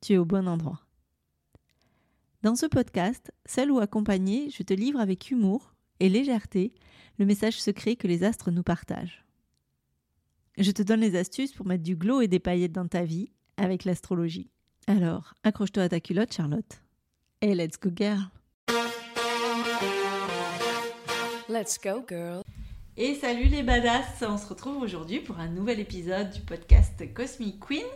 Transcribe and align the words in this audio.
tu 0.00 0.14
es 0.14 0.18
au 0.18 0.24
bon 0.24 0.48
endroit. 0.48 0.80
Dans 2.42 2.54
ce 2.54 2.66
podcast, 2.66 3.32
seul 3.46 3.70
ou 3.70 3.80
accompagné, 3.80 4.50
je 4.50 4.62
te 4.62 4.72
livre 4.72 5.00
avec 5.00 5.30
humour 5.30 5.74
et 6.00 6.08
légèreté 6.08 6.72
le 7.18 7.26
message 7.26 7.60
secret 7.60 7.96
que 7.96 8.06
les 8.06 8.22
astres 8.22 8.50
nous 8.50 8.62
partagent. 8.62 9.24
Je 10.56 10.70
te 10.70 10.82
donne 10.82 11.00
les 11.00 11.16
astuces 11.16 11.52
pour 11.52 11.66
mettre 11.66 11.82
du 11.82 11.96
glow 11.96 12.20
et 12.20 12.28
des 12.28 12.38
paillettes 12.38 12.72
dans 12.72 12.86
ta 12.86 13.04
vie 13.04 13.30
avec 13.56 13.84
l'astrologie. 13.84 14.50
Alors, 14.86 15.34
accroche-toi 15.42 15.84
à 15.84 15.88
ta 15.88 16.00
culotte, 16.00 16.32
Charlotte. 16.32 16.82
Et 17.40 17.54
let's 17.54 17.78
go, 17.78 17.90
girl! 17.94 18.30
Let's 21.48 21.78
go, 21.82 22.04
girl! 22.08 22.42
Et 22.96 23.14
salut 23.14 23.46
les 23.46 23.62
badass, 23.62 24.24
on 24.28 24.36
se 24.36 24.46
retrouve 24.48 24.82
aujourd'hui 24.82 25.20
pour 25.20 25.38
un 25.38 25.48
nouvel 25.48 25.78
épisode 25.78 26.30
du 26.30 26.40
podcast 26.40 27.14
Cosmic 27.14 27.60
Queen. 27.60 27.86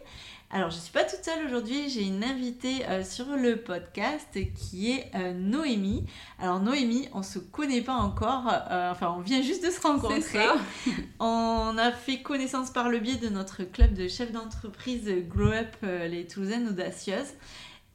Alors 0.54 0.68
je 0.68 0.76
suis 0.76 0.92
pas 0.92 1.04
toute 1.04 1.24
seule 1.24 1.46
aujourd'hui, 1.46 1.88
j'ai 1.88 2.02
une 2.02 2.22
invitée 2.22 2.84
euh, 2.86 3.02
sur 3.02 3.24
le 3.36 3.56
podcast 3.56 4.38
qui 4.54 4.92
est 4.92 5.10
euh, 5.14 5.32
Noémie. 5.32 6.04
Alors 6.38 6.60
Noémie, 6.60 7.08
on 7.14 7.22
se 7.22 7.38
connaît 7.38 7.80
pas 7.80 7.94
encore, 7.94 8.52
euh, 8.70 8.90
enfin 8.90 9.14
on 9.16 9.22
vient 9.22 9.40
juste 9.40 9.64
de 9.64 9.70
se 9.70 9.80
rencontrer. 9.80 10.44
on 11.20 11.78
a 11.78 11.90
fait 11.90 12.20
connaissance 12.20 12.70
par 12.70 12.90
le 12.90 12.98
biais 12.98 13.16
de 13.16 13.30
notre 13.30 13.64
club 13.64 13.94
de 13.94 14.08
chefs 14.08 14.30
d'entreprise 14.30 15.10
Grow 15.26 15.52
Up 15.52 15.74
les 15.82 16.26
Toulousaines 16.26 16.68
audacieuses. 16.68 17.32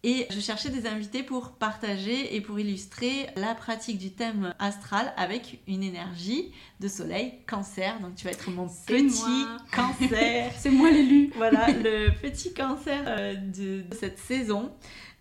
Et 0.09 0.25
je 0.29 0.39
cherchais 0.39 0.69
des 0.69 0.87
invités 0.87 1.21
pour 1.21 1.51
partager 1.51 2.33
et 2.33 2.39
pour 2.39 2.57
illustrer 2.57 3.27
la 3.35 3.53
pratique 3.53 3.97
du 3.97 4.11
thème 4.11 4.55
astral 4.57 5.13
avec 5.17 5.59
une 5.67 5.83
énergie 5.83 6.53
de 6.79 6.87
soleil 6.87 7.33
cancer. 7.45 7.99
Donc 7.99 8.15
tu 8.15 8.23
vas 8.23 8.31
être 8.31 8.49
mon 8.49 8.69
petit 8.69 9.45
cancer. 9.75 10.53
C'est 10.57 10.69
moi 10.69 10.91
l'élu. 10.91 11.33
voilà, 11.35 11.67
le 11.83 12.11
petit 12.21 12.53
cancer 12.53 13.03
euh, 13.05 13.35
de, 13.35 13.83
cette 13.99 14.17
saison. 14.17 14.71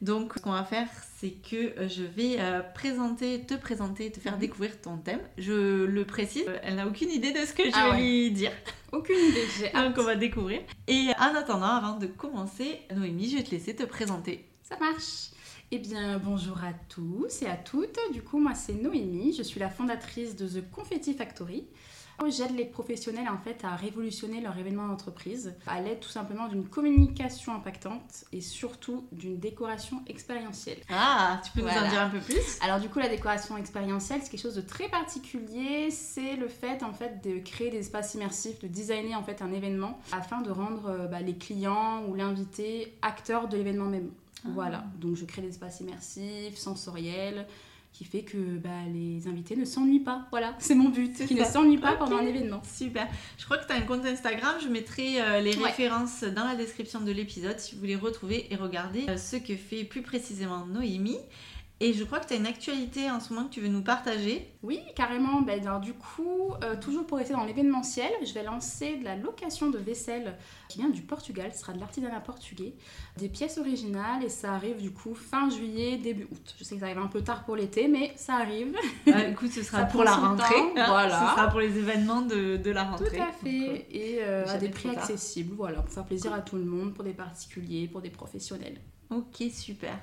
Donc 0.03 0.35
ce 0.37 0.39
qu'on 0.41 0.53
va 0.53 0.63
faire, 0.63 0.87
c'est 1.17 1.33
que 1.33 1.77
euh, 1.81 1.89
je 1.89 2.05
vais 2.05 2.37
euh, 2.39 2.63
présenter, 2.63 3.41
te 3.41 3.55
présenter, 3.55 4.13
te 4.13 4.21
faire 4.21 4.35
mhm. 4.35 4.39
découvrir 4.39 4.81
ton 4.81 4.99
thème. 4.99 5.21
Je 5.37 5.85
le 5.85 6.05
précise, 6.05 6.47
elle 6.63 6.77
n'a 6.77 6.87
aucune 6.87 7.11
idée 7.11 7.33
de 7.33 7.45
ce 7.45 7.53
que 7.53 7.65
je 7.65 7.73
ah 7.75 7.91
vais 7.91 7.97
lui 8.01 8.31
dire. 8.31 8.53
Aucune 8.93 9.19
idée, 9.19 9.47
j'ai 9.59 9.71
Donc 9.75 9.97
on 9.99 10.05
va 10.05 10.15
découvrir. 10.15 10.61
Et 10.87 11.09
en 11.19 11.35
attendant, 11.35 11.75
avant 11.75 11.99
de 11.99 12.07
commencer, 12.07 12.83
Noémie, 12.95 13.29
je 13.29 13.39
vais 13.39 13.43
te 13.43 13.51
laisser 13.51 13.75
te 13.75 13.83
présenter. 13.83 14.47
Ça 14.69 14.77
marche. 14.81 15.31
Eh 15.71 15.79
bien, 15.79 16.19
bonjour 16.19 16.59
à 16.65 16.73
tous 16.89 17.41
et 17.43 17.47
à 17.47 17.57
toutes. 17.57 18.01
Du 18.13 18.21
coup, 18.21 18.41
moi, 18.41 18.53
c'est 18.57 18.73
Noémie. 18.73 19.33
Je 19.33 19.45
suis 19.45 19.61
la 19.61 19.71
fondatrice 19.71 20.35
de 20.35 20.49
The 20.49 20.69
Confetti 20.73 21.15
Factory. 21.15 21.69
J'aide 22.29 22.57
les 22.57 22.65
professionnels 22.65 23.29
en 23.29 23.39
fait 23.39 23.63
à 23.63 23.77
révolutionner 23.77 24.41
leur 24.41 24.57
événement 24.59 24.89
d'entreprise 24.89 25.55
à 25.67 25.81
l'aide 25.81 26.01
tout 26.01 26.09
simplement 26.09 26.49
d'une 26.49 26.67
communication 26.67 27.55
impactante 27.55 28.25
et 28.33 28.41
surtout 28.41 29.07
d'une 29.13 29.39
décoration 29.39 30.03
expérientielle. 30.09 30.79
Ah, 30.91 31.41
tu 31.45 31.53
peux 31.53 31.61
nous 31.61 31.69
en 31.69 31.89
dire 31.89 32.01
un 32.01 32.09
peu 32.09 32.19
plus? 32.19 32.59
Alors 32.63 32.81
du 32.81 32.89
coup, 32.89 32.99
la 32.99 33.11
décoration 33.11 33.57
expérientielle, 33.59 34.21
c'est 34.23 34.31
quelque 34.31 34.41
chose 34.41 34.57
de 34.57 34.63
très 34.63 34.89
particulier. 34.89 35.91
C'est 35.93 36.37
le 36.37 36.49
fait 36.49 36.83
en 36.83 36.95
fait 36.95 37.23
de 37.23 37.39
créer 37.39 37.71
des 37.71 37.81
espaces 37.81 38.15
immersifs, 38.15 38.59
de 38.61 38.67
designer 38.67 39.15
en 39.15 39.23
fait 39.23 39.43
un 39.43 39.53
événement 39.53 40.01
afin 40.11 40.41
de 40.41 40.51
rendre 40.51 40.87
euh, 40.89 41.07
bah, 41.07 41.21
les 41.21 41.37
clients 41.37 42.03
ou 42.09 42.15
l'invité 42.15 42.97
acteur 43.03 43.47
de 43.47 43.59
l'événement 43.59 43.87
même. 43.87 44.11
Voilà, 44.45 44.85
donc 45.01 45.17
je 45.17 45.25
crée 45.25 45.43
des 45.43 45.49
espaces 45.49 45.81
immersifs, 45.81 46.57
sensoriels, 46.57 47.47
qui 47.93 48.05
fait 48.05 48.23
que 48.23 48.59
bah, 48.59 48.69
les 48.93 49.27
invités 49.27 49.57
ne 49.57 49.65
s'ennuient 49.65 50.01
pas. 50.01 50.27
Voilà, 50.31 50.55
c'est 50.59 50.75
mon 50.75 50.91
but, 50.91 51.27
qu'ils 51.27 51.39
ne 51.39 51.45
s'ennuient 51.45 51.79
pas 51.79 51.95
pendant 51.95 52.19
un 52.19 52.27
événement. 52.27 52.63
Super. 52.65 53.09
Je 53.39 53.45
crois 53.45 53.59
que 53.59 53.67
tu 53.67 53.73
as 53.73 53.77
un 53.77 53.83
compte 53.83 54.05
Instagram, 54.05 54.57
je 54.63 54.69
mettrai 54.69 55.21
euh, 55.21 55.41
les 55.41 55.53
références 55.53 56.23
dans 56.23 56.45
la 56.45 56.55
description 56.57 57.01
de 57.01 57.11
l'épisode 57.11 57.59
si 57.59 57.75
vous 57.75 57.81
voulez 57.81 57.97
retrouver 57.97 58.53
et 58.53 58.57
regarder 58.57 59.07
euh, 59.09 59.17
ce 59.17 59.37
que 59.37 59.57
fait 59.57 59.85
plus 59.85 60.03
précisément 60.03 60.67
Noémie. 60.67 61.19
Et 61.79 61.93
je 61.93 62.05
crois 62.05 62.21
que 62.21 62.27
tu 62.27 62.33
as 62.33 62.37
une 62.39 62.47
actualité 62.47 63.11
en 63.11 63.21
ce 63.21 63.35
moment 63.35 63.49
que 63.49 63.53
tu 63.53 63.61
veux 63.61 63.69
nous 63.69 63.83
partager. 63.83 64.51
Oui, 64.63 64.81
carrément. 64.95 65.43
Ben, 65.43 65.61
du 65.81 65.93
coup, 65.93 66.55
euh, 66.65 66.75
toujours 66.81 67.07
pour 67.07 67.19
rester 67.19 67.35
dans 67.35 67.45
l'événementiel, 67.45 68.11
je 68.25 68.33
vais 68.33 68.43
lancer 68.43 68.97
de 68.97 69.05
la 69.05 69.15
location 69.15 69.69
de 69.69 69.77
vaisselle 69.77 70.39
qui 70.71 70.79
vient 70.79 70.89
du 70.89 71.03
Portugal. 71.03 71.51
Ce 71.53 71.61
sera 71.61 71.75
de 71.75 71.79
l'artisanat 71.79 72.21
portugais. 72.21 72.75
Des 73.19 73.29
pièces 73.29 73.59
originales 73.59 74.25
et 74.25 74.31
ça 74.31 74.55
arrive 74.55 74.81
du 74.81 74.91
coup 74.91 75.15
fin 75.15 75.51
juillet, 75.51 75.99
début 75.99 76.27
août. 76.33 76.55
Je 76.59 76.65
sais 76.65 76.77
que 76.77 76.81
ça 76.81 76.87
arrive 76.87 76.99
un 76.99 77.09
peu 77.09 77.21
tard 77.21 77.45
pour 77.45 77.57
l'été, 77.57 77.89
mais 77.89 78.15
ça 78.17 78.37
arrive. 78.37 78.75
Écoute, 79.07 79.51
ce 79.51 79.63
sera 79.63 79.85
pour 79.85 80.03
la 80.03 80.15
rentrée. 80.15 80.55
voilà. 80.75 81.29
Ce 81.29 81.35
sera 81.35 81.49
pour 81.49 81.61
les 81.61 81.77
événements 81.77 82.23
de, 82.23 82.57
de 82.57 82.71
la 82.71 82.85
rentrée. 82.85 83.19
Tout 83.19 83.23
à 83.23 83.33
fait. 83.33 83.69
Euh, 83.69 83.79
et 83.91 84.19
euh, 84.23 84.47
à 84.47 84.57
des 84.57 84.71
prix 84.71 84.89
accessibles. 84.89 85.55
Voilà, 85.55 85.83
pour 85.83 85.93
faire 85.93 86.07
plaisir 86.07 86.33
à 86.33 86.41
tout 86.41 86.57
le 86.57 86.65
monde, 86.65 86.95
pour 86.95 87.05
des 87.05 87.13
particuliers, 87.13 87.87
pour 87.87 88.01
des 88.01 88.11
professionnels. 88.11 88.81
Ok, 89.11 89.45
super. 89.53 89.97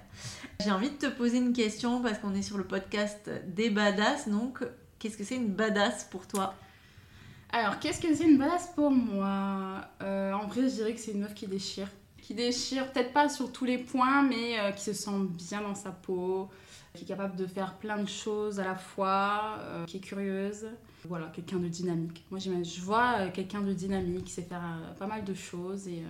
J'ai 0.62 0.72
envie 0.72 0.90
de 0.90 0.96
te 0.96 1.08
poser 1.08 1.38
une 1.38 1.52
question 1.52 2.02
parce 2.02 2.19
qu'on 2.19 2.34
est 2.34 2.41
sur 2.41 2.58
le 2.58 2.64
podcast 2.64 3.30
des 3.47 3.69
badass. 3.69 4.30
Donc, 4.30 4.64
qu'est-ce 4.97 5.18
que 5.18 5.25
c'est 5.25 5.36
une 5.36 5.53
badass 5.53 6.06
pour 6.06 6.25
toi? 6.25 6.53
Alors, 7.52 7.80
qu'est-ce 7.80 8.00
que 8.00 8.16
c'est 8.16 8.24
une 8.24 8.38
badass 8.38 8.72
pour 8.75 8.91
moi? 8.91 9.81
Euh, 10.02 10.31
En 10.31 10.47
vrai, 10.47 10.62
je 10.64 10.75
dirais 10.75 10.94
que 10.94 11.00
c'est 11.00 11.12
une 11.12 11.19
meuf 11.19 11.34
qui 11.34 11.47
déchire. 11.47 11.90
Qui 12.22 12.34
déchire, 12.34 12.90
peut-être 12.94 13.12
pas 13.12 13.28
sur 13.28 13.52
tous 13.52 13.66
les 13.66 13.78
points, 13.78 14.22
mais 14.24 14.58
euh, 14.58 14.72
qui 14.72 14.84
se 14.84 14.94
sent 14.94 15.12
bien 15.31 15.62
dans 15.62 15.75
sa 15.75 15.91
peau, 15.91 16.50
qui 16.94 17.03
est 17.03 17.08
capable 17.08 17.35
de 17.35 17.46
faire 17.46 17.74
plein 17.74 18.02
de 18.02 18.08
choses 18.08 18.62
à 18.62 18.64
la 18.64 18.75
fois, 18.75 19.58
euh, 19.59 19.85
qui 19.85 19.97
est 19.97 20.00
curieuse. 20.00 20.68
Voilà, 21.09 21.28
quelqu'un 21.35 21.58
de 21.58 21.68
dynamique. 21.68 22.25
Moi, 22.31 22.40
je 22.40 22.80
vois 22.80 23.28
quelqu'un 23.28 23.59
de 23.59 23.74
dynamique 23.74 24.24
qui 24.24 24.31
sait 24.31 24.44
faire 24.44 24.64
pas 24.97 25.08
mal 25.08 25.25
de 25.25 25.34
choses 25.34 25.90
et, 25.90 26.02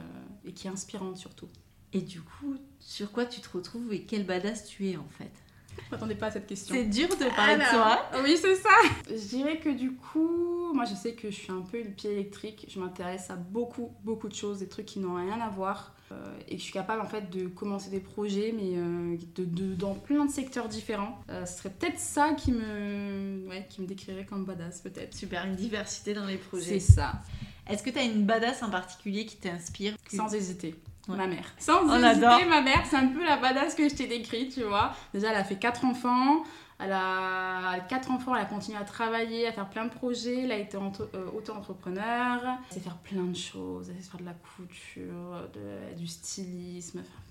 et 0.45 0.53
qui 0.53 0.67
est 0.67 0.69
inspirante 0.69 1.17
surtout. 1.17 1.49
Et 1.93 2.01
du 2.01 2.21
coup, 2.21 2.55
sur 2.79 3.11
quoi 3.11 3.25
tu 3.25 3.39
te 3.41 3.49
retrouves 3.55 3.93
et 3.93 4.01
quel 4.03 4.25
badass 4.25 4.65
tu 4.65 4.89
es 4.89 4.97
en 4.97 5.07
fait? 5.17 5.31
Je 5.77 5.91
m'attendais 5.91 6.15
pas 6.15 6.27
à 6.27 6.31
cette 6.31 6.47
question. 6.47 6.75
C'est 6.75 6.85
dur 6.85 7.07
de 7.07 7.35
parler 7.35 7.55
de 7.55 7.69
toi. 7.69 8.05
Oui, 8.23 8.37
c'est 8.39 8.55
ça. 8.55 8.69
Je 9.09 9.27
dirais 9.27 9.59
que 9.59 9.69
du 9.69 9.93
coup, 9.93 10.73
moi 10.73 10.85
je 10.85 10.93
sais 10.93 11.13
que 11.13 11.31
je 11.31 11.35
suis 11.35 11.51
un 11.51 11.61
peu 11.61 11.79
une 11.79 11.93
pied 11.93 12.11
électrique. 12.11 12.67
Je 12.69 12.79
m'intéresse 12.79 13.29
à 13.29 13.35
beaucoup, 13.35 13.91
beaucoup 14.03 14.27
de 14.27 14.35
choses, 14.35 14.59
des 14.59 14.67
trucs 14.67 14.85
qui 14.85 14.99
n'ont 14.99 15.15
rien 15.15 15.39
à 15.39 15.49
voir. 15.49 15.95
Euh, 16.11 16.37
et 16.47 16.55
que 16.55 16.57
je 16.57 16.63
suis 16.63 16.73
capable 16.73 17.01
en 17.01 17.07
fait 17.07 17.29
de 17.31 17.47
commencer 17.47 17.89
des 17.89 17.99
projets, 17.99 18.53
mais 18.55 18.73
euh, 18.75 19.17
de, 19.35 19.73
dans 19.73 19.95
plein 19.95 20.25
de 20.25 20.31
secteurs 20.31 20.67
différents. 20.67 21.19
Euh, 21.29 21.45
ce 21.45 21.57
serait 21.57 21.71
peut-être 21.71 21.99
ça 21.99 22.33
qui 22.33 22.51
me, 22.51 23.47
ouais, 23.47 23.65
qui 23.69 23.81
me 23.81 23.87
décrirait 23.87 24.25
comme 24.25 24.45
badass, 24.45 24.81
peut-être. 24.81 25.15
Super, 25.15 25.45
une 25.45 25.55
diversité 25.55 26.13
dans 26.13 26.25
les 26.25 26.37
projets. 26.37 26.79
C'est 26.79 26.93
ça. 26.93 27.21
Est-ce 27.67 27.81
que 27.81 27.89
tu 27.89 27.97
as 27.97 28.03
une 28.03 28.25
badass 28.25 28.61
en 28.61 28.69
particulier 28.69 29.25
qui 29.25 29.37
t'inspire? 29.37 29.95
Sans 30.13 30.33
hésiter. 30.33 30.75
Ma 31.07 31.27
mère. 31.27 31.45
Sans 31.57 31.83
On 31.85 32.01
hésiter, 32.01 32.45
ma 32.47 32.61
mère, 32.61 32.85
c'est 32.89 32.95
un 32.95 33.07
peu 33.07 33.23
la 33.25 33.37
badass 33.37 33.75
que 33.75 33.87
je 33.89 33.93
t'ai 33.93 34.07
décrit, 34.07 34.47
tu 34.47 34.63
vois. 34.63 34.93
Déjà, 35.13 35.31
elle 35.31 35.37
a 35.37 35.43
fait 35.43 35.57
quatre 35.57 35.83
enfants. 35.85 36.43
Elle 36.79 36.91
a 36.91 37.79
quatre 37.87 38.11
enfants, 38.11 38.35
elle 38.35 38.41
a 38.41 38.45
continué 38.45 38.77
à 38.77 38.83
travailler, 38.83 39.47
à 39.47 39.51
faire 39.51 39.69
plein 39.69 39.85
de 39.85 39.91
projets. 39.91 40.43
Elle 40.43 40.51
a 40.51 40.57
été 40.57 40.77
euh, 40.77 41.29
auto-entrepreneur. 41.35 42.41
Elle 42.69 42.73
sait 42.73 42.79
faire 42.79 42.97
plein 42.97 43.23
de 43.23 43.35
choses. 43.35 43.89
Elle 43.89 44.01
sait 44.01 44.09
faire 44.09 44.19
de 44.19 44.25
la 44.25 44.33
couture, 44.33 45.49
de, 45.53 45.95
du 45.95 46.07
stylisme. 46.07 46.99
Enfin, 46.99 47.21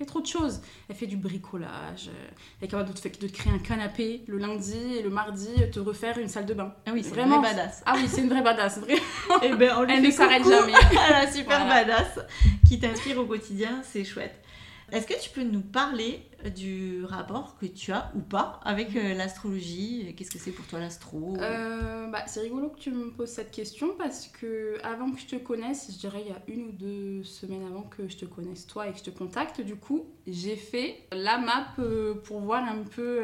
fait 0.00 0.06
trop 0.06 0.22
de 0.22 0.26
choses. 0.26 0.62
Elle 0.88 0.96
fait 0.96 1.06
du 1.06 1.18
bricolage. 1.18 2.10
Elle 2.58 2.66
est 2.66 2.70
capable 2.70 2.88
de 2.88 2.98
te, 2.98 3.20
de 3.20 3.30
créer 3.30 3.52
un 3.52 3.58
canapé 3.58 4.24
le 4.28 4.38
lundi 4.38 4.96
et 4.98 5.02
le 5.02 5.10
mardi, 5.10 5.48
te 5.70 5.78
refaire 5.78 6.16
une 6.16 6.28
salle 6.28 6.46
de 6.46 6.54
bain. 6.54 6.74
Ah 6.86 6.92
oui, 6.94 7.02
c'est 7.04 7.10
vraiment 7.10 7.36
une 7.36 7.42
vraie 7.42 7.54
badass. 7.54 7.82
Ah 7.84 7.94
oui, 7.96 8.08
c'est 8.08 8.22
une 8.22 8.30
vraie 8.30 8.42
badass, 8.42 8.78
vraiment. 8.78 9.42
Et 9.42 9.50
eh 9.52 9.54
ben, 9.54 9.76
on 9.76 9.86
Elle 9.86 10.02
ne 10.02 10.10
s'arrête 10.10 10.42
jamais. 10.42 10.72
Elle 11.08 11.14
a 11.14 11.30
super 11.30 11.66
badass 11.66 12.18
qui 12.66 12.80
t'inspire 12.80 13.18
au 13.18 13.26
quotidien, 13.26 13.82
c'est 13.84 14.04
chouette. 14.04 14.42
Est-ce 14.92 15.06
que 15.06 15.20
tu 15.22 15.30
peux 15.30 15.42
nous 15.42 15.60
parler 15.60 16.20
du 16.56 17.04
rapport 17.04 17.56
que 17.58 17.66
tu 17.66 17.92
as 17.92 18.10
ou 18.16 18.20
pas 18.20 18.60
avec 18.64 18.96
euh, 18.96 19.14
l'astrologie? 19.14 20.14
Qu'est-ce 20.16 20.30
que 20.30 20.38
c'est 20.38 20.50
pour 20.50 20.66
toi 20.66 20.80
l'astro? 20.80 21.36
Euh, 21.38 22.06
bah, 22.08 22.24
C'est 22.26 22.40
rigolo 22.40 22.70
que 22.70 22.78
tu 22.78 22.90
me 22.90 23.10
poses 23.10 23.28
cette 23.28 23.50
question 23.50 23.90
parce 23.96 24.26
que 24.26 24.78
avant 24.82 25.10
que 25.12 25.20
je 25.20 25.26
te 25.26 25.36
connaisse, 25.36 25.90
je 25.92 25.98
dirais 25.98 26.22
il 26.26 26.32
y 26.32 26.34
a 26.34 26.42
une 26.48 26.68
ou 26.68 26.72
deux 26.72 27.22
semaines 27.22 27.64
avant 27.66 27.82
que 27.82 28.08
je 28.08 28.16
te 28.16 28.24
connaisse 28.24 28.66
toi 28.66 28.88
et 28.88 28.92
que 28.92 28.98
je 28.98 29.04
te 29.04 29.10
contacte, 29.10 29.60
du 29.60 29.76
coup, 29.76 30.06
j'ai 30.26 30.56
fait 30.56 31.06
la 31.12 31.38
map 31.38 31.68
euh, 31.78 32.14
pour 32.14 32.40
voir 32.40 32.64
un 32.64 32.82
peu 32.82 33.20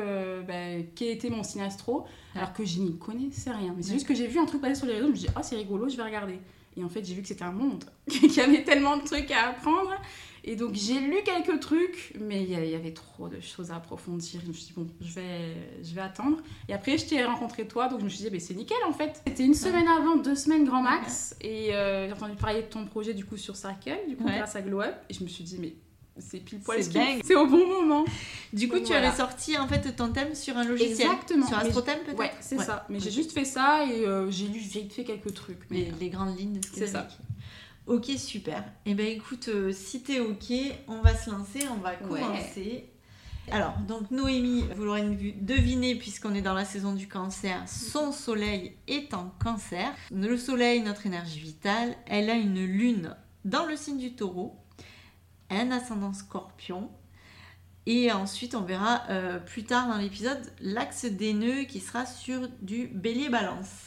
bah, 0.46 0.82
quel 0.94 1.08
était 1.08 1.30
mon 1.30 1.42
signe 1.42 1.62
astro, 1.62 2.06
alors 2.34 2.52
que 2.52 2.64
je 2.64 2.78
n'y 2.78 2.96
connaissais 2.96 3.50
rien. 3.50 3.74
Mais 3.76 3.82
c'est 3.82 3.94
juste 3.94 4.06
que 4.06 4.14
j'ai 4.14 4.28
vu 4.28 4.38
un 4.38 4.46
truc 4.46 4.60
passer 4.60 4.76
sur 4.76 4.86
les 4.86 4.94
réseaux, 4.94 5.08
je 5.08 5.12
me 5.12 5.16
dis 5.16 5.28
ah 5.34 5.42
c'est 5.42 5.56
rigolo, 5.56 5.88
je 5.88 5.96
vais 5.96 6.04
regarder. 6.04 6.38
Et 6.76 6.84
en 6.84 6.88
fait, 6.88 7.04
j'ai 7.04 7.14
vu 7.14 7.22
que 7.22 7.28
c'était 7.28 7.42
un 7.42 7.52
monde, 7.52 7.84
qu'il 8.08 8.32
y 8.32 8.40
avait 8.40 8.62
tellement 8.62 8.96
de 8.98 9.04
trucs 9.04 9.30
à 9.30 9.48
apprendre. 9.48 9.94
Et 10.48 10.54
donc 10.54 10.74
j'ai 10.74 11.00
lu 11.00 11.16
quelques 11.24 11.60
trucs, 11.60 12.14
mais 12.20 12.44
il 12.44 12.50
y, 12.50 12.74
avait 12.74 12.92
trop 12.92 13.28
de 13.28 13.40
choses 13.40 13.72
à 13.72 13.76
approfondir. 13.76 14.40
Je 14.42 14.48
me 14.48 14.52
suis 14.52 14.66
dit, 14.66 14.72
bon, 14.76 14.86
je 15.00 15.12
vais, 15.12 15.54
je 15.82 15.92
vais 15.92 16.00
attendre. 16.00 16.38
Et 16.68 16.72
après, 16.72 16.96
je 16.98 17.06
t'ai 17.06 17.24
rencontré 17.24 17.66
toi, 17.66 17.88
donc 17.88 17.98
je 17.98 18.04
me 18.04 18.08
suis 18.08 18.20
dit, 18.20 18.30
bah, 18.30 18.38
c'est 18.38 18.54
nickel 18.54 18.76
en 18.88 18.92
fait. 18.92 19.22
C'était 19.26 19.44
une 19.44 19.54
semaine 19.54 19.88
avant, 19.88 20.16
deux 20.16 20.36
semaines 20.36 20.64
grand 20.64 20.82
max. 20.82 21.34
Et 21.40 21.74
euh, 21.74 22.06
j'ai 22.06 22.12
entendu 22.12 22.36
parler 22.36 22.62
de 22.62 22.68
ton 22.68 22.86
projet 22.86 23.12
du 23.12 23.24
coup 23.24 23.36
sur 23.36 23.56
Circle, 23.56 23.98
du 24.08 24.16
coup 24.16 24.24
grâce 24.24 24.54
à 24.54 24.62
Glow 24.62 24.82
Up. 24.82 24.94
Et 25.10 25.14
je 25.14 25.24
me 25.24 25.28
suis 25.28 25.42
dit, 25.42 25.58
mais 25.60 25.74
c'est 26.18 26.38
pile 26.38 26.60
poil 26.60 26.82
ce 26.82 26.90
C'est 27.24 27.34
au 27.34 27.46
bon 27.46 27.66
moment. 27.66 28.04
Du 28.52 28.68
coup, 28.68 28.80
tu 28.80 28.92
avais 28.94 29.14
sorti 29.14 29.58
en 29.58 29.66
fait 29.68 29.96
ton 29.96 30.12
thème 30.12 30.34
sur 30.34 30.56
un 30.56 30.64
logiciel. 30.64 31.08
Exactement. 31.10 31.46
Sur 31.46 31.58
AstroThème 31.58 31.98
peut-être? 32.04 32.18
Ouais, 32.18 32.32
c'est 32.40 32.58
ça. 32.58 32.86
Mais 32.88 33.00
j'ai 33.00 33.10
juste 33.10 33.32
fait 33.32 33.44
ça 33.44 33.84
et 33.84 34.06
euh, 34.06 34.30
j'ai 34.30 34.46
lu 34.46 34.58
vite 34.58 34.92
fait 34.92 35.04
quelques 35.04 35.34
trucs. 35.34 35.68
Mais... 35.70 35.92
Les, 36.00 36.08
grandes 36.08 36.38
lignes 36.38 36.60
C'est 36.72 36.86
ça. 36.86 37.08
Ok, 37.86 38.06
super. 38.18 38.64
Et 38.84 38.90
eh 38.90 38.94
ben 38.94 39.06
écoute, 39.06 39.48
euh, 39.48 39.70
si 39.72 40.02
t'es 40.02 40.18
ok, 40.18 40.52
on 40.88 41.02
va 41.02 41.14
se 41.14 41.30
lancer, 41.30 41.68
on 41.70 41.76
va 41.76 41.94
commencer. 41.94 42.90
Alors, 43.52 43.78
donc 43.86 44.10
Noémie, 44.10 44.64
vous 44.74 44.84
l'aurez 44.84 45.04
deviné 45.40 45.94
puisqu'on 45.94 46.34
est 46.34 46.42
dans 46.42 46.54
la 46.54 46.64
saison 46.64 46.94
du 46.94 47.06
cancer, 47.06 47.62
son 47.68 48.10
soleil 48.10 48.76
est 48.88 49.14
en 49.14 49.32
cancer. 49.40 49.92
Le 50.10 50.36
soleil, 50.36 50.82
notre 50.82 51.06
énergie 51.06 51.38
vitale, 51.38 51.94
elle 52.06 52.28
a 52.28 52.34
une 52.34 52.64
lune 52.64 53.14
dans 53.44 53.66
le 53.66 53.76
signe 53.76 53.98
du 53.98 54.16
taureau, 54.16 54.56
un 55.48 55.70
ascendant 55.70 56.12
scorpion. 56.12 56.90
Et 57.86 58.10
ensuite, 58.10 58.56
on 58.56 58.62
verra 58.62 59.04
euh, 59.10 59.38
plus 59.38 59.62
tard 59.62 59.86
dans 59.86 59.98
l'épisode 59.98 60.42
l'axe 60.60 61.04
des 61.04 61.34
nœuds 61.34 61.64
qui 61.64 61.78
sera 61.78 62.04
sur 62.04 62.48
du 62.60 62.88
bélier 62.88 63.28
balance. 63.28 63.85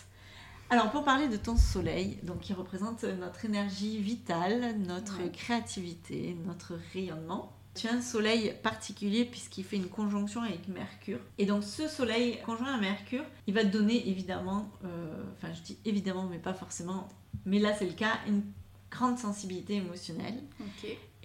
Alors 0.71 0.92
pour 0.92 1.04
parler 1.04 1.27
de 1.27 1.38
ton 1.38 1.57
soleil, 1.57 2.19
donc 2.21 2.42
qui 2.42 2.54
représente 2.54 3.04
notre 3.04 3.44
énergie 3.45 3.98
vitale, 3.98 4.77
notre 4.77 5.31
créativité, 5.31 6.38
notre 6.45 6.74
rayonnement. 6.94 7.56
Tu 7.74 7.88
as 7.88 7.94
un 7.94 8.01
soleil 8.01 8.54
particulier 8.62 9.25
puisqu'il 9.25 9.63
fait 9.63 9.77
une 9.77 9.89
conjonction 9.89 10.44
avec 10.44 10.68
Mercure. 10.68 11.19
Et 11.39 11.48
donc 11.48 11.63
ce 11.63 11.88
soleil 11.88 12.39
conjoint 12.45 12.75
à 12.75 12.77
Mercure, 12.77 13.24
il 13.48 13.56
va 13.56 13.63
te 13.63 13.69
donner 13.69 14.10
évidemment, 14.10 14.69
euh, 14.86 15.24
enfin 15.38 15.51
je 15.54 15.62
dis 15.62 15.80
évidemment 15.86 16.27
mais 16.30 16.38
pas 16.38 16.54
forcément, 16.54 17.07
mais 17.45 17.57
là 17.57 17.74
c'est 17.74 17.88
le 17.88 17.94
cas, 17.94 18.19
une 18.27 18.44
grande 18.92 19.18
sensibilité 19.18 19.75
émotionnelle. 19.75 20.44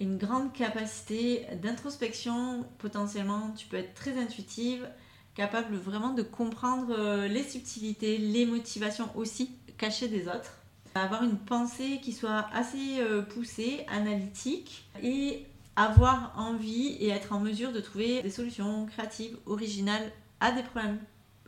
Une 0.00 0.16
grande 0.16 0.54
capacité 0.54 1.46
d'introspection, 1.62 2.64
potentiellement 2.78 3.50
tu 3.56 3.66
peux 3.66 3.76
être 3.76 3.94
très 3.94 4.18
intuitive, 4.18 4.88
capable 5.34 5.76
vraiment 5.76 6.12
de 6.12 6.22
comprendre 6.22 6.94
euh, 6.96 7.28
les 7.28 7.42
subtilités, 7.42 8.18
les 8.18 8.46
motivations 8.46 9.10
aussi 9.16 9.50
cachées 9.78 10.08
des 10.08 10.28
autres. 10.28 10.58
Avoir 10.94 11.24
une 11.24 11.38
pensée 11.38 11.98
qui 12.02 12.12
soit 12.12 12.46
assez 12.52 13.00
euh, 13.00 13.22
poussée, 13.22 13.84
analytique 13.88 14.86
et 15.02 15.44
avoir 15.74 16.32
envie 16.36 16.96
et 17.00 17.08
être 17.08 17.32
en 17.32 17.40
mesure 17.40 17.72
de 17.72 17.80
trouver 17.80 18.22
des 18.22 18.30
solutions 18.30 18.86
créatives, 18.86 19.36
originales 19.46 20.12
à 20.38 20.52
des 20.52 20.62
problèmes, 20.62 20.98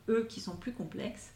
eux, 0.09 0.27
qui 0.29 0.41
sont 0.41 0.57
plus 0.57 0.73
complexes 0.73 1.31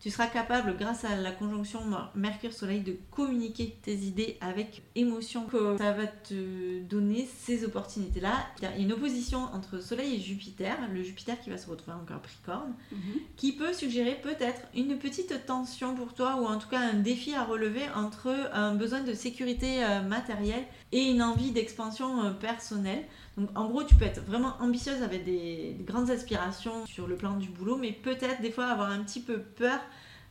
tu 0.00 0.10
seras 0.10 0.28
capable, 0.28 0.76
grâce 0.76 1.04
à 1.04 1.16
la 1.16 1.32
conjonction 1.32 1.80
Mercure-Soleil, 2.14 2.80
de 2.80 2.96
communiquer 3.10 3.76
tes 3.82 3.94
idées 3.94 4.36
avec 4.40 4.82
émotion. 4.94 5.46
Que 5.46 5.76
ça 5.78 5.92
va 5.92 6.06
te 6.06 6.80
donner 6.82 7.28
ces 7.38 7.64
opportunités-là. 7.64 8.32
Il 8.58 8.64
y 8.64 8.66
a 8.66 8.76
une 8.76 8.92
opposition 8.92 9.40
entre 9.52 9.80
Soleil 9.80 10.14
et 10.14 10.20
Jupiter, 10.20 10.76
le 10.92 11.02
Jupiter 11.02 11.40
qui 11.40 11.50
va 11.50 11.58
se 11.58 11.68
retrouver 11.68 11.96
en 11.96 12.04
Capricorne, 12.04 12.74
mhm. 12.92 12.98
qui 13.36 13.52
peut 13.52 13.72
suggérer 13.72 14.14
peut-être 14.22 14.60
une 14.74 14.98
petite 14.98 15.46
tension 15.46 15.94
pour 15.94 16.14
toi 16.14 16.36
ou 16.40 16.46
en 16.46 16.58
tout 16.58 16.68
cas 16.68 16.80
un 16.80 16.94
défi 16.94 17.34
à 17.34 17.44
relever 17.44 17.82
entre 17.94 18.28
un 18.52 18.74
besoin 18.74 19.00
de 19.00 19.14
sécurité 19.14 19.84
euh, 19.84 20.02
matérielle 20.02 20.64
et 20.92 21.10
une 21.10 21.22
envie 21.22 21.50
d'expansion 21.50 22.22
euh, 22.22 22.30
personnelle. 22.30 23.04
Donc 23.36 23.50
en 23.54 23.68
gros, 23.68 23.84
tu 23.84 23.94
peux 23.94 24.04
être 24.04 24.24
vraiment 24.24 24.54
ambitieuse 24.60 25.02
avec 25.02 25.24
des, 25.24 25.76
grandes 25.80 26.10
aspirations 26.10 26.86
sur 26.86 27.06
le 27.06 27.16
plan 27.16 27.36
du 27.36 27.48
boulot, 27.48 27.76
mais 27.76 27.92
peut-être 27.92 28.40
des 28.40 28.50
fois 28.50 28.66
avoir 28.66 28.90
un 28.90 29.02
petit 29.02 29.20
peu 29.20 29.40
peur 29.40 29.80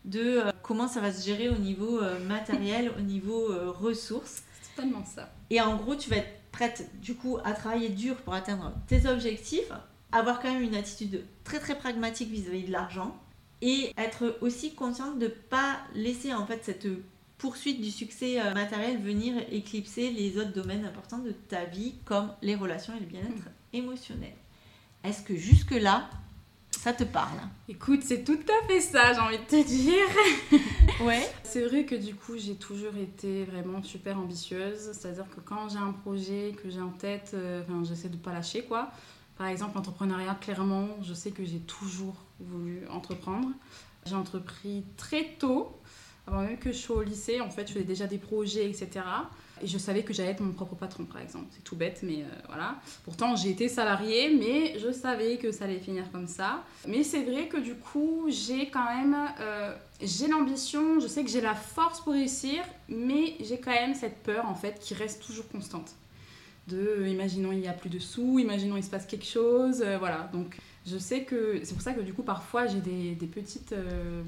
de 0.05 0.19
euh, 0.19 0.51
comment 0.63 0.87
ça 0.87 0.99
va 0.99 1.11
se 1.11 1.25
gérer 1.25 1.49
au 1.49 1.57
niveau 1.57 1.99
euh, 1.99 2.19
matériel, 2.25 2.91
au 2.97 3.01
niveau 3.01 3.47
ressources. 3.73 4.43
C'est 4.61 4.75
totalement 4.75 5.05
ça. 5.05 5.31
Et 5.49 5.61
en 5.61 5.75
gros, 5.75 5.95
tu 5.95 6.09
vas 6.09 6.17
être 6.17 6.33
prête 6.51 6.89
du 7.01 7.15
coup 7.15 7.37
à 7.43 7.53
travailler 7.53 7.89
dur 7.89 8.15
pour 8.17 8.33
atteindre 8.33 8.73
tes 8.87 9.07
objectifs, 9.07 9.71
avoir 10.11 10.39
quand 10.39 10.51
même 10.51 10.63
une 10.63 10.75
attitude 10.75 11.23
très 11.43 11.59
très 11.59 11.77
pragmatique 11.77 12.29
vis-à-vis 12.29 12.63
-vis 12.63 12.67
de 12.67 12.71
l'argent 12.71 13.15
et 13.61 13.91
être 13.97 14.37
aussi 14.41 14.73
consciente 14.73 15.19
de 15.19 15.25
ne 15.25 15.31
pas 15.31 15.77
laisser 15.93 16.33
en 16.33 16.45
fait 16.45 16.63
cette 16.63 16.87
poursuite 17.37 17.81
du 17.81 17.91
succès 17.91 18.41
euh, 18.41 18.53
matériel 18.53 19.01
venir 19.01 19.35
éclipser 19.51 20.11
les 20.11 20.37
autres 20.37 20.53
domaines 20.53 20.85
importants 20.85 21.19
de 21.19 21.31
ta 21.31 21.65
vie, 21.65 21.95
comme 22.05 22.31
les 22.41 22.55
relations 22.55 22.95
et 22.95 22.99
le 22.99 23.05
bien-être 23.05 23.45
mm. 23.45 23.73
émotionnel. 23.73 24.33
Est-ce 25.03 25.21
que 25.21 25.35
jusque-là, 25.35 26.09
ça 26.71 26.93
te 26.93 27.03
parle? 27.03 27.39
Écoute, 27.69 28.01
c'est 28.03 28.23
tout 28.23 28.39
à 28.47 28.67
fait 28.67 28.81
ça, 28.81 29.13
j'ai 29.13 29.19
envie 29.19 29.37
de 29.37 29.43
te 29.43 29.67
dire. 29.67 30.61
ouais. 31.05 31.27
C'est 31.43 31.65
vrai 31.65 31.85
que 31.85 31.95
du 31.95 32.15
coup, 32.15 32.37
j'ai 32.37 32.55
toujours 32.55 32.95
été 32.95 33.45
vraiment 33.45 33.81
super 33.83 34.17
ambitieuse. 34.17 34.91
C'est-à-dire 34.93 35.25
que 35.29 35.39
quand 35.39 35.69
j'ai 35.69 35.77
un 35.77 35.91
projet 35.91 36.55
que 36.61 36.69
j'ai 36.69 36.81
en 36.81 36.89
tête, 36.89 37.31
euh, 37.33 37.63
j'essaie 37.83 38.09
de 38.09 38.15
ne 38.15 38.21
pas 38.21 38.33
lâcher, 38.33 38.63
quoi. 38.63 38.91
Par 39.37 39.47
exemple, 39.47 39.75
l'entrepreneuriat, 39.75 40.35
clairement, 40.35 40.87
je 41.03 41.13
sais 41.13 41.31
que 41.31 41.45
j'ai 41.45 41.59
toujours 41.59 42.15
voulu 42.39 42.87
entreprendre. 42.89 43.49
J'ai 44.05 44.15
entrepris 44.15 44.83
très 44.95 45.35
tôt. 45.37 45.76
Avant 46.27 46.41
même 46.41 46.57
que 46.57 46.71
je 46.71 46.77
sois 46.77 46.97
au 46.97 47.03
lycée, 47.03 47.39
en 47.39 47.49
fait, 47.49 47.67
je 47.67 47.73
faisais 47.73 47.85
déjà 47.85 48.05
des 48.05 48.17
projets, 48.17 48.69
etc. 48.69 48.89
Et 49.61 49.67
je 49.67 49.77
savais 49.77 50.03
que 50.03 50.13
j'allais 50.13 50.31
être 50.31 50.41
mon 50.41 50.51
propre 50.51 50.75
patron, 50.75 51.05
par 51.05 51.21
exemple. 51.21 51.45
C'est 51.51 51.63
tout 51.63 51.75
bête, 51.75 52.01
mais 52.03 52.21
euh, 52.21 52.27
voilà. 52.47 52.75
Pourtant, 53.05 53.35
j'ai 53.35 53.49
été 53.49 53.69
salariée, 53.69 54.29
mais 54.29 54.77
je 54.77 54.91
savais 54.91 55.37
que 55.37 55.51
ça 55.51 55.65
allait 55.65 55.79
finir 55.79 56.11
comme 56.11 56.27
ça. 56.27 56.63
Mais 56.87 57.03
c'est 57.03 57.23
vrai 57.23 57.47
que 57.47 57.57
du 57.57 57.75
coup, 57.75 58.25
j'ai 58.27 58.69
quand 58.69 58.85
même... 58.85 59.15
Euh, 59.39 59.75
j'ai 60.01 60.27
l'ambition, 60.27 60.99
je 60.99 61.07
sais 61.07 61.23
que 61.23 61.29
j'ai 61.29 61.41
la 61.41 61.55
force 61.55 62.01
pour 62.01 62.13
réussir, 62.13 62.63
mais 62.89 63.35
j'ai 63.39 63.57
quand 63.59 63.71
même 63.71 63.95
cette 63.95 64.21
peur, 64.21 64.45
en 64.45 64.55
fait, 64.55 64.79
qui 64.79 64.93
reste 64.93 65.25
toujours 65.25 65.47
constante. 65.47 65.91
De, 66.67 67.07
imaginons 67.07 67.53
il 67.53 67.61
y 67.61 67.67
a 67.69 67.73
plus 67.73 67.89
de 67.89 67.97
sous, 67.97 68.39
imaginons 68.39 68.75
il 68.75 68.83
se 68.83 68.89
passe 68.89 69.05
quelque 69.05 69.25
chose, 69.25 69.81
euh, 69.81 69.97
voilà. 69.97 70.29
Donc 70.33 70.57
je 70.89 70.97
sais 70.97 71.23
que 71.23 71.59
c'est 71.63 71.73
pour 71.73 71.81
ça 71.81 71.93
que 71.93 72.01
du 72.01 72.13
coup 72.13 72.23
parfois 72.23 72.65
j'ai 72.65 72.79
des, 72.79 73.13
des 73.15 73.27
petites 73.27 73.73
euh, 73.73 74.23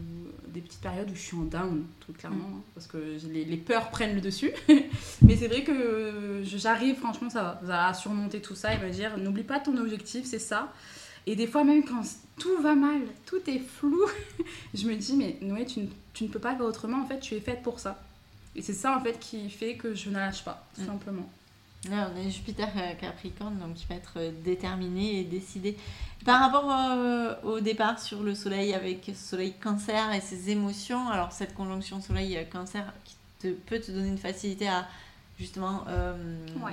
des 0.47 0.59
petites 0.59 0.81
périodes 0.81 1.09
où 1.09 1.15
je 1.15 1.21
suis 1.21 1.37
en 1.37 1.43
down 1.43 1.85
tout 2.01 2.11
clairement 2.11 2.49
hein, 2.57 2.61
parce 2.75 2.87
que 2.87 2.97
les, 3.31 3.45
les, 3.45 3.57
peurs 3.57 3.89
prennent 3.89 4.15
le 4.15 4.21
dessus. 4.21 4.51
Mais 5.21 5.37
c'est 5.37 5.47
vrai 5.47 5.63
que 5.63 6.41
j'arrive 6.43 6.95
franchement 6.97 7.29
ça 7.29 7.59
va, 7.63 7.87
à 7.87 7.93
surmonter 7.93 8.41
tout 8.41 8.55
ça 8.55 8.73
et 8.73 8.77
va 8.77 8.89
dire 8.89 9.17
n'oublie 9.17 9.43
pas 9.43 9.59
ton 9.59 9.77
objectif 9.77 10.25
c'est 10.25 10.39
ça. 10.39 10.73
Et 11.27 11.35
des 11.35 11.47
fois 11.47 11.63
même 11.63 11.83
quand 11.83 12.01
tout 12.37 12.61
va 12.61 12.75
mal 12.75 13.01
tout 13.25 13.41
est 13.47 13.59
flou 13.59 14.01
je 14.73 14.85
me 14.87 14.95
dis 14.95 15.15
mais 15.15 15.37
Noé 15.41 15.65
tu, 15.65 15.81
tu, 16.13 16.25
ne 16.25 16.29
peux 16.29 16.39
pas 16.39 16.55
faire 16.55 16.65
autrement 16.65 17.01
en 17.01 17.05
fait 17.05 17.19
tu 17.19 17.35
es 17.35 17.39
faite 17.39 17.63
pour 17.63 17.79
ça. 17.79 18.03
Et 18.55 18.61
c'est 18.61 18.73
ça 18.73 18.97
en 18.97 19.01
fait 19.01 19.17
qui 19.19 19.49
fait 19.49 19.75
que 19.75 19.95
je 19.95 20.09
ne 20.09 20.15
lâche 20.15 20.43
pas 20.43 20.67
tout 20.75 20.81
mm. 20.81 20.87
simplement 20.87 21.29
Là, 21.87 22.11
on 22.13 22.19
est 22.19 22.29
Jupiter 22.29 22.67
euh, 22.75 22.93
Capricorne, 22.99 23.57
donc 23.57 23.75
qui 23.75 23.85
va 23.87 23.95
être 23.95 24.13
euh, 24.17 24.31
déterminé 24.43 25.21
et 25.21 25.23
décidé. 25.23 25.77
Par 26.25 26.41
rapport 26.41 26.69
euh, 26.69 27.35
au 27.43 27.61
départ 27.61 27.99
sur 27.99 28.21
le 28.21 28.35
Soleil 28.35 28.73
avec 28.73 29.11
Soleil 29.15 29.53
Cancer 29.53 30.11
et 30.11 30.19
ses 30.19 30.49
émotions, 30.49 31.07
alors 31.07 31.31
cette 31.31 31.53
conjonction 31.53 32.01
Soleil 32.01 32.45
Cancer 32.51 32.93
qui 33.05 33.15
te, 33.39 33.47
peut 33.53 33.79
te 33.79 33.91
donner 33.91 34.09
une 34.09 34.17
facilité 34.17 34.67
à 34.67 34.87
justement 35.39 35.85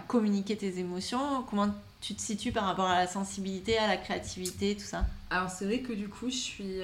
communiquer 0.08 0.56
tes 0.56 0.80
émotions, 0.80 1.44
comment 1.48 1.68
tu 2.00 2.16
te 2.16 2.20
situes 2.20 2.50
par 2.50 2.64
rapport 2.64 2.86
à 2.86 2.98
la 2.98 3.06
sensibilité, 3.06 3.78
à 3.78 3.86
la 3.86 3.96
créativité, 3.96 4.74
tout 4.74 4.82
ça? 4.82 5.06
Alors 5.30 5.50
c'est 5.50 5.66
vrai 5.66 5.78
que 5.78 5.92
du 5.92 6.08
coup, 6.08 6.28
je 6.28 6.34
suis 6.34 6.80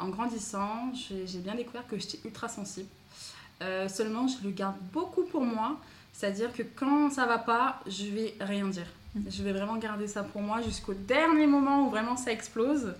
en 0.00 0.08
grandissant, 0.08 0.90
j'ai 0.94 1.40
bien 1.40 1.54
découvert 1.54 1.86
que 1.86 1.98
j'étais 1.98 2.18
ultra 2.24 2.48
sensible. 2.48 2.88
seulement, 3.88 4.26
je 4.26 4.42
le 4.42 4.52
garde 4.52 4.76
beaucoup 4.90 5.24
pour 5.24 5.42
moi. 5.42 5.78
C'est-à-dire 6.18 6.52
que 6.52 6.64
quand 6.64 7.10
ça 7.10 7.26
va 7.26 7.38
pas, 7.38 7.80
je 7.86 8.06
vais 8.06 8.34
rien 8.40 8.66
dire. 8.66 8.86
Mm. 9.14 9.20
Je 9.30 9.42
vais 9.44 9.52
vraiment 9.52 9.76
garder 9.76 10.08
ça 10.08 10.24
pour 10.24 10.42
moi 10.42 10.60
jusqu'au 10.60 10.94
dernier 10.94 11.46
moment 11.46 11.86
où 11.86 11.90
vraiment 11.90 12.16
ça 12.16 12.32
explose. 12.32 12.92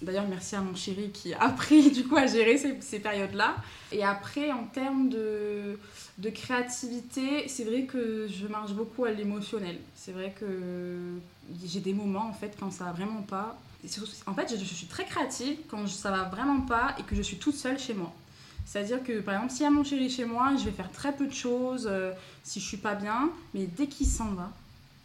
D'ailleurs, 0.00 0.26
merci 0.26 0.56
à 0.56 0.62
mon 0.62 0.74
chéri 0.74 1.10
qui 1.10 1.34
a 1.34 1.42
appris 1.42 1.90
du 1.92 2.04
coup 2.04 2.16
à 2.16 2.26
gérer 2.26 2.56
ces, 2.56 2.80
ces 2.80 3.00
périodes-là. 3.00 3.56
Et 3.92 4.02
après, 4.02 4.50
en 4.50 4.64
termes 4.64 5.10
de, 5.10 5.78
de 6.16 6.30
créativité, 6.30 7.46
c'est 7.48 7.64
vrai 7.64 7.82
que 7.82 8.26
je 8.28 8.46
marche 8.46 8.72
beaucoup 8.72 9.04
à 9.04 9.10
l'émotionnel. 9.10 9.76
C'est 9.94 10.12
vrai 10.12 10.34
que 10.40 11.18
j'ai 11.66 11.80
des 11.80 11.92
moments 11.92 12.28
en 12.30 12.32
fait 12.32 12.56
quand 12.58 12.70
ça 12.70 12.84
va 12.84 12.92
vraiment 12.92 13.22
pas. 13.22 13.58
En 14.26 14.34
fait, 14.34 14.56
je, 14.58 14.64
suis 14.64 14.86
très 14.86 15.04
créative 15.04 15.58
quand 15.68 15.86
ça 15.86 16.10
va 16.10 16.24
vraiment 16.24 16.62
pas 16.62 16.96
et 16.98 17.02
que 17.02 17.14
je 17.14 17.22
suis 17.22 17.36
toute 17.36 17.54
seule 17.54 17.78
chez 17.78 17.94
moi. 17.94 18.12
C'est-à-dire 18.68 19.02
que 19.02 19.20
par 19.20 19.34
exemple, 19.34 19.52
s'il 19.52 19.62
y 19.62 19.66
a 19.66 19.70
mon 19.70 19.82
chéri 19.82 20.10
chez 20.10 20.26
moi, 20.26 20.50
je 20.58 20.66
vais 20.66 20.72
faire 20.72 20.92
très 20.92 21.12
peu 21.12 21.26
de 21.26 21.32
choses 21.32 21.88
euh, 21.90 22.12
si 22.44 22.60
je 22.60 22.66
suis 22.66 22.76
pas 22.76 22.94
bien, 22.94 23.30
mais 23.54 23.64
dès 23.64 23.86
qu'il 23.86 24.06
s'en 24.06 24.32
va, 24.32 24.50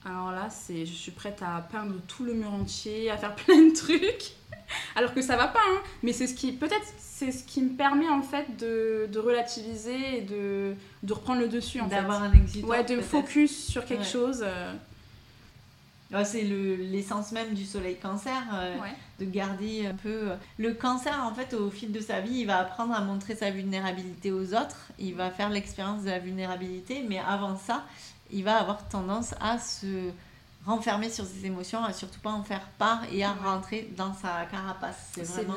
alors 0.06 0.32
là, 0.32 0.50
c'est, 0.50 0.86
je 0.86 0.92
suis 0.92 1.12
prête 1.12 1.42
à 1.42 1.66
peindre 1.72 1.96
tout 2.10 2.26
le 2.26 2.34
mur 2.34 2.54
entier, 2.54 3.10
à 3.10 3.16
faire 3.16 3.34
plein 3.36 3.70
de 3.70 3.74
trucs. 3.74 4.34
Alors 4.98 5.14
que 5.14 5.22
ça 5.22 5.38
va 5.38 5.48
pas, 5.48 5.62
hein. 5.66 5.82
mais 6.02 6.12
c'est 6.12 6.28
ce 6.28 6.34
qui, 6.34 6.52
peut-être, 6.52 6.86
c'est 6.98 7.32
ce 7.32 7.44
qui 7.46 7.62
me 7.62 7.78
permet 7.78 8.10
en 8.10 8.22
fait 8.22 8.58
de, 8.58 9.08
de 9.10 9.20
relativiser 9.20 10.18
et 10.18 10.22
de, 10.22 10.76
de, 11.04 11.14
reprendre 11.14 11.40
le 11.40 11.48
dessus. 11.48 11.80
D'avoir 11.90 12.24
un 12.24 12.34
exit. 12.34 12.66
Ouais, 12.66 12.84
de 12.84 13.00
focus 13.00 13.68
sur 13.68 13.86
quelque 13.86 14.06
chose. 14.06 14.42
Euh. 14.44 14.74
C'est 16.24 16.44
l'essence 16.44 17.32
même 17.32 17.54
du 17.54 17.66
soleil 17.66 17.98
cancer, 17.98 18.42
euh, 18.54 18.76
de 19.20 19.26
garder 19.26 19.88
un 19.88 19.96
peu... 19.96 20.32
Euh, 20.32 20.36
le 20.58 20.74
cancer, 20.74 21.20
en 21.24 21.34
fait, 21.34 21.54
au 21.54 21.70
fil 21.72 21.92
de 21.92 22.00
sa 22.00 22.22
vie, 22.22 22.42
il 22.42 22.46
va 22.46 22.60
apprendre 22.60 22.94
à 22.94 23.02
montrer 23.02 23.36
sa 23.36 23.50
vulnérabilité 23.50 24.32
aux 24.32 24.54
autres, 24.54 24.92
il 25.00 25.16
va 25.16 25.32
faire 25.32 25.50
l'expérience 25.50 26.04
de 26.04 26.10
la 26.10 26.20
vulnérabilité, 26.20 27.04
mais 27.08 27.20
avant 27.20 27.58
ça, 27.58 27.84
il 28.32 28.44
va 28.44 28.58
avoir 28.58 28.88
tendance 28.90 29.34
à 29.42 29.58
se 29.58 30.12
renfermer 30.66 31.10
sur 31.10 31.26
ses 31.26 31.46
émotions, 31.46 31.84
à 31.84 31.94
surtout 31.94 32.20
pas 32.20 32.32
en 32.32 32.44
faire 32.44 32.68
part 32.78 33.02
et 33.12 33.24
à 33.24 33.34
rentrer 33.34 33.90
dans 33.98 34.14
sa 34.14 34.46
carapace. 34.46 35.12
C'est 35.14 35.24
vraiment. 35.24 35.56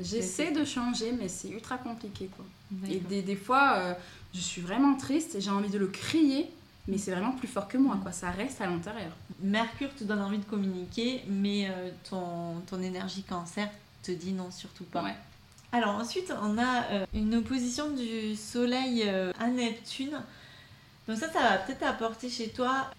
J'essaie 0.00 0.52
de 0.52 0.64
changer, 0.64 1.12
mais 1.12 1.28
c'est 1.28 1.48
ultra 1.48 1.78
compliqué 1.78 2.30
quoi. 2.34 2.44
Et 2.88 2.98
des, 2.98 3.22
des 3.22 3.36
fois, 3.36 3.74
euh, 3.76 3.94
je 4.34 4.40
suis 4.40 4.60
vraiment 4.60 4.96
triste 4.96 5.36
et 5.36 5.40
j'ai 5.40 5.50
envie 5.50 5.70
de 5.70 5.78
le 5.78 5.86
crier, 5.86 6.50
mais 6.88 6.98
c'est 6.98 7.10
vraiment 7.12 7.32
plus 7.32 7.48
fort 7.48 7.68
que 7.68 7.78
moi 7.78 7.98
quoi. 8.02 8.12
Ça 8.12 8.30
reste 8.30 8.60
à 8.60 8.66
l'intérieur. 8.66 9.12
Mercure 9.40 9.94
te 9.94 10.04
donne 10.04 10.20
envie 10.20 10.38
de 10.38 10.44
communiquer, 10.44 11.22
mais 11.28 11.68
euh, 11.68 11.90
ton, 12.08 12.60
ton 12.66 12.80
énergie 12.82 13.22
cancer 13.22 13.68
te 14.02 14.12
dit 14.12 14.32
non, 14.32 14.50
surtout 14.50 14.84
pas. 14.84 15.04
Alors 15.72 15.96
ensuite, 15.96 16.32
on 16.42 16.58
a 16.58 16.84
euh, 16.92 17.06
une 17.12 17.34
opposition 17.34 17.90
du 17.90 18.36
Soleil 18.36 19.08
à 19.38 19.48
Neptune. 19.48 20.20
Donc 21.08 21.18
ça, 21.18 21.30
ça 21.30 21.40
va 21.40 21.58
peut-être 21.58 21.84
apporter 21.84 22.28
chez 22.30 22.48
toi 22.48 22.90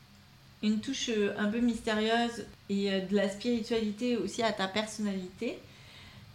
une 0.63 0.79
touche 0.79 1.09
euh, 1.09 1.33
un 1.37 1.49
peu 1.49 1.59
mystérieuse 1.59 2.45
et 2.69 2.91
euh, 2.91 3.01
de 3.01 3.15
la 3.15 3.29
spiritualité 3.29 4.17
aussi 4.17 4.43
à 4.43 4.51
ta 4.51 4.67
personnalité. 4.67 5.59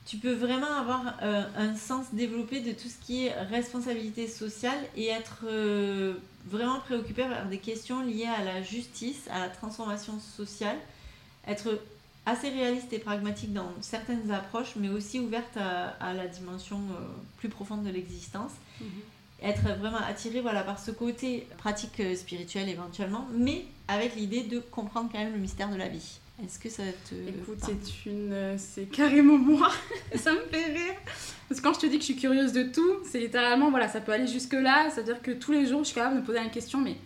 Tu 0.07 0.17
peux 0.17 0.33
vraiment 0.33 0.73
avoir 0.73 1.15
euh, 1.23 1.45
un 1.57 1.77
sens 1.77 2.07
développé 2.13 2.61
de 2.61 2.73
tout 2.73 2.89
ce 2.89 3.05
qui 3.05 3.27
est 3.27 3.33
responsabilité 3.33 4.27
sociale 4.27 4.79
et 4.97 5.07
être 5.09 5.45
vraiment 6.47 6.81
préoccupé 6.81 7.23
par 7.23 7.47
des 7.47 7.59
questions 7.59 8.03
liées 8.03 8.27
à 8.27 8.45
la 8.45 8.63
justice, 8.63 9.29
à 9.31 9.41
la 9.41 9.49
transformation 9.49 10.19
sociale, 10.21 10.77
être 11.47 11.81
assez 12.27 12.51
réaliste 12.51 12.93
et 12.93 12.99
pragmatique 12.99 13.53
dans 13.53 13.73
certaines 13.81 14.31
approches, 14.31 14.75
mais 14.77 14.89
aussi 14.89 15.19
ouverte 15.19 15.57
à, 15.57 16.15
la 16.15 16.27
dimension 16.29 16.81
plus 17.39 17.49
profonde 17.49 17.85
de 17.85 17.91
l'existence. 17.91 18.53
Mhm 18.81 18.87
être 19.43 19.63
vraiment 19.79 19.99
attiré 19.99 20.41
voilà, 20.41 20.63
par 20.63 20.79
ce 20.79 20.91
côté 20.91 21.47
pratique 21.59 22.01
euh, 22.01 22.15
spirituelle 22.15 22.69
éventuellement, 22.69 23.27
mais 23.35 23.65
avec 23.89 24.15
l'idée 24.15 24.43
de 24.43 24.61
comprendre 24.61 25.11
quand 25.13 25.19
même 25.19 25.33
le 25.33 25.39
mystère 25.39 25.71
de 25.71 25.77
la 25.77 25.89
vie. 25.89 26.21
Est-ce 26.45 26.59
que 26.59 26.69
ça 26.69 26.83
te. 27.09 27.15
Écoute, 27.15 27.59
c'est 27.61 28.11
une. 28.11 28.33
Euh, 28.33 28.57
c'est 28.59 28.87
carrément 28.87 29.39
moi. 29.39 29.71
ça 30.17 30.33
me 30.33 30.41
fait 30.51 30.73
rire. 30.73 30.95
Parce 31.49 31.61
que 31.61 31.67
quand 31.67 31.75
je 31.75 31.81
te 31.81 31.87
dis 31.87 31.97
que 31.97 32.01
je 32.01 32.13
suis 32.13 32.17
curieuse 32.17 32.53
de 32.53 32.65
tout, 32.65 32.99
c'est 33.09 33.21
littéralement, 33.21 33.71
voilà, 33.71 33.89
ça 33.89 34.01
peut 34.01 34.13
aller 34.13 34.27
jusque-là. 34.27 34.91
C'est-à-dire 34.91 35.23
que 35.23 35.31
tous 35.31 35.53
les 35.53 35.67
jours, 35.67 35.81
je 35.81 35.87
suis 35.87 35.95
capable 35.95 36.17
de 36.17 36.21
me 36.21 36.27
poser 36.27 36.39
la 36.39 36.49
question, 36.49 36.81
mais 36.81 36.97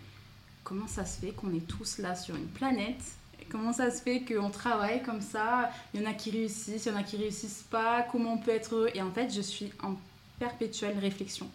comment 0.65 0.87
ça 0.87 1.05
se 1.05 1.21
fait 1.21 1.33
qu'on 1.33 1.55
est 1.55 1.67
tous 1.67 1.99
là 1.99 2.15
sur 2.15 2.35
une 2.35 2.47
planète? 2.47 3.03
Comment 3.51 3.73
ça 3.73 3.91
se 3.91 4.03
fait 4.03 4.23
qu'on 4.23 4.51
travaille 4.51 5.03
comme 5.03 5.21
ça? 5.21 5.71
Il 5.95 6.01
y 6.01 6.07
en 6.07 6.11
a 6.11 6.15
qui 6.15 6.31
réussissent, 6.31 6.87
il 6.87 6.93
y 6.93 6.95
en 6.95 6.99
a 6.99 7.03
qui 7.03 7.17
réussissent 7.17 7.65
pas. 7.71 8.07
Comment 8.11 8.35
on 8.35 8.39
peut 8.39 8.51
être 8.51 8.75
heureux? 8.75 8.91
Et 8.95 9.03
en 9.03 9.11
fait, 9.13 9.33
je 9.33 9.41
suis 9.41 9.71
en 9.83 9.97
perpétuelle 10.39 10.99
réflexion 10.99 11.49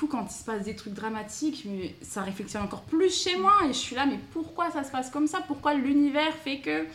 coup, 0.00 0.06
quand 0.06 0.26
il 0.30 0.34
se 0.34 0.44
passe 0.44 0.64
des 0.64 0.74
trucs 0.74 0.94
dramatiques, 0.94 1.66
ça 2.00 2.22
réflexionne 2.22 2.62
encore 2.62 2.82
plus 2.82 3.14
chez 3.22 3.36
moi. 3.36 3.52
Et 3.64 3.68
je 3.68 3.78
suis 3.78 3.94
là, 3.94 4.06
mais 4.06 4.18
pourquoi 4.32 4.70
ça 4.70 4.82
se 4.82 4.90
passe 4.90 5.10
comme 5.10 5.26
ça? 5.26 5.40
Pourquoi 5.46 5.74
l'univers 5.74 6.32
fait 6.32 6.58
que. 6.58 6.86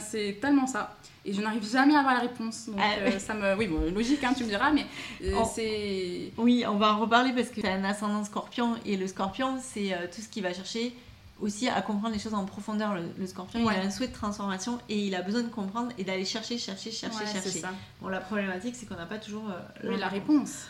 c'est 0.00 0.38
tellement 0.40 0.66
ça? 0.66 0.96
Et 1.24 1.32
je 1.32 1.42
n'arrive 1.42 1.68
jamais 1.68 1.94
à 1.94 2.00
avoir 2.00 2.14
la 2.14 2.20
réponse. 2.20 2.68
Donc, 2.68 2.76
ah, 2.80 3.00
euh, 3.00 3.18
ça 3.18 3.34
me. 3.34 3.54
Oui, 3.56 3.66
bon, 3.66 3.92
logique, 3.92 4.24
hein, 4.24 4.32
tu 4.36 4.44
me 4.44 4.48
diras, 4.48 4.70
mais 4.70 4.86
euh, 5.24 5.34
c'est. 5.54 6.32
Oui, 6.36 6.64
on 6.66 6.76
va 6.76 6.94
en 6.94 7.00
reparler 7.00 7.32
parce 7.32 7.48
que 7.48 7.60
tu 7.60 7.66
as 7.66 7.74
un 7.74 7.84
ascendant 7.84 8.24
scorpion. 8.24 8.76
Et 8.86 8.96
le 8.96 9.06
scorpion, 9.06 9.58
c'est 9.62 9.92
euh, 9.92 10.06
tout 10.12 10.22
ce 10.22 10.28
qui 10.28 10.40
va 10.40 10.52
chercher 10.52 10.94
aussi 11.40 11.68
à 11.68 11.80
comprendre 11.82 12.14
les 12.14 12.18
choses 12.18 12.34
en 12.34 12.44
profondeur. 12.44 12.96
Le, 13.18 13.26
scorpion, 13.26 13.60
il 13.60 13.76
a 13.76 13.82
un 13.82 13.90
souhait 13.90 14.08
de 14.08 14.12
transformation 14.12 14.78
et 14.88 15.06
il 15.06 15.14
a 15.14 15.22
besoin 15.22 15.42
de 15.42 15.48
comprendre 15.48 15.92
et 15.98 16.02
d'aller 16.02 16.24
chercher, 16.24 16.58
chercher, 16.58 16.90
chercher, 16.90 17.26
chercher. 17.26 17.62
Bon, 18.00 18.08
la 18.08 18.20
problématique, 18.20 18.74
c'est 18.74 18.86
qu'on 18.86 18.96
n'a 18.96 19.06
pas 19.06 19.18
toujours 19.18 19.44
la 19.82 20.08
réponse. 20.08 20.66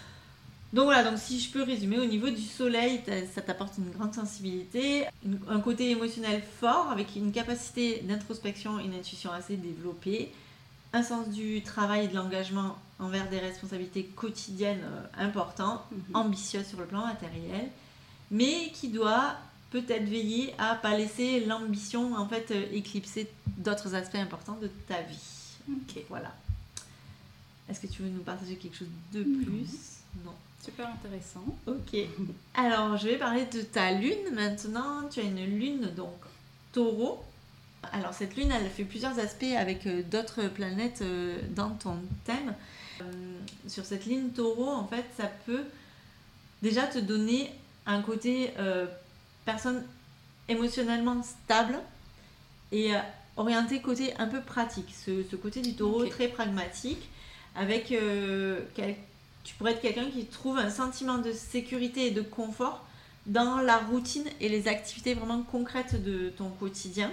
Donc 0.72 0.84
voilà, 0.84 1.08
donc 1.08 1.18
si 1.18 1.40
je 1.40 1.50
peux 1.50 1.62
résumer, 1.62 1.98
au 1.98 2.04
niveau 2.04 2.28
du 2.28 2.42
soleil, 2.42 3.00
ça 3.34 3.40
t'apporte 3.40 3.78
une 3.78 3.90
grande 3.90 4.14
sensibilité, 4.14 5.06
un 5.48 5.60
côté 5.60 5.90
émotionnel 5.90 6.42
fort 6.60 6.90
avec 6.90 7.16
une 7.16 7.32
capacité 7.32 8.00
d'introspection 8.02 8.78
et 8.78 8.84
une 8.84 8.94
intuition 8.94 9.32
assez 9.32 9.56
développée, 9.56 10.30
un 10.92 11.02
sens 11.02 11.28
du 11.30 11.62
travail 11.62 12.04
et 12.04 12.08
de 12.08 12.14
l'engagement 12.14 12.76
envers 12.98 13.28
des 13.30 13.38
responsabilités 13.38 14.04
quotidiennes 14.04 14.82
euh, 14.84 15.24
importantes, 15.24 15.80
mhm. 15.90 16.16
ambitieuses 16.16 16.66
sur 16.66 16.80
le 16.80 16.86
plan 16.86 17.06
matériel, 17.06 17.68
mais 18.30 18.70
qui 18.74 18.88
doit 18.88 19.36
peut-être 19.70 20.04
veiller 20.04 20.54
à 20.58 20.74
pas 20.74 20.96
laisser 20.96 21.44
l'ambition 21.44 22.14
en 22.14 22.26
fait 22.26 22.50
euh, 22.50 22.64
éclipser 22.72 23.30
d'autres 23.46 23.94
aspects 23.94 24.16
importants 24.16 24.58
de 24.60 24.68
ta 24.88 25.02
vie. 25.02 25.54
Ok, 25.70 26.02
voilà. 26.08 26.34
Est-ce 27.68 27.80
que 27.80 27.86
tu 27.86 28.02
veux 28.02 28.08
nous 28.08 28.22
partager 28.22 28.56
quelque 28.56 28.76
chose 28.76 28.88
de 29.12 29.22
plus? 29.22 29.97
Non. 30.24 30.34
Super 30.62 30.88
intéressant. 30.88 31.44
Ok. 31.66 31.96
Alors, 32.54 32.96
je 32.96 33.08
vais 33.08 33.16
parler 33.16 33.46
de 33.46 33.62
ta 33.62 33.92
lune 33.92 34.34
maintenant. 34.34 35.08
Tu 35.10 35.20
as 35.20 35.22
une 35.22 35.44
lune, 35.44 35.90
donc 35.96 36.14
taureau. 36.72 37.22
Alors, 37.92 38.12
cette 38.12 38.36
lune, 38.36 38.50
elle 38.50 38.68
fait 38.68 38.84
plusieurs 38.84 39.18
aspects 39.18 39.44
avec 39.56 39.86
euh, 39.86 40.02
d'autres 40.02 40.48
planètes 40.48 41.02
euh, 41.02 41.38
dans 41.54 41.70
ton 41.70 41.96
thème. 42.24 42.54
Euh, 43.00 43.04
sur 43.68 43.84
cette 43.84 44.06
ligne 44.06 44.30
taureau, 44.30 44.68
en 44.68 44.86
fait, 44.86 45.04
ça 45.16 45.30
peut 45.46 45.64
déjà 46.62 46.86
te 46.86 46.98
donner 46.98 47.52
un 47.86 48.02
côté 48.02 48.52
personne 49.46 49.82
émotionnellement 50.48 51.22
stable 51.22 51.78
et 52.70 52.90
orienté 53.36 53.80
côté 53.80 54.12
un 54.18 54.26
peu 54.26 54.42
pratique. 54.42 54.92
Ce, 55.06 55.36
côté 55.36 55.62
du 55.62 55.74
taureau 55.74 56.04
très 56.04 56.28
pragmatique 56.28 57.08
avec 57.54 57.94
tu 59.48 59.54
pourrais 59.54 59.72
être 59.72 59.80
quelqu'un 59.80 60.10
qui 60.10 60.26
trouve 60.26 60.58
un 60.58 60.68
sentiment 60.68 61.16
de 61.16 61.32
sécurité 61.32 62.08
et 62.08 62.10
de 62.10 62.20
confort 62.20 62.84
dans 63.24 63.62
la 63.62 63.78
routine 63.78 64.26
et 64.42 64.48
les 64.50 64.68
activités 64.68 65.14
vraiment 65.14 65.42
concrètes 65.42 66.04
de 66.04 66.28
ton 66.28 66.50
quotidien. 66.50 67.10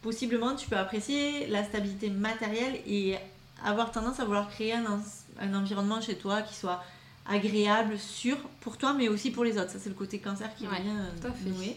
Possiblement, 0.00 0.56
tu 0.56 0.70
peux 0.70 0.78
apprécier 0.78 1.46
la 1.48 1.64
stabilité 1.64 2.08
matérielle 2.08 2.80
et 2.86 3.16
avoir 3.62 3.92
tendance 3.92 4.20
à 4.20 4.24
vouloir 4.24 4.48
créer 4.48 4.72
un, 4.72 5.54
environnement 5.54 6.00
chez 6.00 6.16
toi 6.16 6.40
qui 6.40 6.54
soit 6.54 6.82
agréable, 7.28 7.98
sûr 7.98 8.38
pour 8.62 8.78
toi, 8.78 8.94
mais 8.94 9.08
aussi 9.08 9.30
pour 9.30 9.44
les 9.44 9.58
autres. 9.58 9.70
Ça, 9.70 9.78
c'est 9.78 9.90
le 9.90 9.94
côté 9.94 10.18
cancer 10.18 10.48
qui 10.56 10.66
ouais, 10.66 10.80
vient 10.80 11.12
nouer. 11.44 11.76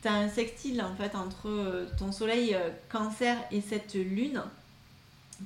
Tu 0.00 0.06
as 0.06 0.14
un 0.14 0.28
sextile 0.28 0.80
en 0.80 0.94
fait 0.94 1.16
entre 1.16 1.48
euh, 1.48 1.86
ton 1.98 2.12
soleil 2.12 2.54
euh, 2.54 2.70
cancer 2.88 3.36
et 3.50 3.60
cette 3.60 3.94
lune 3.94 4.44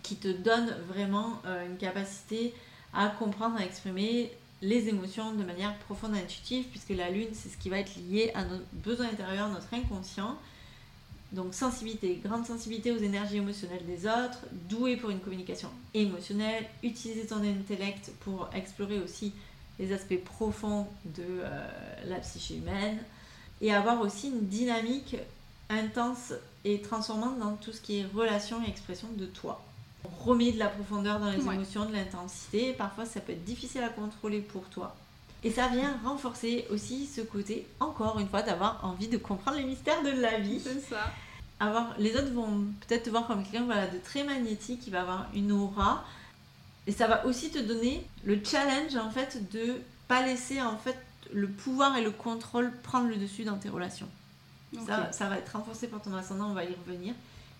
qui 0.02 0.16
te 0.16 0.28
donne 0.28 0.76
vraiment 0.88 1.40
euh, 1.46 1.66
une 1.66 1.78
capacité 1.78 2.52
à 2.92 3.08
comprendre, 3.08 3.56
à 3.56 3.64
exprimer 3.64 4.30
les 4.62 4.88
émotions 4.88 5.32
de 5.32 5.42
manière 5.42 5.76
profonde 5.78 6.16
et 6.16 6.20
intuitive, 6.20 6.66
puisque 6.70 6.90
la 6.90 7.10
lune, 7.10 7.28
c'est 7.32 7.48
ce 7.48 7.56
qui 7.56 7.70
va 7.70 7.78
être 7.78 7.96
lié 7.96 8.30
à 8.34 8.44
nos 8.44 8.58
besoins 8.72 9.08
intérieurs, 9.08 9.48
notre 9.48 9.72
inconscient. 9.72 10.36
Donc 11.32 11.54
sensibilité, 11.54 12.20
grande 12.22 12.44
sensibilité 12.44 12.90
aux 12.90 12.98
énergies 12.98 13.36
émotionnelles 13.36 13.86
des 13.86 14.06
autres, 14.06 14.40
doué 14.68 14.96
pour 14.96 15.10
une 15.10 15.20
communication 15.20 15.68
émotionnelle, 15.94 16.66
utiliser 16.82 17.26
ton 17.26 17.36
intellect 17.36 18.10
pour 18.20 18.50
explorer 18.52 18.98
aussi 18.98 19.32
les 19.78 19.92
aspects 19.92 20.22
profonds 20.24 20.88
de 21.04 21.22
euh, 21.22 21.68
la 22.06 22.16
psyché 22.16 22.56
humaine, 22.56 22.98
et 23.60 23.72
avoir 23.72 24.00
aussi 24.00 24.28
une 24.28 24.48
dynamique 24.48 25.16
intense 25.68 26.32
et 26.64 26.82
transformante 26.82 27.38
dans 27.38 27.54
tout 27.54 27.72
ce 27.72 27.80
qui 27.80 28.00
est 28.00 28.06
relation 28.06 28.62
et 28.64 28.68
expression 28.68 29.08
de 29.16 29.26
toi 29.26 29.64
remet 30.04 30.52
de 30.52 30.58
la 30.58 30.68
profondeur 30.68 31.20
dans 31.20 31.30
les 31.30 31.40
émotions, 31.40 31.84
de 31.84 31.92
l'intensité. 31.92 32.72
Parfois, 32.72 33.06
ça 33.06 33.20
peut 33.20 33.32
être 33.32 33.44
difficile 33.44 33.82
à 33.82 33.88
contrôler 33.88 34.40
pour 34.40 34.64
toi. 34.64 34.96
Et 35.42 35.50
ça 35.50 35.68
vient 35.68 35.98
renforcer 36.04 36.66
aussi 36.70 37.06
ce 37.06 37.22
côté, 37.22 37.66
encore 37.80 38.18
une 38.18 38.28
fois, 38.28 38.42
d'avoir 38.42 38.84
envie 38.84 39.08
de 39.08 39.16
comprendre 39.16 39.56
les 39.56 39.64
mystères 39.64 40.02
de 40.02 40.10
la 40.10 40.38
vie. 40.38 40.60
C'est 40.60 40.80
ça. 40.80 41.12
avoir, 41.58 41.94
les 41.98 42.14
autres 42.14 42.32
vont 42.32 42.66
peut-être 42.86 43.04
te 43.04 43.10
voir 43.10 43.26
comme 43.26 43.42
quelqu'un 43.42 43.64
voilà, 43.64 43.86
de 43.86 43.98
très 43.98 44.24
magnétique, 44.24 44.80
qui 44.80 44.90
va 44.90 45.00
avoir 45.00 45.28
une 45.34 45.52
aura. 45.52 46.04
Et 46.86 46.92
ça 46.92 47.06
va 47.06 47.24
aussi 47.26 47.50
te 47.50 47.58
donner 47.58 48.06
le 48.24 48.40
challenge 48.44 48.96
en 48.96 49.10
fait 49.10 49.50
de 49.50 49.76
pas 50.08 50.26
laisser 50.26 50.60
en 50.60 50.76
fait 50.76 50.96
le 51.32 51.48
pouvoir 51.48 51.96
et 51.96 52.02
le 52.02 52.10
contrôle 52.10 52.72
prendre 52.82 53.08
le 53.08 53.16
dessus 53.16 53.44
dans 53.44 53.56
tes 53.56 53.68
relations. 53.68 54.08
Ça, 54.86 55.10
ça 55.12 55.28
va 55.28 55.38
être 55.38 55.56
renforcé 55.56 55.88
par 55.88 56.00
ton 56.00 56.14
ascendant, 56.14 56.50
on 56.50 56.54
va 56.54 56.64
y 56.64 56.74
revenir. 56.86 57.14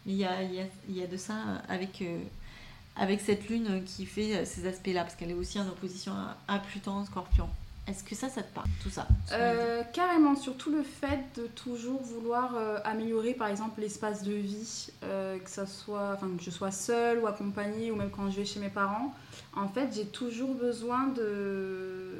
Il 0.06 0.14
y 0.14 0.24
a, 0.24 0.42
y, 0.42 0.60
a, 0.60 0.64
y 0.88 1.02
a, 1.02 1.06
de 1.06 1.16
ça 1.16 1.34
avec, 1.68 2.00
euh, 2.02 2.18
avec 2.96 3.20
cette 3.20 3.48
lune 3.48 3.84
qui 3.84 4.06
fait 4.06 4.36
euh, 4.36 4.44
ces 4.44 4.66
aspects-là, 4.66 5.02
parce 5.02 5.14
qu'elle 5.14 5.30
est 5.30 5.34
aussi 5.34 5.60
en 5.60 5.68
opposition 5.68 6.12
à, 6.12 6.36
à 6.48 6.58
Pluton 6.58 6.92
en 6.92 7.04
scorpion. 7.04 7.48
Est-ce 7.86 8.04
que 8.04 8.14
ça, 8.14 8.28
ça 8.28 8.42
te 8.42 8.54
parle, 8.54 8.68
tout 8.82 8.90
ça? 8.90 9.06
Euh, 9.32 9.82
Carrément, 9.92 10.36
surtout 10.36 10.70
le 10.70 10.82
fait 10.82 11.20
de 11.36 11.46
toujours 11.48 12.00
vouloir 12.02 12.54
améliorer, 12.84 13.34
par 13.34 13.48
exemple, 13.48 13.80
l'espace 13.80 14.22
de 14.22 14.32
vie, 14.32 14.88
que, 15.00 15.50
ça 15.50 15.66
soit, 15.66 16.16
que 16.20 16.42
je 16.42 16.50
sois 16.50 16.70
seule 16.70 17.18
ou 17.18 17.26
accompagnée, 17.26 17.90
ou 17.90 17.96
même 17.96 18.10
quand 18.10 18.30
je 18.30 18.36
vais 18.36 18.44
chez 18.44 18.60
mes 18.60 18.68
parents. 18.68 19.12
En 19.56 19.66
fait, 19.66 19.88
j'ai 19.92 20.06
toujours 20.06 20.54
besoin 20.54 21.08
de, 21.08 22.12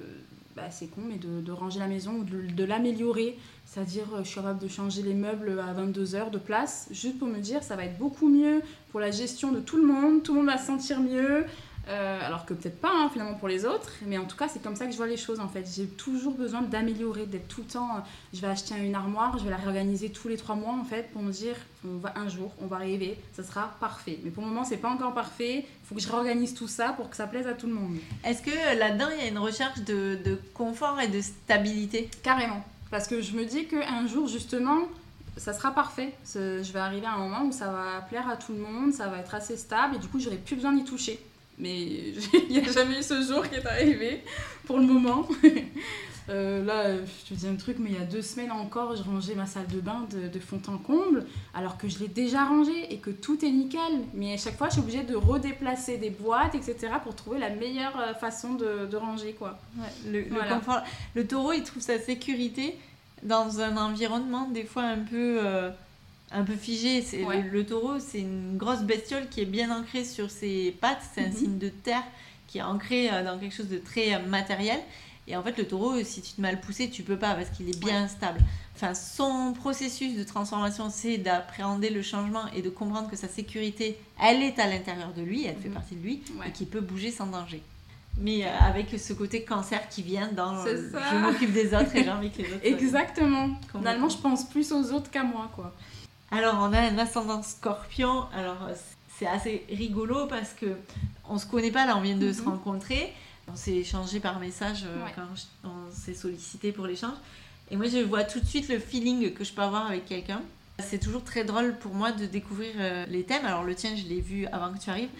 bah, 0.57 0.71
c'est 0.71 0.89
con, 0.89 1.03
mais 1.09 1.17
de, 1.17 1.53
ranger 1.53 1.79
la 1.79 1.87
maison 1.87 2.13
ou 2.13 2.25
de, 2.25 2.65
l'améliorer. 2.65 3.39
C'est-à-dire, 3.65 4.07
euh, 4.15 4.25
je 4.25 4.29
suis 4.29 4.37
capable 4.37 4.59
de 4.59 4.69
changer 4.69 5.03
les 5.03 5.15
meubles 5.15 5.61
à 5.61 5.73
22 5.73 6.15
heures 6.15 6.31
de 6.31 6.39
place, 6.39 6.89
juste 6.91 7.19
pour 7.19 7.29
me 7.29 7.39
dire, 7.39 7.63
ça 7.63 7.77
va 7.77 7.85
être 7.85 7.99
beaucoup 7.99 8.29
mieux 8.29 8.63
pour 8.91 9.01
la 9.01 9.11
gestion 9.11 9.53
de 9.53 9.61
tout 9.61 9.77
le 9.77 9.87
monde, 9.87 10.23
tout 10.23 10.33
le 10.33 10.41
monde 10.41 10.49
va 10.49 10.59
se 10.59 10.67
sentir 10.67 11.01
mieux, 11.01 11.45
euh, 11.91 12.21
alors 12.25 12.47
que 12.47 12.55
peut-être 12.55 12.81
pas 12.81 12.93
hein, 12.93 13.11
finalement 13.13 13.35
pour 13.35 13.49
les 13.49 13.65
autres, 13.65 13.91
mais 14.07 14.17
en 14.17 14.25
tout 14.25 14.37
cas 14.37 14.47
c'est 14.49 14.63
comme 14.63 14.77
ça 14.77 14.87
que 14.87 14.93
je 14.93 14.97
vois 14.97 15.09
les 15.09 15.17
choses 15.17 15.41
en 15.41 15.49
fait. 15.49 15.67
J'ai 15.75 15.87
toujours 15.87 16.35
besoin 16.35 16.63
d'améliorer, 16.63 17.27
d'être 17.27 17.49
tout 17.49 17.63
le 17.63 17.67
temps. 17.67 17.97
Euh, 17.97 18.01
je 18.33 18.41
vais 18.41 18.47
acheter 18.47 18.75
une 18.77 18.95
armoire, 18.95 19.37
je 19.39 19.45
vais 19.45 19.51
la 19.51 19.57
réorganiser 19.57 20.11
tous 20.11 20.29
les 20.29 20.37
trois 20.37 20.55
mois 20.55 20.73
en 20.73 20.85
fait 20.85 21.11
pour 21.13 21.23
me 21.23 21.33
dire 21.33 21.57
on 21.85 21.99
va 21.99 22.13
un 22.17 22.29
jour, 22.29 22.53
on 22.61 22.67
va 22.67 22.77
arriver, 22.77 23.19
ça 23.33 23.43
sera 23.43 23.75
parfait. 23.81 24.21
Mais 24.23 24.31
pour 24.31 24.45
le 24.45 24.51
moment 24.51 24.65
c'est 24.65 24.77
pas 24.77 24.91
encore 24.91 25.15
parfait. 25.15 25.67
Il 25.67 25.87
faut 25.87 25.95
que 25.97 26.01
je 26.01 26.09
réorganise 26.09 26.55
tout 26.55 26.69
ça 26.69 26.91
pour 26.91 27.11
que 27.11 27.17
ça 27.17 27.27
plaise 27.27 27.49
à 27.49 27.55
tout 27.55 27.67
le 27.67 27.75
monde. 27.75 27.97
Est-ce 28.25 28.43
que 28.43 28.79
là-dedans 28.79 29.09
il 29.13 29.25
y 29.25 29.27
a 29.27 29.29
une 29.29 29.39
recherche 29.39 29.81
de, 29.81 30.19
de 30.25 30.39
confort 30.55 31.01
et 31.01 31.09
de 31.09 31.21
stabilité? 31.21 32.09
Carrément, 32.23 32.65
parce 32.91 33.09
que 33.09 33.21
je 33.21 33.33
me 33.33 33.45
dis 33.45 33.67
qu'un 33.67 34.07
jour 34.07 34.29
justement 34.29 34.79
ça 35.37 35.53
sera 35.53 35.73
parfait. 35.73 36.13
Je 36.35 36.73
vais 36.73 36.79
arriver 36.79 37.07
à 37.07 37.15
un 37.15 37.19
moment 37.19 37.45
où 37.47 37.53
ça 37.53 37.71
va 37.71 38.01
plaire 38.03 38.29
à 38.29 38.37
tout 38.37 38.53
le 38.53 38.59
monde, 38.59 38.93
ça 38.93 39.09
va 39.09 39.19
être 39.19 39.35
assez 39.35 39.57
stable 39.57 39.97
et 39.97 39.99
du 39.99 40.07
coup 40.07 40.21
j'aurai 40.21 40.37
plus 40.37 40.55
besoin 40.55 40.73
d'y 40.73 40.85
toucher. 40.85 41.19
Mais 41.61 41.79
il 42.49 42.49
n'y 42.49 42.59
a 42.59 42.73
jamais 42.73 42.99
eu 42.99 43.03
ce 43.03 43.23
jour 43.23 43.49
qui 43.49 43.57
est 43.57 43.67
arrivé 43.67 44.23
pour 44.67 44.79
le 44.79 44.87
moment. 44.87 45.29
Euh, 46.29 46.65
là, 46.65 46.95
je 46.95 47.29
te 47.29 47.35
dis 47.35 47.49
un 47.49 47.57
truc, 47.57 47.79
mais 47.81 47.91
il 47.91 47.99
y 47.99 48.01
a 48.01 48.05
deux 48.05 48.23
semaines 48.23 48.53
encore, 48.53 48.95
je 48.95 49.03
rangeais 49.03 49.35
ma 49.35 49.47
salle 49.47 49.67
de 49.67 49.81
bain 49.81 50.07
de, 50.11 50.39
fond 50.39 50.61
en 50.69 50.79
comble, 50.79 51.27
alors 51.55 51.77
que 51.77 51.89
je 51.89 51.99
l'ai 51.99 52.07
déjà 52.07 52.45
rangée 52.45 52.93
et 52.93 52.99
que 52.99 53.11
tout 53.11 53.45
est 53.45 53.51
nickel. 53.51 54.05
Mais 54.15 54.35
à 54.35 54.37
chaque 54.37 54.57
fois, 54.57 54.69
je 54.69 54.75
suis 54.75 54.81
obligée 54.81 55.03
de 55.03 55.17
redéplacer 55.17 55.99
des 55.99 56.11
boîtes, 56.11 56.55
etc., 56.55 56.77
pour 57.03 57.17
trouver 57.17 57.41
la 57.41 57.51
meilleure 57.51 57.99
euh, 57.99 58.15
façon 58.15 58.55
de, 58.55 58.97
ranger, 58.97 59.33
quoi. 59.33 59.59
le, 60.07 60.23
confort. 60.23 60.83
le 61.17 61.27
taureau, 61.27 61.53
il 61.53 61.65
trouve 61.65 61.83
sa 61.83 61.99
sécurité 61.99 62.77
dans 63.25 63.61
un 63.61 63.77
environnement 63.77 64.49
des 64.49 64.65
fois 64.65 64.83
un 64.83 64.99
peu... 64.99 65.41
Euh, 65.45 65.71
un 66.33 66.45
peu 66.45 66.55
figé. 66.55 67.03
C'est 67.03 67.25
le, 67.25 67.67
taureau, 67.67 67.99
c'est 67.99 68.21
une 68.21 68.57
grosse 68.57 68.83
bestiole 68.83 69.29
qui 69.29 69.41
est 69.41 69.47
bien 69.47 69.71
ancrée 69.77 70.05
sur 70.05 70.31
ses 70.31 70.77
pattes. 70.81 71.03
C'est 71.15 71.25
un 71.25 71.29
mhm. 71.29 71.37
signe 71.37 71.59
de 71.59 71.69
terre 71.69 72.05
qui 72.47 72.59
est 72.59 72.63
ancré 72.63 73.11
euh, 73.11 73.25
dans 73.25 73.39
quelque 73.39 73.55
chose 73.55 73.69
de 73.69 73.79
très 73.79 74.15
euh, 74.15 74.27
matériel. 74.27 74.81
Et 75.29 75.37
en 75.37 75.43
fait, 75.43 75.57
le 75.59 75.67
taureau, 75.67 76.03
si 76.03 76.23
tu 76.23 76.33
te 76.33 76.41
mal 76.41 76.61
poussé, 76.61 76.91
tu 76.91 77.03
peux 77.03 77.17
pas 77.17 77.35
parce 77.35 77.51
qu'il 77.51 77.69
est 77.69 77.79
bien 77.79 78.09
stable. 78.09 78.41
Enfin, 78.75 78.95
son 78.95 79.53
processus 79.53 80.17
de 80.17 80.25
transformation, 80.25 80.91
c'est 80.91 81.19
d'appréhender 81.19 81.91
le 81.91 82.03
changement 82.03 82.47
et 82.57 82.63
de 82.63 82.71
comprendre 82.71 83.09
que 83.09 83.17
sa 83.17 83.29
sécurité, 83.29 83.97
elle 84.21 84.43
est 84.43 84.59
à 84.59 84.67
l'intérieur 84.67 85.13
de 85.13 85.23
lui, 85.23 85.45
elle 85.45 85.57
fait 85.57 85.69
mhm. 85.69 85.75
partie 85.75 85.95
de 85.95 86.03
lui, 86.03 86.23
et 86.47 86.51
qu'il 86.51 86.67
peut 86.67 86.81
bouger 86.81 87.11
sans 87.11 87.27
danger. 87.27 87.63
Mais 88.19 88.45
euh, 88.45 88.49
avec 88.61 88.99
ce 88.99 89.13
côté 89.13 89.45
cancer 89.45 89.89
qui 89.89 90.03
vient 90.03 90.31
dans 90.33 90.67
je 90.67 91.17
m'occupe 91.17 91.53
des 91.53 91.69
autres 91.75 91.95
et 91.95 92.03
j'ai 92.03 92.11
envie 92.11 92.31
que 92.31 92.39
les 92.39 92.49
autres. 92.55 92.65
Exactement. 92.65 93.51
Finalement, 93.71 94.09
je 94.09 94.19
pense 94.19 94.49
plus 94.49 94.73
aux 94.73 94.93
autres 94.93 95.11
qu'à 95.11 95.23
moi, 95.23 95.51
quoi. 95.55 95.73
Alors, 96.31 96.57
on 96.61 96.73
a 96.73 96.81
un 96.81 96.99
ascendant 96.99 97.43
scorpion. 97.43 98.27
Alors, 98.35 98.69
c'est 99.19 99.27
assez 99.27 99.67
rigolo 99.69 100.27
parce 100.27 100.53
que 100.53 100.77
on 101.29 101.39
se 101.39 101.47
connaît 101.47 101.71
pas, 101.71 101.87
là, 101.87 101.97
on 101.97 102.01
vient 102.01 102.17
de 102.17 102.33
se 102.33 102.43
mhm. 102.43 102.49
rencontrer. 102.49 103.13
On 103.53 103.57
s'est 103.57 103.77
échangé 103.77 104.21
par 104.21 104.39
message 104.39 104.85
euh, 104.85 105.07
quand 105.15 105.27
on 105.65 105.93
s'est 105.93 106.15
sollicité 106.15 106.73
pour 106.73 106.87
l'échange. 106.87 107.17
Et 107.71 107.77
moi, 107.77 107.87
je 107.87 107.99
vois 107.99 108.25
tout 108.25 108.41
de 108.41 108.47
suite 108.47 108.69
le 108.69 108.79
feeling 108.79 109.33
que 109.33 109.45
je 109.45 109.53
peux 109.53 109.63
avoir 109.63 109.87
avec 109.87 110.07
quelqu'un. 110.07 110.43
C'est 110.79 110.99
toujours 110.99 111.25
très 111.25 111.45
drôle 111.45 111.77
pour 111.79 111.95
moi 111.95 112.13
de 112.13 112.27
découvrir 112.27 112.75
euh, 112.79 113.07
les 113.07 113.25
thèmes. 113.25 113.45
Alors, 113.45 113.65
le 113.65 113.75
tien, 113.75 113.95
je 113.97 114.05
l'ai 114.05 114.21
vu 114.21 114.47
avant 114.47 114.73
que 114.73 114.79
tu 114.79 114.91
arrives. 114.91 115.11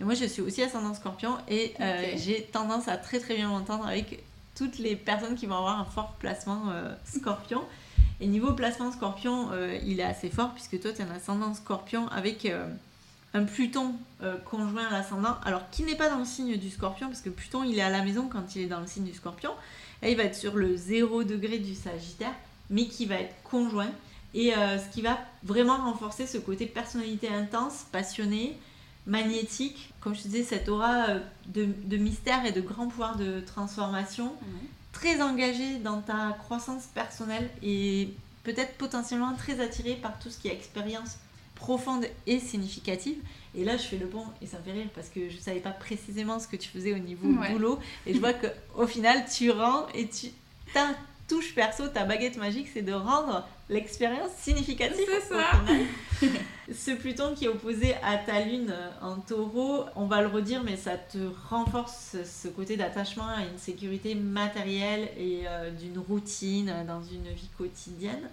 Et 0.00 0.04
moi, 0.04 0.14
je 0.14 0.24
suis 0.24 0.42
aussi 0.42 0.62
ascendant 0.62 0.92
scorpion 0.94 1.36
et 1.48 1.74
euh, 1.80 2.14
j'ai 2.16 2.42
tendance 2.42 2.88
à 2.88 2.96
très 2.96 3.20
très 3.20 3.36
bien 3.36 3.48
m'entendre 3.48 3.86
avec 3.86 4.24
toutes 4.56 4.78
les 4.78 4.96
personnes 4.96 5.36
qui 5.36 5.46
vont 5.46 5.56
avoir 5.56 5.78
un 5.78 5.84
fort 5.84 6.14
placement 6.18 6.72
scorpion. 7.04 7.62
Et 8.24 8.26
niveau 8.26 8.54
placement 8.54 8.90
scorpion, 8.90 9.50
euh, 9.52 9.78
il 9.84 10.00
est 10.00 10.04
assez 10.04 10.30
fort 10.30 10.54
puisque 10.54 10.80
toi, 10.80 10.92
tu 10.92 11.02
as 11.02 11.04
un 11.04 11.10
ascendant 11.10 11.52
scorpion 11.52 12.08
avec 12.08 12.46
euh, 12.46 12.66
un 13.34 13.44
Pluton 13.44 13.96
euh, 14.22 14.38
conjoint 14.38 14.86
à 14.86 14.92
l'ascendant, 14.92 15.36
alors 15.44 15.68
qui 15.70 15.82
n'est 15.82 15.94
pas 15.94 16.08
dans 16.08 16.20
le 16.20 16.24
signe 16.24 16.56
du 16.56 16.70
scorpion, 16.70 17.08
parce 17.08 17.20
que 17.20 17.28
Pluton, 17.28 17.64
il 17.64 17.78
est 17.78 17.82
à 17.82 17.90
la 17.90 18.02
maison 18.02 18.30
quand 18.32 18.56
il 18.56 18.62
est 18.62 18.66
dans 18.66 18.80
le 18.80 18.86
signe 18.86 19.04
du 19.04 19.12
scorpion. 19.12 19.50
et 20.02 20.10
il 20.10 20.16
va 20.16 20.22
être 20.22 20.36
sur 20.36 20.56
le 20.56 20.74
0 20.74 21.24
degré 21.24 21.58
du 21.58 21.74
Sagittaire, 21.74 22.32
mais 22.70 22.86
qui 22.86 23.04
va 23.04 23.16
être 23.16 23.34
conjoint. 23.42 23.90
Et 24.32 24.52
ce 24.52 24.92
qui 24.92 25.00
va 25.00 25.18
vraiment 25.44 25.76
renforcer 25.76 26.26
ce 26.26 26.38
côté 26.38 26.66
personnalité 26.66 27.28
intense, 27.28 27.84
passionnée, 27.92 28.58
magnétique. 29.06 29.92
Comme 30.00 30.14
je 30.16 30.22
disais, 30.22 30.42
cette 30.42 30.68
aura 30.68 31.06
de, 31.46 31.96
mystère 31.96 32.44
et 32.44 32.50
de 32.50 32.60
grand 32.60 32.88
pouvoir 32.88 33.16
de 33.16 33.40
transformation 33.40 34.32
très 34.94 35.20
engagé 35.20 35.78
dans 35.80 36.00
ta 36.00 36.34
croissance 36.38 36.84
personnelle 36.86 37.50
et 37.62 38.08
peut-être 38.44 38.74
potentiellement 38.78 39.34
très 39.34 39.60
attiré 39.60 39.96
par 39.96 40.18
tout 40.18 40.30
ce 40.30 40.38
qui 40.38 40.48
est 40.48 40.52
expérience 40.52 41.18
profonde 41.56 42.06
et 42.26 42.38
significative. 42.38 43.16
Et 43.54 43.64
là, 43.64 43.76
je 43.76 43.82
fais 43.82 43.98
le 43.98 44.06
pont 44.06 44.24
et 44.40 44.46
ça 44.46 44.58
me 44.58 44.62
fait 44.62 44.72
rire 44.72 44.88
parce 44.94 45.08
que 45.08 45.28
je 45.28 45.36
ne 45.36 45.40
savais 45.40 45.60
pas 45.60 45.70
précisément 45.70 46.38
ce 46.38 46.48
que 46.48 46.56
tu 46.56 46.68
faisais 46.68 46.94
au 46.94 46.98
niveau 46.98 47.28
boulot. 47.50 47.78
Et 48.06 48.14
je 48.14 48.18
vois 48.18 48.32
qu'au 48.32 48.86
final, 48.86 49.24
tu 49.30 49.50
rends 49.50 49.86
et 49.94 50.08
tu 50.08 50.28
touche 51.28 51.54
perso, 51.54 51.88
ta 51.88 52.04
baguette 52.04 52.36
magique, 52.36 52.68
c'est 52.72 52.82
de 52.82 52.92
rendre 52.92 53.46
l'expérience 53.68 54.30
significative. 54.38 55.06
C'est 55.08 55.34
ça. 55.34 55.50
Ce 56.72 56.92
Pluton 56.92 57.34
qui 57.34 57.44
est 57.44 57.48
opposé 57.48 57.94
à 58.02 58.16
ta 58.16 58.40
lune 58.40 58.70
euh, 58.70 58.90
en 59.02 59.16
taureau, 59.16 59.84
on 59.96 60.06
va 60.06 60.22
le 60.22 60.28
redire, 60.28 60.62
mais 60.62 60.76
ça 60.76 60.96
te 60.96 61.18
renforce 61.48 62.16
ce 62.24 62.48
côté 62.48 62.76
d'attachement 62.76 63.26
à 63.26 63.42
une 63.42 63.58
sécurité 63.58 64.14
matérielle 64.14 65.08
et 65.18 65.42
euh, 65.46 65.70
d'une 65.70 65.98
routine 65.98 66.72
dans 66.86 67.02
une 67.02 67.28
vie 67.34 67.50
quotidienne. 67.58 68.28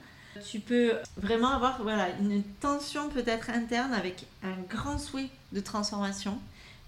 Tu 0.49 0.59
peux 0.59 0.93
vraiment 1.17 1.49
avoir 1.49 1.81
voilà, 1.83 2.07
une 2.21 2.41
tension 2.61 3.09
peut-être 3.09 3.49
interne 3.49 3.93
avec 3.93 4.25
un 4.43 4.55
grand 4.69 4.97
souhait 4.97 5.29
de 5.51 5.59
transformation, 5.59 6.37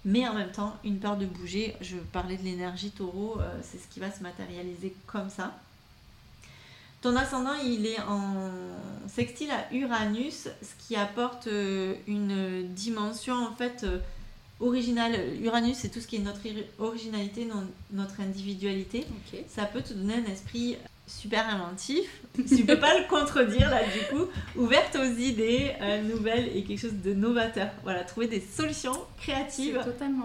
mais 0.06 0.26
en 0.26 0.34
même 0.34 0.50
temps 0.50 0.74
une 0.82 0.98
peur 0.98 1.18
de 1.18 1.26
bouger. 1.26 1.76
Je 1.82 1.96
parlais 1.96 2.38
de 2.38 2.42
l'énergie 2.42 2.90
taureau, 2.90 3.38
euh, 3.38 3.60
c'est 3.62 3.78
ce 3.78 3.86
qui 3.88 4.00
va 4.00 4.10
se 4.10 4.22
matérialiser 4.22 4.94
comme 5.06 5.28
ça. 5.28 5.54
Ton 7.04 7.16
ascendant, 7.16 7.52
il 7.62 7.84
est 7.84 8.00
en 8.00 8.50
sextile 9.08 9.50
à 9.50 9.70
Uranus, 9.74 10.48
ce 10.62 10.86
qui 10.86 10.96
apporte 10.96 11.48
euh, 11.48 11.92
une 12.06 12.66
dimension 12.68 13.34
en 13.34 13.54
fait 13.54 13.84
euh, 13.84 13.98
originale. 14.58 15.12
Uranus, 15.42 15.76
c'est 15.76 15.90
tout 15.90 16.00
ce 16.00 16.06
qui 16.06 16.16
est 16.16 16.20
notre 16.20 16.40
originalité, 16.78 17.46
notre 17.92 18.22
individualité. 18.22 19.04
Ça 19.48 19.66
peut 19.66 19.82
te 19.82 19.92
donner 19.92 20.14
un 20.14 20.32
esprit 20.32 20.78
super 21.06 21.48
inventif. 21.48 22.22
tu 22.48 22.64
peux 22.64 22.78
pas 22.78 22.98
le 22.98 23.06
contredire 23.08 23.70
là 23.70 23.80
du 23.84 24.14
coup. 24.14 24.26
Ouverte 24.56 24.96
aux 24.96 25.18
idées 25.18 25.72
euh, 25.80 26.02
nouvelles 26.02 26.50
et 26.56 26.64
quelque 26.64 26.80
chose 26.80 26.94
de 27.04 27.12
novateur. 27.12 27.68
Voilà, 27.82 28.04
trouver 28.04 28.26
des 28.26 28.40
solutions 28.40 28.96
créatives 29.18 29.80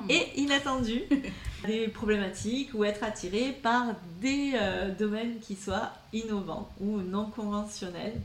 et 0.09 0.39
inattendues. 0.39 1.03
des 1.67 1.89
problématiques 1.89 2.69
ou 2.73 2.85
être 2.85 3.03
attiré 3.03 3.57
par 3.61 3.87
des 4.21 4.53
euh, 4.55 4.93
domaines 4.95 5.39
qui 5.39 5.55
soient 5.55 5.91
innovants 6.13 6.69
ou 6.79 7.01
non 7.01 7.25
conventionnels. 7.25 8.15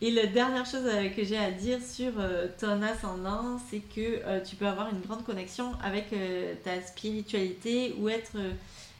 Et 0.00 0.10
la 0.10 0.26
dernière 0.26 0.66
chose 0.66 0.84
euh, 0.84 1.08
que 1.08 1.24
j'ai 1.24 1.38
à 1.38 1.50
dire 1.50 1.78
sur 1.82 2.12
ton 2.60 2.82
ascendant, 2.82 3.58
c'est 3.70 3.80
que 3.80 4.40
tu 4.44 4.54
peux 4.56 4.66
avoir 4.66 4.90
une 4.90 5.00
grande 5.00 5.24
connexion 5.24 5.72
avec 5.82 6.14
ta 6.62 6.80
spiritualité 6.82 7.94
ou 7.98 8.08
être 8.08 8.36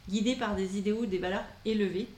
guidé 0.09 0.35
par 0.35 0.55
des 0.55 0.77
idéaux 0.77 1.03
ou 1.03 1.07
des 1.07 1.19
valeurs 1.19 1.45
élevées 1.65 2.09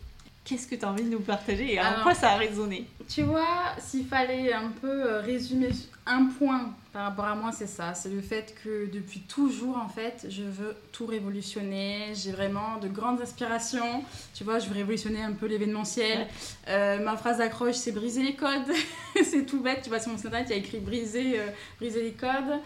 qu'est-ce 0.47 0.69
que 0.69 0.77
tu 0.77 0.85
as 0.85 0.89
envie 0.89 1.03
de 1.03 1.11
nous 1.11 1.21
partager 1.21 1.75
et 1.75 1.79
à 1.79 2.01
quoi 2.03 2.15
ça 2.15 2.31
a 2.31 2.37
résonné 2.37 2.87
Tu 3.09 3.23
vois, 3.23 3.75
s'il 3.79 4.07
fallait 4.07 4.53
un 4.53 4.69
peu 4.81 4.89
euh, 4.89 5.21
résumer 5.21 5.71
un 6.07 6.27
point 6.27 6.73
par 6.93 7.07
rapport 7.07 7.25
à 7.25 7.35
moi, 7.35 7.51
c'est 7.51 7.67
ça. 7.67 7.95
C'est 7.95 8.11
le 8.11 8.21
fait 8.21 8.55
que 8.63 8.89
depuis 8.91 9.21
toujours, 9.21 9.77
en 9.77 9.89
fait, 9.89 10.27
je 10.31 10.45
veux 10.45 10.77
tout 10.93 11.05
révolutionner. 11.05 12.13
J'ai 12.15 12.31
vraiment 12.31 12.79
de 12.81 12.87
grandes 12.87 13.21
aspirations. 13.21 14.05
Tu 14.35 14.45
vois, 14.45 14.61
je 14.61 14.69
veux 14.69 14.75
révolutionner 14.75 15.21
un 15.21 15.33
peu 15.33 15.47
l'événementiel. 15.47 16.29
Euh, 16.69 17.05
ma 17.05 17.17
phrase 17.17 17.39
d'accroche, 17.39 17.75
c'est 17.75 17.93
briser 17.93 18.23
les 18.23 18.37
codes. 18.37 18.73
c'est 19.25 19.45
tout 19.45 19.61
bête. 19.61 19.81
Tu 19.83 19.89
vois, 19.89 19.99
sur 19.99 20.13
mon 20.13 20.17
site 20.17 20.27
internet, 20.27 20.49
il 20.49 20.53
y 20.53 20.55
a 20.55 20.59
écrit 20.59 20.79
briser, 20.79 21.41
euh, 21.41 21.47
briser 21.81 22.03
les 22.03 22.13
codes. 22.13 22.61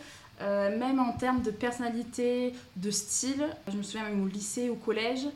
même 0.79 1.01
en 1.01 1.13
termes 1.13 1.41
de 1.41 1.51
personnalité, 1.51 2.53
de 2.77 2.91
style, 2.91 3.47
je 3.69 3.77
me 3.77 3.83
souviens 3.83 4.05
même 4.05 4.23
au 4.23 4.27
lycée, 4.27 4.69
au 4.69 4.75
collège, 4.75 5.27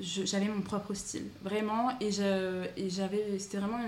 j'avais 0.00 0.48
mon 0.48 0.62
propre 0.62 0.94
style, 0.94 1.26
vraiment, 1.42 1.90
et 2.00 2.10
j'avais, 2.10 3.38
c'était 3.38 3.58
vraiment 3.58 3.80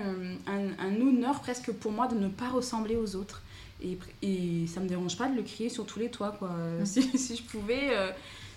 un, 0.47 0.85
un, 0.85 1.01
honneur 1.01 1.39
presque 1.41 1.71
pour 1.71 1.91
moi 1.91 2.07
de 2.07 2.15
ne 2.15 2.27
pas 2.27 2.49
ressembler 2.49 2.95
aux 2.95 3.15
autres. 3.15 3.41
Et, 3.83 3.97
et 4.21 4.65
ça 4.67 4.79
me 4.79 4.87
dérange 4.87 5.17
pas 5.17 5.27
de 5.27 5.35
le 5.35 5.41
crier 5.41 5.69
sur 5.69 5.85
tous 5.85 5.99
les 5.99 6.09
toits, 6.09 6.35
quoi. 6.37 6.49
Mm. 6.49 6.85
Si, 6.85 7.17
si, 7.17 7.35
je 7.35 7.43
pouvais, 7.43 7.89
euh, 7.91 8.11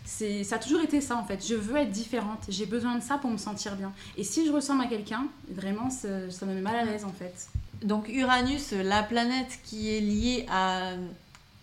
c'est, 0.04 0.44
ça 0.44 0.56
a 0.56 0.58
toujours 0.58 0.80
été 0.80 1.00
ça 1.00 1.16
en 1.16 1.24
fait. 1.24 1.46
Je 1.46 1.54
veux 1.54 1.76
être 1.76 1.90
différente, 1.90 2.44
j'ai 2.48 2.66
besoin 2.66 2.96
de 2.96 3.02
ça 3.02 3.18
pour 3.18 3.30
me 3.30 3.36
sentir 3.36 3.74
bien. 3.76 3.92
Et 4.16 4.24
si 4.24 4.46
je 4.46 4.52
ressemble 4.52 4.82
à 4.84 4.86
quelqu'un, 4.86 5.26
vraiment, 5.48 5.90
ça, 5.90 6.08
me 6.08 6.54
met 6.54 6.60
mal 6.60 6.76
à 6.76 6.84
l'aise 6.84 7.04
en 7.04 7.12
fait. 7.12 7.48
Donc 7.82 8.08
Uranus, 8.08 8.72
la 8.72 9.02
planète 9.02 9.58
qui 9.64 9.94
est 9.94 10.00
liée 10.00 10.46
à 10.48 10.92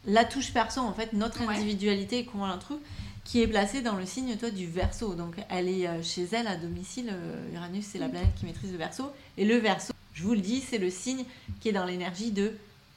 la 0.06 0.25
touche 0.25 0.51
perso, 0.53 0.82
en 0.82 0.93
fait, 0.93 1.13
notre 1.13 1.41
individualité, 1.41 2.27
comment 2.29 2.43
on 2.43 2.47
la 2.47 2.58
trouve 2.58 2.79
qui 3.23 3.41
est 3.41 3.47
placée 3.47 3.81
dans 3.81 3.95
le 3.95 4.05
signe 4.05 4.36
toi 4.38 4.49
du 4.49 4.67
Verseau. 4.67 5.15
Donc 5.15 5.36
elle 5.49 5.69
est 5.69 5.88
euh, 5.88 6.03
chez 6.03 6.27
elle 6.31 6.47
à 6.47 6.55
domicile. 6.55 7.09
Euh, 7.12 7.55
Uranus 7.55 7.86
c'est 7.86 7.99
la 7.99 8.09
planète 8.09 8.33
qui 8.36 8.45
maîtrise 8.45 8.71
le 8.71 8.77
Verseau 8.77 9.12
et 9.38 9.45
le 9.45 9.57
Verseau, 9.57 9.93
je 10.13 10.23
vous 10.23 10.33
le 10.33 10.41
dis, 10.41 10.62
c'est 10.62 10.77
le 10.77 10.89
signe 10.89 11.25
qui 11.59 11.69
est 11.69 11.73
dans 11.73 11.86
l'énergie 11.86 12.31
de 12.31 12.51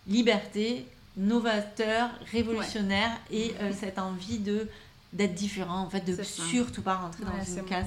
liberté, 0.07 0.87
novateur, 1.17 2.11
révolutionnaire 2.31 3.11
et 3.31 3.55
euh, 3.61 3.73
cette 3.79 3.99
envie 3.99 4.39
de 4.39 4.69
d'être 5.13 5.35
différent 5.35 5.81
en 5.81 5.89
fait, 5.89 6.05
de 6.05 6.23
surtout 6.23 6.83
pas 6.83 6.97
rentrer 6.97 7.25
dans 7.25 7.45
une 7.45 7.65
case. 7.65 7.87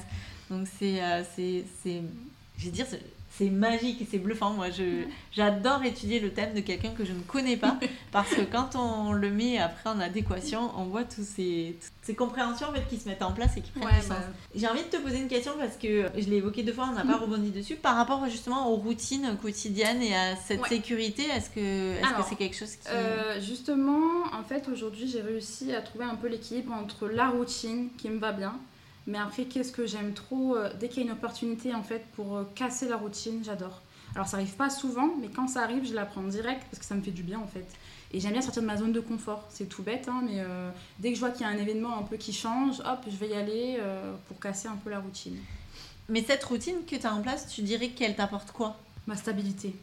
Donc 0.49 0.67
c'est 0.79 0.99
c'est 1.35 1.65
c'est 1.83 2.01
je 2.57 2.65
vais 2.65 2.71
dire 2.71 2.87
c'est 3.39 3.49
magique 3.49 4.01
et 4.01 4.07
c'est 4.09 4.17
bluffant. 4.17 4.51
Moi, 4.51 4.67
j'adore 5.31 5.83
étudier 5.85 6.19
le 6.19 6.31
thème 6.31 6.53
de 6.53 6.59
quelqu'un 6.59 6.89
que 6.89 7.05
je 7.05 7.13
ne 7.13 7.21
connais 7.21 7.55
pas 7.55 7.77
parce 8.11 8.29
que 8.29 8.41
quand 8.41 8.75
on 8.75 9.13
le 9.13 9.31
met 9.31 9.57
après 9.57 9.89
en 9.89 9.99
adéquation, 10.01 10.71
on 10.77 10.83
voit 10.83 11.05
tous 11.05 11.23
ces, 11.23 11.77
toutes 11.79 11.91
ces 12.01 12.15
compréhensions 12.15 12.67
en 12.67 12.73
fait, 12.73 12.85
qui 12.89 12.97
se 12.97 13.07
mettent 13.07 13.21
en 13.21 13.31
place 13.31 13.55
et 13.55 13.61
qui 13.61 13.71
prennent 13.71 13.95
du 13.95 14.01
sens. 14.01 14.09
Bah. 14.09 14.25
J'ai 14.53 14.67
envie 14.67 14.83
de 14.83 14.89
te 14.89 14.97
poser 14.97 15.19
une 15.19 15.29
question 15.29 15.53
parce 15.57 15.77
que 15.77 16.09
je 16.17 16.29
l'ai 16.29 16.37
évoqué 16.37 16.63
deux 16.63 16.73
fois, 16.73 16.89
on 16.91 16.93
n'a 16.93 17.05
pas 17.05 17.17
rebondi 17.21 17.51
dessus. 17.51 17.75
Par 17.75 17.95
rapport 17.95 18.27
justement 18.29 18.69
aux 18.69 18.75
routines 18.75 19.37
quotidiennes 19.41 20.01
et 20.01 20.13
à 20.13 20.35
cette 20.35 20.65
sécurité, 20.65 21.23
est-ce 21.23 21.49
que 21.49 21.93
est-ce 21.93 22.17
que 22.17 22.29
c'est 22.29 22.35
quelque 22.35 22.57
chose 22.57 22.75
qui. 22.75 22.89
Euh, 22.89 23.39
justement, 23.39 24.25
en 24.37 24.43
fait, 24.43 24.67
aujourd'hui, 24.67 25.07
j'ai 25.07 25.21
réussi 25.21 25.73
à 25.73 25.81
trouver 25.81 26.03
un 26.03 26.15
peu 26.15 26.27
l'équilibre 26.27 26.73
entre 26.73 27.07
la 27.07 27.29
routine 27.29 27.87
qui 27.97 28.09
me 28.09 28.19
va 28.19 28.33
bien 28.33 28.59
mais 29.07 29.17
après, 29.17 29.45
qu'est-ce 29.45 29.71
que 29.71 29.85
j'aime 29.85 30.13
trop 30.13 30.55
euh, 30.55 30.69
Dès 30.79 30.89
qu'il 30.89 30.97
y 30.97 31.01
a 31.01 31.05
une 31.05 31.17
opportunité 31.17 31.73
en 31.73 31.83
fait 31.83 32.05
pour 32.13 32.37
euh, 32.37 32.43
casser 32.55 32.87
la 32.87 32.97
routine, 32.97 33.43
j'adore. 33.43 33.81
Alors 34.15 34.27
ça 34.27 34.37
arrive 34.37 34.55
pas 34.55 34.69
souvent, 34.69 35.09
mais 35.19 35.27
quand 35.27 35.47
ça 35.47 35.61
arrive, 35.61 35.87
je 35.87 35.93
la 35.93 36.05
prends 36.05 36.23
direct 36.23 36.63
parce 36.69 36.79
que 36.79 36.85
ça 36.85 36.95
me 36.95 37.01
fait 37.01 37.11
du 37.11 37.23
bien 37.23 37.39
en 37.39 37.47
fait. 37.47 37.65
Et 38.11 38.19
j'aime 38.19 38.33
bien 38.33 38.41
sortir 38.41 38.63
de 38.63 38.67
ma 38.67 38.77
zone 38.77 38.91
de 38.91 38.99
confort. 38.99 39.45
C'est 39.49 39.69
tout 39.69 39.83
bête, 39.83 40.07
hein, 40.07 40.21
mais 40.25 40.39
euh, 40.39 40.71
dès 40.97 41.09
que 41.09 41.15
je 41.15 41.19
vois 41.19 41.29
qu'il 41.29 41.41
y 41.41 41.43
a 41.43 41.49
un 41.49 41.57
événement 41.57 41.97
un 41.97 42.01
peu 42.01 42.17
qui 42.17 42.33
change, 42.33 42.79
hop, 42.79 43.05
je 43.07 43.15
vais 43.15 43.29
y 43.29 43.33
aller 43.33 43.77
pour 44.27 44.39
casser 44.39 44.67
un 44.67 44.75
peu 44.75 44.89
la 44.89 44.99
routine. 44.99 45.37
Mais 46.07 46.23
cette 46.23 46.43
routine 46.43 46.77
que 46.87 46.95
tu 46.95 47.05
as 47.05 47.13
en 47.13 47.21
place, 47.21 47.47
tu 47.47 47.61
dirais 47.61 47.89
qu'elle 47.89 48.15
t'apporte 48.15 48.51
quoi? 48.51 48.77
Ma 49.05 49.15
stabilité. 49.15 49.75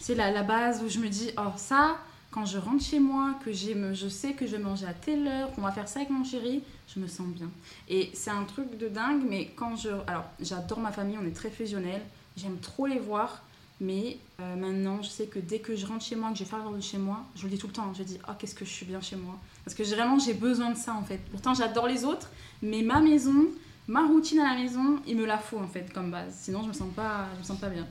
C'est 0.00 0.14
la, 0.14 0.30
la 0.30 0.42
base 0.42 0.82
où 0.82 0.88
je 0.88 0.98
me 0.98 1.08
dis, 1.08 1.30
oh 1.36 1.52
ça, 1.56 1.98
quand 2.36 2.44
je 2.44 2.58
rentre 2.58 2.84
chez 2.84 3.00
moi, 3.00 3.34
que 3.42 3.50
je 3.50 4.08
sais 4.10 4.34
que 4.34 4.46
je 4.46 4.56
vais 4.56 4.84
à 4.86 4.92
telle 4.92 5.26
heure, 5.26 5.50
qu'on 5.54 5.62
va 5.62 5.72
faire 5.72 5.88
ça 5.88 6.00
avec 6.00 6.10
mon 6.10 6.22
chéri, 6.22 6.62
je 6.94 7.00
me 7.00 7.06
sens 7.06 7.28
bien. 7.28 7.48
Et 7.88 8.10
c'est 8.12 8.28
un 8.28 8.44
truc 8.44 8.76
de 8.76 8.88
dingue, 8.88 9.22
mais 9.26 9.52
quand 9.56 9.74
je... 9.74 9.88
Alors, 10.06 10.26
j'adore 10.38 10.80
ma 10.80 10.92
famille, 10.92 11.16
on 11.18 11.26
est 11.26 11.34
très 11.34 11.48
fusionnels, 11.48 12.02
j'aime 12.36 12.58
trop 12.58 12.86
les 12.86 12.98
voir, 12.98 13.42
mais 13.80 14.18
euh, 14.40 14.54
maintenant, 14.54 15.00
je 15.00 15.08
sais 15.08 15.28
que 15.28 15.38
dès 15.38 15.60
que 15.60 15.74
je 15.76 15.86
rentre 15.86 16.04
chez 16.04 16.14
moi, 16.14 16.30
que 16.30 16.36
je 16.36 16.44
vais 16.44 16.50
faire 16.50 16.70
de 16.70 16.78
chez 16.78 16.98
moi, 16.98 17.24
je 17.36 17.44
le 17.44 17.48
dis 17.48 17.56
tout 17.56 17.68
le 17.68 17.72
temps, 17.72 17.90
je 17.96 18.02
dis, 18.02 18.18
oh, 18.28 18.32
qu'est-ce 18.38 18.54
que 18.54 18.66
je 18.66 18.70
suis 18.70 18.84
bien 18.84 19.00
chez 19.00 19.16
moi. 19.16 19.36
Parce 19.64 19.74
que 19.74 19.82
vraiment, 19.84 20.18
j'ai 20.18 20.34
besoin 20.34 20.72
de 20.72 20.76
ça, 20.76 20.92
en 20.92 21.02
fait. 21.02 21.22
Pourtant, 21.30 21.54
j'adore 21.54 21.86
les 21.86 22.04
autres, 22.04 22.28
mais 22.60 22.82
ma 22.82 23.00
maison, 23.00 23.46
ma 23.88 24.06
routine 24.06 24.40
à 24.40 24.52
la 24.52 24.60
maison, 24.60 25.00
il 25.06 25.16
me 25.16 25.24
la 25.24 25.38
faut, 25.38 25.58
en 25.58 25.68
fait, 25.68 25.90
comme 25.90 26.10
base. 26.10 26.34
Sinon, 26.38 26.62
je 26.64 26.68
me 26.68 26.74
sens 26.74 26.92
pas, 26.94 27.28
je 27.32 27.38
me 27.38 27.44
sens 27.44 27.58
pas 27.58 27.70
bien. 27.70 27.86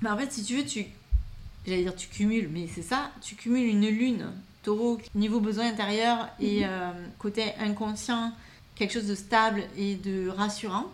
Mais 0.00 0.08
en 0.08 0.16
fait, 0.16 0.32
si 0.32 0.42
tu 0.42 0.56
veux, 0.56 0.64
tu 0.64 0.86
j'allais 1.66 1.82
dire 1.82 1.96
tu 1.96 2.08
cumules, 2.08 2.48
mais 2.52 2.66
c'est 2.72 2.82
ça, 2.82 3.10
tu 3.20 3.34
cumules 3.34 3.66
une 3.66 3.88
lune, 3.88 4.32
taureau, 4.62 4.98
niveau 5.14 5.40
besoin 5.40 5.68
intérieur 5.68 6.28
et 6.40 6.60
mhm. 6.60 6.68
euh, 6.68 6.92
côté 7.18 7.54
inconscient, 7.58 8.32
quelque 8.74 8.92
chose 8.92 9.06
de 9.06 9.14
stable 9.14 9.64
et 9.76 9.94
de 9.96 10.28
rassurant. 10.28 10.86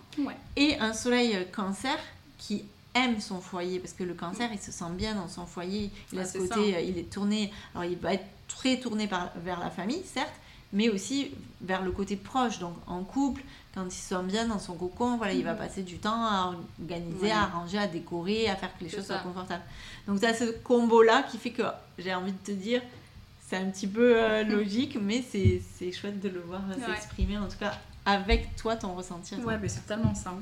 Et 0.57 0.79
un 0.79 0.93
soleil 0.93 1.37
cancer 1.53 1.99
qui 2.39 2.65
aime 2.95 3.21
son 3.21 3.41
foyer, 3.41 3.79
parce 3.79 3.93
que 3.93 4.05
le 4.05 4.15
cancer, 4.15 4.51
il 4.53 4.59
se 4.59 4.73
sent 4.73 4.91
bien 4.93 5.15
dans 5.15 5.29
son 5.29 5.47
foyer, 5.47 5.91
il 6.13 6.19
a 6.19 6.25
ce 6.25 6.39
côté, 6.39 6.75
euh, 6.75 6.81
il 6.81 6.99
est 6.99 7.11
tourné, 7.11 7.53
alors 7.75 7.85
il 7.85 7.99
va 7.99 8.15
être 8.15 8.25
très 8.49 8.79
tourné 8.81 9.07
par, 9.07 9.33
vers 9.45 9.61
la 9.61 9.71
famille, 9.71 10.03
certes, 10.05 10.33
mais 10.73 10.89
aussi 10.89 11.31
vers 11.61 11.83
le 11.83 11.93
côté 11.93 12.17
proche, 12.17 12.59
donc 12.59 12.75
en 12.87 13.05
couple, 13.05 13.43
quand 13.77 13.85
il 13.85 13.93
se 13.93 14.09
sent 14.09 14.23
bien 14.25 14.47
dans 14.47 14.59
son 14.59 14.75
cocon, 14.75 15.19
voilà, 15.19 15.35
il 15.35 15.45
va 15.45 15.53
mhm. 15.53 15.59
passer 15.59 15.83
du 15.83 15.99
temps 15.99 16.25
à 16.25 16.55
organiser, 16.81 17.31
à 17.31 17.43
arranger, 17.43 17.77
à 17.77 17.87
décorer, 17.87 18.49
à 18.49 18.57
faire 18.57 18.77
que 18.77 18.83
les 18.83 18.91
choses 18.91 19.05
soient 19.05 19.19
confortables. 19.19 19.63
Donc 20.09 20.19
tu 20.19 20.27
as 20.27 20.33
ce 20.33 20.45
combo-là 20.45 21.25
qui 21.31 21.37
fait 21.37 21.51
que 21.51 21.63
j'ai 21.99 22.15
envie 22.15 22.33
de 22.33 22.39
te 22.39 22.53
dire, 22.53 22.81
c'est 23.47 23.57
un 23.57 23.67
petit 23.67 23.87
peu 23.87 24.17
euh, 24.17 24.45
logique, 24.49 24.99
mais 24.99 25.23
c'est 25.23 25.93
chouette 25.93 26.21
de 26.21 26.31
le 26.31 26.41
voir 26.41 26.63
s'exprimer, 26.87 27.37
en 27.37 27.49
tout 27.49 27.59
cas 27.59 27.75
avec 28.07 28.57
toi, 28.57 28.77
ton 28.77 28.95
ressenti. 28.95 29.35
Ouais, 29.35 29.59
mais 29.59 29.69
c'est 29.69 29.85
tellement 29.87 30.15
ça. 30.15 30.33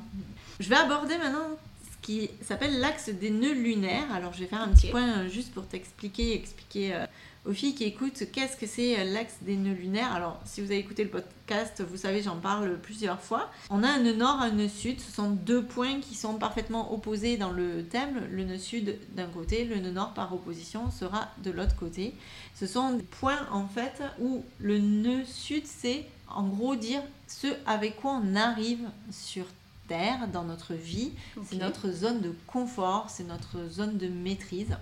Je 0.61 0.69
vais 0.69 0.77
aborder 0.77 1.19
maintenant 1.19 1.49
ce 1.83 2.07
qui 2.07 2.31
s'appelle 2.41 2.79
l'axe 2.79 3.09
des 3.09 3.31
nœuds 3.31 3.55
lunaires. 3.55 4.13
Alors 4.15 4.33
je 4.33 4.41
vais 4.41 4.47
faire 4.47 4.63
un 4.63 4.69
petit 4.69 4.89
point 4.89 5.19
euh, 5.19 5.29
juste 5.29 5.53
pour 5.53 5.67
t'expliquer, 5.67 6.35
expliquer 6.35 6.95
euh, 6.95 7.07
aux 7.47 7.53
filles 7.53 7.75
qui 7.75 7.85
écoutent, 7.85 8.25
qu'est-ce 8.33 8.57
que 8.57 8.67
c'est 8.67 8.99
euh, 8.99 9.05
l'axe 9.05 9.37
des 9.43 9.57
nœuds 9.57 9.75
lunaires? 9.75 10.13
Alors, 10.13 10.41
si 10.45 10.61
vous 10.61 10.67
avez 10.67 10.79
écouté 10.79 11.05
le 11.05 11.11
podcast, 11.11 11.83
vous 11.83 11.97
savez, 11.97 12.23
j'en 12.23 12.37
parle 12.37 12.79
plusieurs 12.79 13.21
fois. 13.21 13.51
On 13.71 13.83
a 13.83 13.89
un 13.89 14.01
nœud 14.01 14.15
nord, 14.15 14.41
un 14.41 14.51
nœud 14.51 14.69
sud. 14.69 15.01
Ce 15.01 15.13
sont 15.13 15.31
deux 15.31 15.63
points 15.63 16.01
qui 16.01 16.15
sont 16.15 16.35
parfaitement 16.35 16.95
opposés 16.95 17.37
dans 17.37 17.51
le 17.51 17.85
thème. 17.85 18.23
Le 18.31 18.45
nœud 18.45 18.59
sud 18.59 18.99
d'un 19.15 19.27
côté, 19.27 19.65
le 19.65 19.79
nœud 19.79 19.91
nord 19.91 20.15
par 20.15 20.33
opposition 20.33 20.91
sera 20.91 21.29
de 21.43 21.51
l'autre 21.51 21.77
côté. 21.77 22.15
Ce 22.55 22.67
sont 22.67 22.93
des 22.93 23.03
points, 23.03 23.47
en 23.51 23.67
fait, 23.67 24.03
où 24.21 24.43
le 24.59 24.79
nœud 24.79 25.25
sud, 25.27 25.65
c'est 25.67 26.07
en 26.29 26.45
gros 26.45 26.77
dire 26.77 27.03
ce 27.29 27.49
avec 27.67 27.97
quoi 27.97 28.21
on 28.23 28.35
arrive 28.37 28.89
sur 29.11 29.45
Terre, 29.87 30.29
dans 30.33 30.45
notre 30.45 30.73
vie. 30.73 31.13
C'est 31.47 31.57
notre 31.57 31.91
zone 31.91 32.23
de 32.23 32.33
confort, 32.47 33.11
c'est 33.11 33.25
notre 33.25 33.69
zone 33.69 33.99
de 33.99 34.09
maîtrise. 34.09 34.77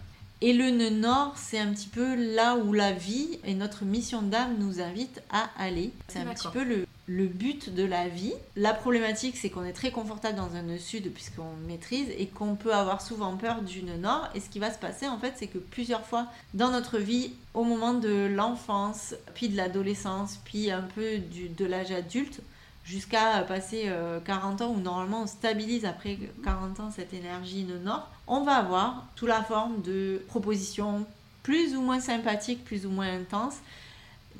Et 0.44 0.52
le 0.52 0.70
nœud 0.70 0.90
nord, 0.90 1.34
c'est 1.36 1.60
un 1.60 1.72
petit 1.72 1.86
peu 1.86 2.16
là 2.34 2.56
où 2.56 2.72
la 2.72 2.90
vie 2.90 3.38
et 3.44 3.54
notre 3.54 3.84
mission 3.84 4.22
d'âme 4.22 4.56
nous 4.58 4.80
invitent 4.80 5.22
à 5.30 5.48
aller. 5.56 5.92
C'est 6.08 6.18
un 6.18 6.34
petit 6.34 6.48
peu 6.52 6.64
le, 6.64 6.84
le, 7.06 7.26
but 7.26 7.72
de 7.72 7.84
la 7.84 8.08
vie. 8.08 8.32
La 8.56 8.74
problématique, 8.74 9.36
c'est 9.36 9.50
qu'on 9.50 9.62
est 9.62 9.72
très 9.72 9.92
confortable 9.92 10.36
dans 10.36 10.56
un 10.56 10.62
nœud 10.62 10.78
sud 10.78 11.12
puisqu'on 11.12 11.54
maîtrise 11.68 12.08
et 12.18 12.26
qu'on 12.26 12.56
peut 12.56 12.74
avoir 12.74 13.02
souvent 13.02 13.36
peur 13.36 13.62
du 13.62 13.84
nœud 13.84 13.98
nord. 13.98 14.28
Et 14.34 14.40
ce 14.40 14.50
qui 14.50 14.58
va 14.58 14.72
se 14.72 14.80
passer, 14.80 15.06
en 15.06 15.16
fait, 15.16 15.34
c'est 15.36 15.46
que 15.46 15.58
plusieurs 15.58 16.04
fois 16.04 16.26
dans 16.54 16.72
notre 16.72 16.98
vie, 16.98 17.30
au 17.54 17.62
moment 17.62 17.94
de 17.94 18.26
l'enfance, 18.26 19.14
puis 19.34 19.48
de 19.48 19.56
l'adolescence, 19.56 20.40
puis 20.44 20.72
un 20.72 20.82
peu 20.82 21.18
du, 21.18 21.50
de 21.50 21.66
l'âge 21.66 21.92
adulte, 21.92 22.40
jusqu'à 22.84 23.42
passer 23.46 23.90
40 24.24 24.60
euh, 24.60 24.64
ans 24.64 24.70
où 24.70 24.80
normalement 24.80 25.22
on 25.22 25.26
stabilise 25.26 25.84
après 25.84 26.18
40 26.44 26.80
ans 26.80 26.90
cette 26.90 27.14
énergie 27.14 27.64
nœud 27.64 27.78
nord, 27.78 28.08
on 28.26 28.42
va 28.42 28.56
avoir 28.56 29.06
sous 29.16 29.26
la 29.26 29.42
forme 29.42 29.82
de 29.82 30.22
propositions 30.28 31.06
plus 31.42 31.76
ou 31.76 31.80
moins 31.80 32.00
sympathiques, 32.00 32.64
plus 32.64 32.86
ou 32.86 32.90
moins 32.90 33.12
intenses, 33.12 33.58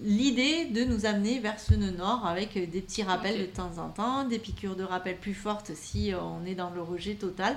l'idée 0.02 0.66
de 0.66 0.85
nous 0.85 1.07
amener 1.07 1.38
vers 1.38 1.59
ce 1.59 1.74
nœud 1.74 1.90
nord 1.90 2.26
avec 2.26 2.55
des 2.55 2.81
petits 2.81 3.02
rappels 3.02 3.40
de 3.40 3.46
temps 3.46 3.78
en 3.78 3.88
temps, 3.88 4.24
des 4.24 4.38
piqûres 4.38 4.76
de 4.76 4.85
rappel 4.85 5.16
plus 5.16 5.35
fortes 5.35 5.72
si 5.74 6.12
on 6.14 6.46
est 6.46 6.55
dans 6.55 6.70
le 6.70 6.83
rejet 6.83 7.14
total. 7.14 7.57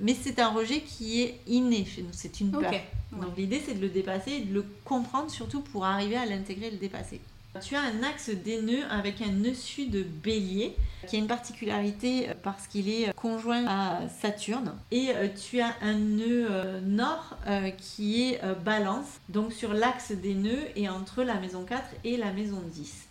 Mais 0.00 0.14
c'est 0.14 0.38
un 0.38 0.48
rejet 0.48 0.80
qui 0.80 1.22
est 1.22 1.40
inné 1.48 1.84
chez 1.84 2.02
nous, 2.02 2.12
c'est 2.12 2.40
une 2.40 2.52
peur. 2.52 2.72
Donc 3.12 3.36
l'idée 3.36 3.60
c'est 3.64 3.74
de 3.74 3.80
le 3.80 3.88
dépasser 3.88 4.32
et 4.32 4.40
de 4.40 4.54
le 4.54 4.64
comprendre 4.84 5.30
surtout 5.30 5.60
pour 5.60 5.84
arriver 5.84 6.16
à 6.16 6.24
l'intégrer 6.24 6.68
et 6.68 6.70
le 6.70 6.76
dépasser. 6.76 7.20
Tu 7.60 7.74
as 7.74 7.80
un 7.80 8.02
axe 8.02 8.30
des 8.30 8.60
nœuds 8.62 8.84
avec 8.90 9.20
un 9.20 9.30
nœud 9.30 9.54
sud 9.54 10.06
bélier 10.22 10.76
qui 11.06 11.16
a 11.16 11.18
une 11.18 11.26
particularité 11.26 12.28
euh, 12.28 12.34
parce 12.40 12.66
qu'il 12.66 12.88
est 12.88 13.08
euh, 13.08 13.12
conjoint 13.12 13.66
à 13.66 14.08
Saturne. 14.20 14.74
Et 14.90 15.10
euh, 15.10 15.28
tu 15.28 15.60
as 15.60 15.74
un 15.82 15.94
nœud 15.94 16.80
nord 16.82 17.36
qui 17.78 18.22
est 18.22 18.40
balance, 18.64 19.06
donc 19.28 19.52
sur 19.52 19.72
l'axe 19.72 20.12
des 20.12 20.34
nœuds 20.34 20.68
et 20.76 20.88
entre 20.88 21.22
la 21.22 21.34
maison 21.34 21.64
4 21.64 21.82
et 22.04 22.16
la 22.16 22.32
maison 22.32 22.60
10. 22.64 23.06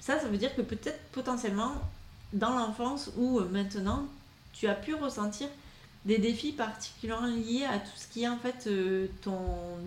Ça, 0.00 0.18
ça 0.18 0.28
veut 0.28 0.38
dire 0.38 0.54
que 0.54 0.62
peut-être 0.62 1.00
potentiellement 1.12 1.72
dans 2.32 2.50
l'enfance 2.50 3.10
ou 3.16 3.40
maintenant, 3.40 4.06
tu 4.52 4.68
as 4.68 4.74
pu 4.74 4.94
ressentir 4.94 5.48
des 6.04 6.18
défis 6.18 6.52
particulièrement 6.52 7.26
liés 7.26 7.64
à 7.64 7.78
tout 7.78 7.96
ce 7.96 8.06
qui 8.08 8.22
est 8.22 8.28
en 8.28 8.38
fait 8.38 8.68
ton 9.22 9.38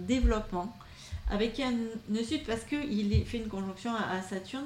développement 0.07 0.75
avec 1.29 1.59
un 1.59 1.73
sud 2.23 2.43
parce 2.45 2.63
qu'il 2.63 3.25
fait 3.25 3.37
une 3.37 3.47
conjonction 3.47 3.91
à, 3.93 4.21
Saturne. 4.21 4.65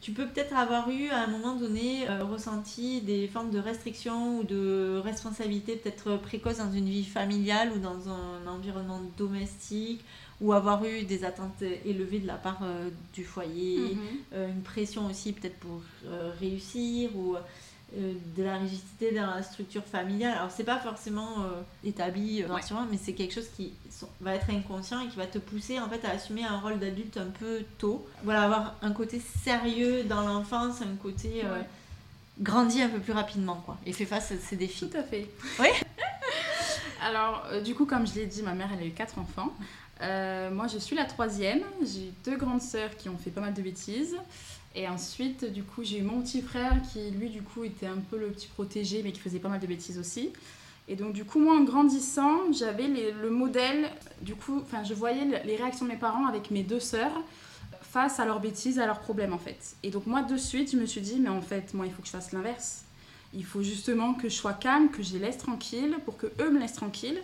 Tu 0.00 0.12
peux 0.12 0.26
peut-être 0.26 0.54
avoir 0.54 0.90
eu 0.90 1.08
à 1.08 1.24
un 1.24 1.26
moment 1.26 1.56
donné 1.56 2.08
euh, 2.08 2.22
ressenti 2.22 3.00
des 3.00 3.26
formes 3.28 3.50
de 3.50 3.58
restrictions 3.58 4.38
ou 4.38 4.44
de 4.44 5.00
responsabilités 5.02 5.74
peut-être 5.76 6.18
précoces 6.18 6.58
dans 6.58 6.70
une 6.70 6.84
vie 6.84 7.04
familiale 7.04 7.72
ou 7.74 7.78
dans 7.78 8.08
un 8.08 8.46
environnement 8.46 9.00
domestique 9.16 10.04
ou 10.40 10.52
avoir 10.52 10.84
eu 10.84 11.02
des 11.04 11.24
attentes 11.24 11.62
élevées 11.84 12.20
de 12.20 12.26
la 12.26 12.34
part 12.34 12.60
euh, 12.62 12.90
du 13.14 13.24
foyer, 13.24 13.96
mhm. 14.34 14.50
une 14.50 14.62
pression 14.62 15.06
aussi 15.06 15.32
peut-être 15.32 15.56
pour 15.56 15.80
réussir 16.38 17.16
ou 17.16 17.36
euh, 17.96 18.12
de 18.36 18.42
la 18.42 18.58
rigidité 18.58 19.12
dans 19.12 19.26
la 19.26 19.42
structure 19.42 19.84
familiale. 19.84 20.34
Alors, 20.36 20.50
c'est 20.50 20.64
pas 20.64 20.78
forcément 20.78 21.40
euh, 21.40 21.62
établi 21.82 22.42
euh, 22.42 22.48
mais 22.90 22.98
c'est 23.02 23.14
quelque 23.14 23.32
chose 23.32 23.48
qui 23.56 23.72
va 24.20 24.34
être 24.34 24.50
inconscient 24.50 25.00
et 25.00 25.08
qui 25.08 25.16
va 25.16 25.26
te 25.26 25.38
pousser 25.38 25.80
en 25.80 25.88
fait 25.88 26.04
à 26.04 26.10
assumer 26.10 26.44
un 26.44 26.58
rôle 26.58 26.78
d'adulte 26.78 27.16
un 27.16 27.30
peu 27.38 27.64
tôt. 27.78 28.06
Voilà, 28.22 28.42
avoir 28.42 28.74
un 28.82 28.92
côté 28.92 29.22
sérieux 29.42 30.04
dans 30.04 30.20
l'enfance, 30.20 30.82
un 30.82 30.96
côté 30.96 31.42
grandi 32.38 32.82
un 32.82 32.90
peu 32.90 32.98
plus 32.98 33.14
rapidement, 33.14 33.62
quoi, 33.64 33.78
et 33.86 33.92
fait 33.92 34.04
face 34.04 34.30
à 34.32 34.36
ces 34.36 34.56
défis. 34.56 34.90
Tout 34.90 34.98
à 34.98 35.02
fait. 35.02 35.26
Oui. 35.58 35.68
Alors, 37.02 37.44
du 37.64 37.74
coup, 37.74 37.86
comme 37.86 38.06
je 38.06 38.14
l'ai 38.14 38.26
dit, 38.26 38.42
ma 38.42 38.52
mère, 38.52 38.68
elle 38.74 38.82
a 38.82 38.86
eu 38.86 38.90
quatre 38.90 39.18
enfants. 39.18 39.54
moi, 40.00 40.66
je 40.66 40.78
suis 40.78 40.96
la 40.96 41.06
troisième. 41.06 41.62
J'ai 41.80 42.12
deux 42.24 42.36
grandes 42.36 42.62
sœurs 42.62 42.94
qui 42.98 43.08
ont 43.08 43.16
fait 43.16 43.30
pas 43.30 43.40
mal 43.40 43.54
de 43.54 43.62
bêtises. 43.62 44.16
Et 44.78 44.86
ensuite, 44.86 45.50
du 45.50 45.62
coup, 45.62 45.82
j'ai 45.82 46.00
eu 46.00 46.02
mon 46.02 46.20
petit 46.20 46.42
frère 46.42 46.82
qui, 46.92 47.10
lui, 47.10 47.30
du 47.30 47.40
coup, 47.40 47.64
était 47.64 47.86
un 47.86 47.96
peu 47.96 48.18
le 48.18 48.26
petit 48.28 48.46
protégé, 48.46 49.00
mais 49.02 49.10
qui 49.10 49.20
faisait 49.20 49.38
pas 49.38 49.48
mal 49.48 49.58
de 49.58 49.66
bêtises 49.66 49.98
aussi. 49.98 50.34
Et 50.86 50.96
donc, 50.96 51.14
du 51.14 51.24
coup, 51.24 51.40
moi, 51.40 51.56
en 51.56 51.64
grandissant, 51.64 52.52
j'avais 52.52 52.86
le 52.86 53.30
modèle, 53.30 53.90
du 54.20 54.34
coup, 54.34 54.60
enfin, 54.60 54.84
je 54.84 54.92
voyais 54.92 55.24
les 55.44 55.56
réactions 55.56 55.86
de 55.86 55.90
mes 55.90 55.96
parents 55.96 56.26
avec 56.26 56.50
mes 56.50 56.62
deux 56.62 56.78
sœurs 56.78 57.22
face 57.80 58.20
à 58.20 58.26
leurs 58.26 58.40
bêtises, 58.40 58.78
à 58.78 58.84
leurs 58.84 59.00
problèmes, 59.00 59.32
en 59.32 59.38
fait. 59.38 59.76
Et 59.82 59.88
donc, 59.88 60.06
moi, 60.06 60.22
de 60.22 60.36
suite, 60.36 60.72
je 60.72 60.76
me 60.76 60.84
suis 60.84 61.00
dit, 61.00 61.18
mais 61.18 61.30
en 61.30 61.40
fait, 61.40 61.72
moi, 61.72 61.86
il 61.86 61.92
faut 61.92 62.02
que 62.02 62.08
je 62.08 62.12
fasse 62.12 62.32
l'inverse. 62.32 62.84
Il 63.32 63.46
faut 63.46 63.62
justement 63.62 64.12
que 64.12 64.28
je 64.28 64.34
sois 64.34 64.52
calme, 64.52 64.90
que 64.90 65.02
je 65.02 65.14
les 65.14 65.20
laisse 65.20 65.38
tranquilles, 65.38 65.96
pour 66.04 66.18
que 66.18 66.26
eux 66.38 66.50
me 66.50 66.60
laissent 66.60 66.74
tranquille. 66.74 67.18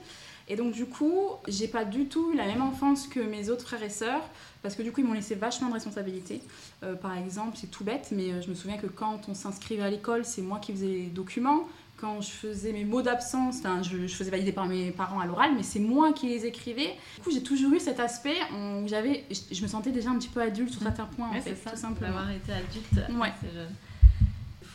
Et 0.48 0.56
donc, 0.56 0.72
du 0.72 0.86
coup, 0.86 1.14
j'ai 1.48 1.68
pas 1.68 1.84
du 1.84 2.06
tout 2.06 2.32
eu 2.32 2.36
la 2.36 2.46
même 2.46 2.62
enfance 2.62 3.06
que 3.06 3.20
mes 3.20 3.50
autres 3.50 3.64
frères 3.64 3.82
et 3.82 3.90
sœurs, 3.90 4.22
parce 4.62 4.74
que 4.74 4.82
du 4.82 4.92
coup, 4.92 5.00
ils 5.00 5.06
m'ont 5.06 5.12
laissé 5.12 5.34
vachement 5.34 5.68
de 5.68 5.74
responsabilités. 5.74 6.40
Euh, 6.82 6.94
par 6.94 7.16
exemple, 7.16 7.56
c'est 7.60 7.70
tout 7.70 7.84
bête, 7.84 8.08
mais 8.12 8.30
euh, 8.30 8.42
je 8.42 8.48
me 8.48 8.54
souviens 8.54 8.76
que 8.76 8.86
quand 8.86 9.28
on 9.28 9.34
s'inscrivait 9.34 9.82
à 9.82 9.90
l'école, 9.90 10.24
c'est 10.24 10.42
moi 10.42 10.58
qui 10.58 10.72
faisais 10.72 10.86
les 10.86 11.06
documents. 11.06 11.68
Quand 11.96 12.20
je 12.20 12.30
faisais 12.30 12.72
mes 12.72 12.84
mots 12.84 13.02
d'absence, 13.02 13.58
je, 13.82 14.08
je, 14.08 14.14
faisais 14.14 14.30
valider 14.30 14.50
par 14.50 14.66
mes 14.66 14.90
parents 14.90 15.20
à 15.20 15.26
l'oral, 15.26 15.52
mais 15.54 15.62
c'est 15.62 15.78
moi 15.78 16.12
qui 16.12 16.26
les 16.26 16.46
écrivais. 16.46 16.96
Du 17.16 17.22
coup, 17.22 17.30
j'ai 17.30 17.44
toujours 17.44 17.72
eu 17.72 17.78
cet 17.78 18.00
aspect 18.00 18.36
où 18.52 18.88
j'avais, 18.88 19.24
je, 19.30 19.62
me 19.62 19.68
sentais 19.68 19.92
déjà 19.92 20.10
un 20.10 20.18
petit 20.18 20.28
peu 20.28 20.40
adulte 20.40 20.72
sur 20.72 20.82
certains 20.82 21.06
points, 21.06 21.28
en 21.28 21.40
fait, 21.40 21.54
ça, 21.54 21.70
tout 21.70 21.76
simplement. 21.76 22.16
D'avoir 22.16 22.30
été 22.32 22.52
adulte 22.52 23.20
ouais. 23.20 23.32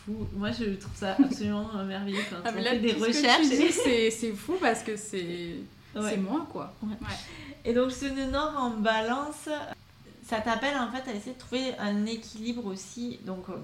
Fou. 0.08 0.26
Moi, 0.34 0.52
je 0.52 0.64
trouve 0.76 0.96
ça 0.96 1.16
absolument 1.22 1.68
merveilleux 1.86 2.22
quand 2.30 2.36
ah, 2.44 2.52
fait 2.52 2.78
des 2.78 2.92
recherches. 2.92 3.46
C'est 3.46 4.32
fou 4.32 4.54
parce 4.60 4.82
que 4.82 4.96
c'est 4.96 5.56
c'est 5.94 6.16
moi, 6.16 6.46
quoi. 6.50 6.72
Et 7.64 7.74
donc, 7.74 7.92
ce 7.92 8.06
nœud 8.06 8.30
nord 8.30 8.54
en 8.56 8.70
balance, 8.70 9.48
ça 10.22 10.40
t'appelle 10.40 10.76
en 10.76 10.90
fait 10.90 11.10
à 11.10 11.14
essayer 11.14 11.34
de 11.34 11.38
trouver 11.38 11.76
un 11.78 12.06
équilibre 12.06 12.66
aussi. 12.66 13.18
Donc, 13.26 13.48
euh, 13.48 13.54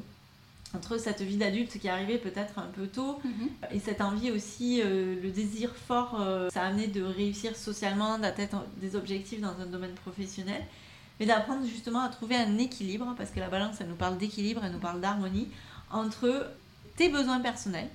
entre 0.74 0.98
cette 0.98 1.22
vie 1.22 1.37
d'adulte 1.37 1.78
qui 1.78 1.87
est 1.87 1.90
arrivée 1.90 2.18
peut-être 2.18 2.59
un 2.59 2.66
peu 2.74 2.87
tôt 2.88 3.20
mhm. 3.24 3.48
et 3.72 3.78
cette 3.78 4.00
envie 4.00 4.30
aussi, 4.30 4.83
euh, 4.83 5.14
le 5.22 5.30
désir 5.30 5.74
fort, 5.76 6.20
euh, 6.20 6.50
ça 6.50 6.62
a 6.62 6.66
amené 6.66 6.88
de 6.88 7.02
réussir 7.02 7.57
socialement, 7.57 8.18
d'atteindre 8.18 8.64
des 8.78 8.96
objectifs 8.96 9.40
dans 9.40 9.61
un 9.61 9.66
domaine 9.66 9.94
professionnel, 9.94 10.62
mais 11.20 11.26
d'apprendre 11.26 11.64
justement 11.64 12.00
à 12.00 12.09
trouver 12.09 12.35
un 12.35 12.59
équilibre, 12.59 13.14
parce 13.16 13.30
que 13.30 13.38
la 13.38 13.48
balance, 13.48 13.76
elle 13.80 13.88
nous 13.88 13.94
parle 13.94 14.18
d'équilibre, 14.18 14.62
elle 14.64 14.72
nous 14.72 14.80
parle 14.80 15.00
d'harmonie, 15.00 15.48
entre 15.90 16.51
tes 16.97 17.09
besoins 17.09 17.40
personnels 17.40 17.88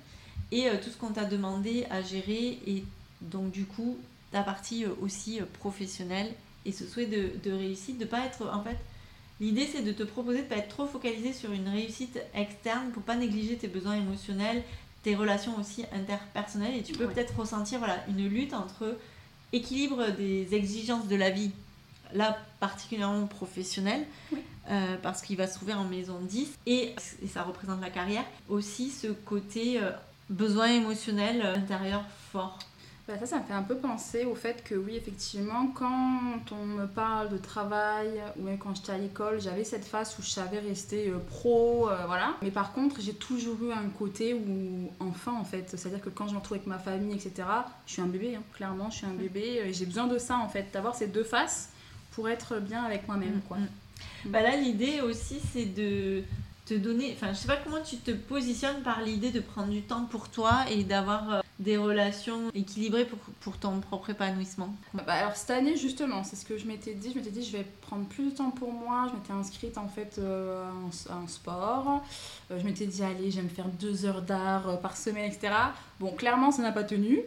et 0.52 0.68
tout 0.84 0.90
ce 0.90 0.98
qu'on 0.98 1.12
t'a 1.12 1.26
demandé 1.26 1.86
à 1.90 2.02
gérer 2.02 2.60
et 2.66 2.84
donc 3.22 3.52
du 3.52 3.66
coup 3.66 3.98
ta 4.32 4.42
partie 4.42 4.86
aussi 5.02 5.40
professionnelle 5.60 6.34
et 6.66 6.72
ce 6.72 6.86
souhait 6.86 7.06
de, 7.06 7.32
de 7.44 7.52
réussite, 7.52 7.98
de 7.98 8.06
pas 8.06 8.26
être 8.26 8.48
en 8.48 8.64
fait. 8.64 8.78
L'idée 9.40 9.68
c'est 9.72 9.82
de 9.82 9.92
te 9.92 10.04
proposer 10.04 10.40
de 10.40 10.48
pas 10.48 10.58
être 10.58 10.70
trop 10.70 10.86
focalisé 10.86 11.34
sur 11.34 11.52
une 11.52 11.70
réussite 11.70 12.20
externe 12.34 12.92
pour 12.92 13.04
pas 13.04 13.16
négliger 13.16 13.56
tes 13.56 13.68
besoins 13.68 13.96
émotionnels, 13.96 14.64
tes 15.04 15.16
relations 15.16 15.58
aussi 15.58 15.86
interpersonnelles 15.94 16.76
et 16.78 16.84
tu 16.84 16.94
peux 16.94 17.08
peut-être 17.08 17.40
ressentir 17.40 17.80
voilà 17.80 18.04
une 18.10 18.28
lutte 18.28 18.54
entre 18.54 18.98
équilibre 19.54 20.10
des 20.12 20.54
exigences 20.54 21.08
de 21.08 21.16
la 21.16 21.30
vie, 21.30 21.52
là 22.14 22.38
particulièrement 22.60 23.28
professionnelle, 23.28 24.06
euh, 24.70 24.98
parce 25.02 25.22
qu'il 25.22 25.38
va 25.38 25.48
se 25.48 25.56
trouver 25.56 25.74
en 25.74 25.86
maison 25.86 26.20
10 26.22 26.58
et, 26.66 26.96
et, 27.24 27.28
ça 27.28 27.44
représente 27.44 27.82
la 27.82 27.90
carrière, 27.90 28.26
aussi 28.50 28.90
ce 28.90 29.08
côté 29.08 29.82
euh, 29.82 29.92
besoin 30.30 30.68
émotionnel 30.68 31.42
euh, 31.44 31.56
intérieur 31.56 32.04
fort. 32.32 32.60
Bah, 33.10 33.16
ça, 33.18 33.26
ça 33.26 33.40
me 33.40 33.44
fait 33.44 33.54
un 33.54 33.64
peu 33.64 33.76
penser 33.76 34.24
au 34.26 34.36
fait 34.36 34.64
que 34.64 34.76
oui, 34.76 34.96
effectivement, 34.96 35.72
quand 35.74 36.52
on 36.52 36.64
me 36.64 36.86
parle 36.86 37.30
de 37.30 37.40
travail 37.40 38.22
ou 38.38 38.44
même 38.44 38.60
quand 38.60 38.76
j'étais 38.76 38.92
à 38.92 39.00
l'école, 39.00 39.42
j'avais 39.42 39.64
cette 39.64 39.84
phase 39.84 40.16
où 40.20 40.22
je 40.22 40.30
savais 40.30 40.60
rester 40.60 41.12
pro, 41.28 41.90
euh, 41.90 42.06
voilà. 42.06 42.36
Mais 42.44 42.52
par 42.52 42.72
contre, 42.72 43.02
j'ai 43.02 43.16
toujours 43.16 43.58
eu 43.64 43.72
un 43.72 43.90
côté 43.98 44.36
où, 44.36 44.92
enfin, 45.00 45.34
en 45.34 45.44
fait, 45.44 45.72
c'est-à-dire 45.72 46.02
que 46.02 46.12
quand 46.12 46.28
je 46.28 46.34
me 46.34 46.38
retrouve 46.38 46.58
avec 46.58 46.68
ma 46.68 46.78
famille, 46.78 47.16
etc., 47.16 47.48
je 47.88 47.94
suis 47.94 48.02
un 48.04 48.06
bébé, 48.06 48.36
hein. 48.36 48.44
clairement, 48.54 48.92
je 48.92 48.98
suis 48.98 49.08
un 49.08 49.16
bébé 49.16 49.64
et 49.66 49.74
j'ai 49.74 49.88
besoin 49.88 50.06
de 50.06 50.20
ça, 50.20 50.38
en 50.38 50.48
fait, 50.48 50.68
d'avoir 50.72 50.94
ces 50.94 51.08
deux 51.08 51.24
faces 51.24 51.70
pour 52.12 52.30
être 52.30 52.60
bien 52.60 52.84
avec 52.84 53.08
moi-même, 53.08 53.38
mm, 53.38 53.42
quoi. 53.48 53.58
Mm. 53.58 53.68
Bah 54.26 54.42
là, 54.42 54.56
l'idée 54.56 55.02
aussi, 55.02 55.40
c'est 55.54 55.66
de 55.66 56.24
te 56.70 56.76
donner, 56.76 57.16
enfin, 57.16 57.34
je 57.34 57.40
sais 57.40 57.48
pas 57.48 57.58
comment 57.58 57.82
tu 57.82 57.98
te 57.98 58.12
positionnes 58.12 58.84
par 58.84 59.02
l'idée 59.02 59.32
de 59.32 59.40
prendre 59.40 59.70
du 59.70 59.82
temps 59.82 60.06
pour 60.06 60.30
toi 60.30 60.66
et 60.70 60.84
d'avoir 60.84 61.34
euh, 61.34 61.42
des 61.60 61.76
relations 61.78 62.50
équilibrées 62.56 63.06
pour, 63.06 63.20
pour 63.42 63.58
ton 63.58 63.80
propre 63.82 64.12
épanouissement 64.12 64.74
bah, 64.94 65.04
Alors 65.08 65.36
cette 65.36 65.50
année 65.50 65.76
justement, 65.76 66.24
c'est 66.24 66.38
ce 66.38 66.46
que 66.46 66.58
je 66.58 66.66
m'étais 66.66 66.94
dit, 66.94 67.12
je 67.12 67.18
m'étais 67.18 67.32
dit 67.32 67.44
je 67.44 67.58
vais 67.58 67.66
prendre 67.82 68.06
plus 68.06 68.32
de 68.32 68.38
temps 68.38 68.50
pour 68.50 68.72
moi, 68.72 69.08
je 69.10 69.16
m'étais 69.16 69.34
inscrite 69.34 69.78
en 69.78 69.88
fait 69.88 70.18
euh, 70.20 70.70
un, 71.10 71.28
sport, 71.28 72.02
euh, 72.50 72.60
je 72.60 72.66
m'étais 72.66 72.86
dit 72.86 73.04
allez 73.04 73.30
j'aime 73.30 73.50
faire 73.50 73.68
deux 73.68 74.06
heures 74.06 74.22
d'art 74.22 74.70
euh, 74.70 74.76
par 74.78 74.96
semaine 74.96 75.30
etc. 75.30 75.54
Bon 76.00 76.14
clairement 76.14 76.52
ça 76.52 76.62
n'a 76.62 76.72
pas 76.72 76.86
tenu. 76.86 77.20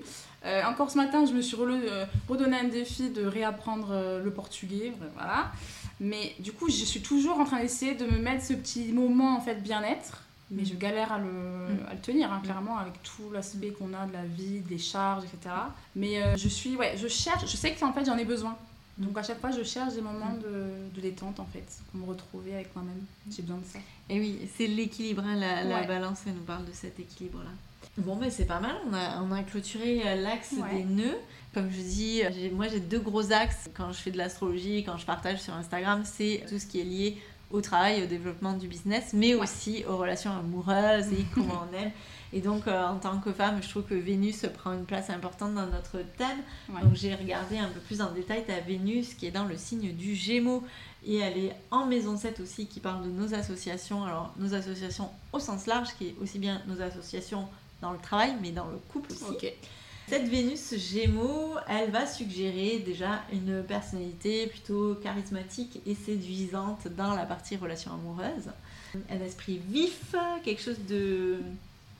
encore 0.64 0.90
ce 0.90 0.96
matin 0.96 1.26
je 1.26 1.34
me 1.34 1.42
suis 1.42 1.56
redonné 1.56 2.56
un 2.56 2.68
défi 2.68 3.10
de 3.10 3.26
réapprendre 3.26 4.20
le 4.24 4.30
portugais, 4.30 4.94
voilà. 5.14 5.52
Mais 6.00 6.34
du 6.38 6.52
coup 6.52 6.68
je 6.68 6.84
suis 6.84 7.00
toujours 7.00 7.38
en 7.38 7.44
train 7.44 7.60
d'essayer 7.60 7.94
de 7.94 8.04
me 8.04 8.18
mettre 8.18 8.44
ce 8.44 8.54
petit 8.54 8.92
moment 8.92 9.36
en 9.36 9.40
fait 9.40 9.62
bien-être 9.62 10.22
mais 10.52 10.64
je 10.64 10.74
galère 10.74 11.10
à 11.12 11.18
le, 11.18 11.24
mm. 11.24 11.86
à 11.88 11.94
le 11.94 12.00
tenir, 12.00 12.32
hein, 12.32 12.40
clairement, 12.44 12.76
avec 12.78 13.02
tout 13.02 13.30
l'aspect 13.32 13.70
qu'on 13.70 13.94
a 13.94 14.06
de 14.06 14.12
la 14.12 14.24
vie, 14.24 14.60
des 14.60 14.78
charges, 14.78 15.24
etc. 15.24 15.54
Mais 15.96 16.22
euh, 16.22 16.36
je 16.36 16.48
suis, 16.48 16.76
ouais, 16.76 16.94
je 16.96 17.08
cherche, 17.08 17.50
je 17.50 17.56
sais 17.56 17.72
que 17.72 17.82
en 17.84 17.92
fait 17.92 18.04
j'en 18.04 18.18
ai 18.18 18.24
besoin. 18.24 18.56
Donc 18.98 19.16
à 19.16 19.22
chaque 19.22 19.40
fois, 19.40 19.50
je 19.50 19.62
cherche 19.62 19.94
des 19.94 20.02
moments 20.02 20.34
de, 20.34 20.94
de 20.94 21.00
détente, 21.00 21.40
en 21.40 21.46
fait, 21.46 21.64
pour 21.90 22.00
me 22.00 22.06
retrouver 22.06 22.54
avec 22.54 22.76
moi-même. 22.76 23.02
J'ai 23.30 23.42
besoin 23.42 23.56
de 23.56 23.64
ça. 23.64 23.78
Et 24.10 24.20
oui, 24.20 24.38
c'est 24.54 24.66
l'équilibre, 24.66 25.22
hein, 25.26 25.34
la, 25.34 25.64
la 25.64 25.82
balance, 25.84 26.20
elle 26.26 26.34
nous 26.34 26.42
parle 26.42 26.66
de 26.66 26.72
cet 26.72 27.00
équilibre-là. 27.00 27.50
Bon, 27.96 28.16
mais 28.16 28.30
c'est 28.30 28.44
pas 28.44 28.60
mal, 28.60 28.76
on 28.88 28.94
a, 28.94 29.22
on 29.22 29.32
a 29.32 29.42
clôturé 29.42 30.02
euh, 30.06 30.16
l'axe 30.16 30.54
des 30.72 30.84
nœuds. 30.84 31.18
Comme 31.54 31.70
je 31.70 31.80
dis, 31.80 32.22
moi 32.52 32.68
j'ai 32.68 32.80
deux 32.80 33.00
gros 33.00 33.32
axes 33.32 33.68
quand 33.74 33.92
je 33.92 33.98
fais 33.98 34.10
de 34.10 34.18
l'astrologie, 34.18 34.84
quand 34.84 34.96
je 34.96 35.04
partage 35.04 35.40
sur 35.40 35.54
Instagram, 35.54 36.02
c'est 36.04 36.44
tout 36.48 36.58
ce 36.58 36.66
qui 36.66 36.80
est 36.80 36.84
lié 36.84 37.18
au 37.52 37.60
travail, 37.60 38.02
au 38.02 38.06
développement 38.06 38.54
du 38.54 38.66
business, 38.66 39.10
mais 39.12 39.34
aussi 39.34 39.84
aux 39.86 39.96
relations 39.96 40.32
amoureuses 40.32 41.12
et 41.12 41.24
comment 41.34 41.66
on 41.70 41.76
aime. 41.76 41.92
Et 42.32 42.40
donc, 42.40 42.66
euh, 42.66 42.86
en 42.86 42.96
tant 42.96 43.18
que 43.18 43.30
femme, 43.30 43.62
je 43.62 43.68
trouve 43.68 43.82
que 43.82 43.94
Vénus 43.94 44.46
prend 44.56 44.72
une 44.72 44.86
place 44.86 45.10
importante 45.10 45.54
dans 45.54 45.66
notre 45.66 45.98
thème. 46.16 46.38
Donc, 46.68 46.94
j'ai 46.94 47.14
regardé 47.14 47.58
un 47.58 47.68
peu 47.68 47.80
plus 47.80 48.00
en 48.00 48.10
détail 48.10 48.44
ta 48.46 48.58
Vénus 48.60 49.12
qui 49.12 49.26
est 49.26 49.30
dans 49.30 49.44
le 49.44 49.58
signe 49.58 49.92
du 49.92 50.14
Gémeaux. 50.14 50.64
Et 51.04 51.18
elle 51.18 51.36
est 51.36 51.52
en 51.70 51.84
maison 51.84 52.16
7 52.16 52.40
aussi, 52.40 52.66
qui 52.66 52.80
parle 52.80 53.04
de 53.04 53.10
nos 53.10 53.34
associations. 53.34 54.04
Alors, 54.04 54.32
nos 54.38 54.54
associations 54.54 55.10
au 55.32 55.40
sens 55.40 55.66
large, 55.66 55.88
qui 55.98 56.08
est 56.08 56.14
aussi 56.22 56.38
bien 56.38 56.62
nos 56.66 56.80
associations 56.80 57.46
dans 57.82 57.92
le 57.92 57.98
travail, 57.98 58.34
mais 58.40 58.50
dans 58.50 58.68
le 58.68 58.78
couple 58.78 59.12
aussi. 59.12 59.48
Cette 60.12 60.28
Vénus 60.28 60.74
Gémeaux, 60.76 61.54
elle 61.66 61.90
va 61.90 62.06
suggérer 62.06 62.80
déjà 62.80 63.22
une 63.32 63.62
personnalité 63.62 64.46
plutôt 64.46 64.94
charismatique 64.96 65.80
et 65.86 65.94
séduisante 65.94 66.86
dans 66.88 67.14
la 67.14 67.24
partie 67.24 67.56
relation 67.56 67.94
amoureuse. 67.94 68.50
Un 69.08 69.20
esprit 69.24 69.58
vif, 69.70 70.14
quelque 70.44 70.60
chose 70.60 70.76
de. 70.86 71.38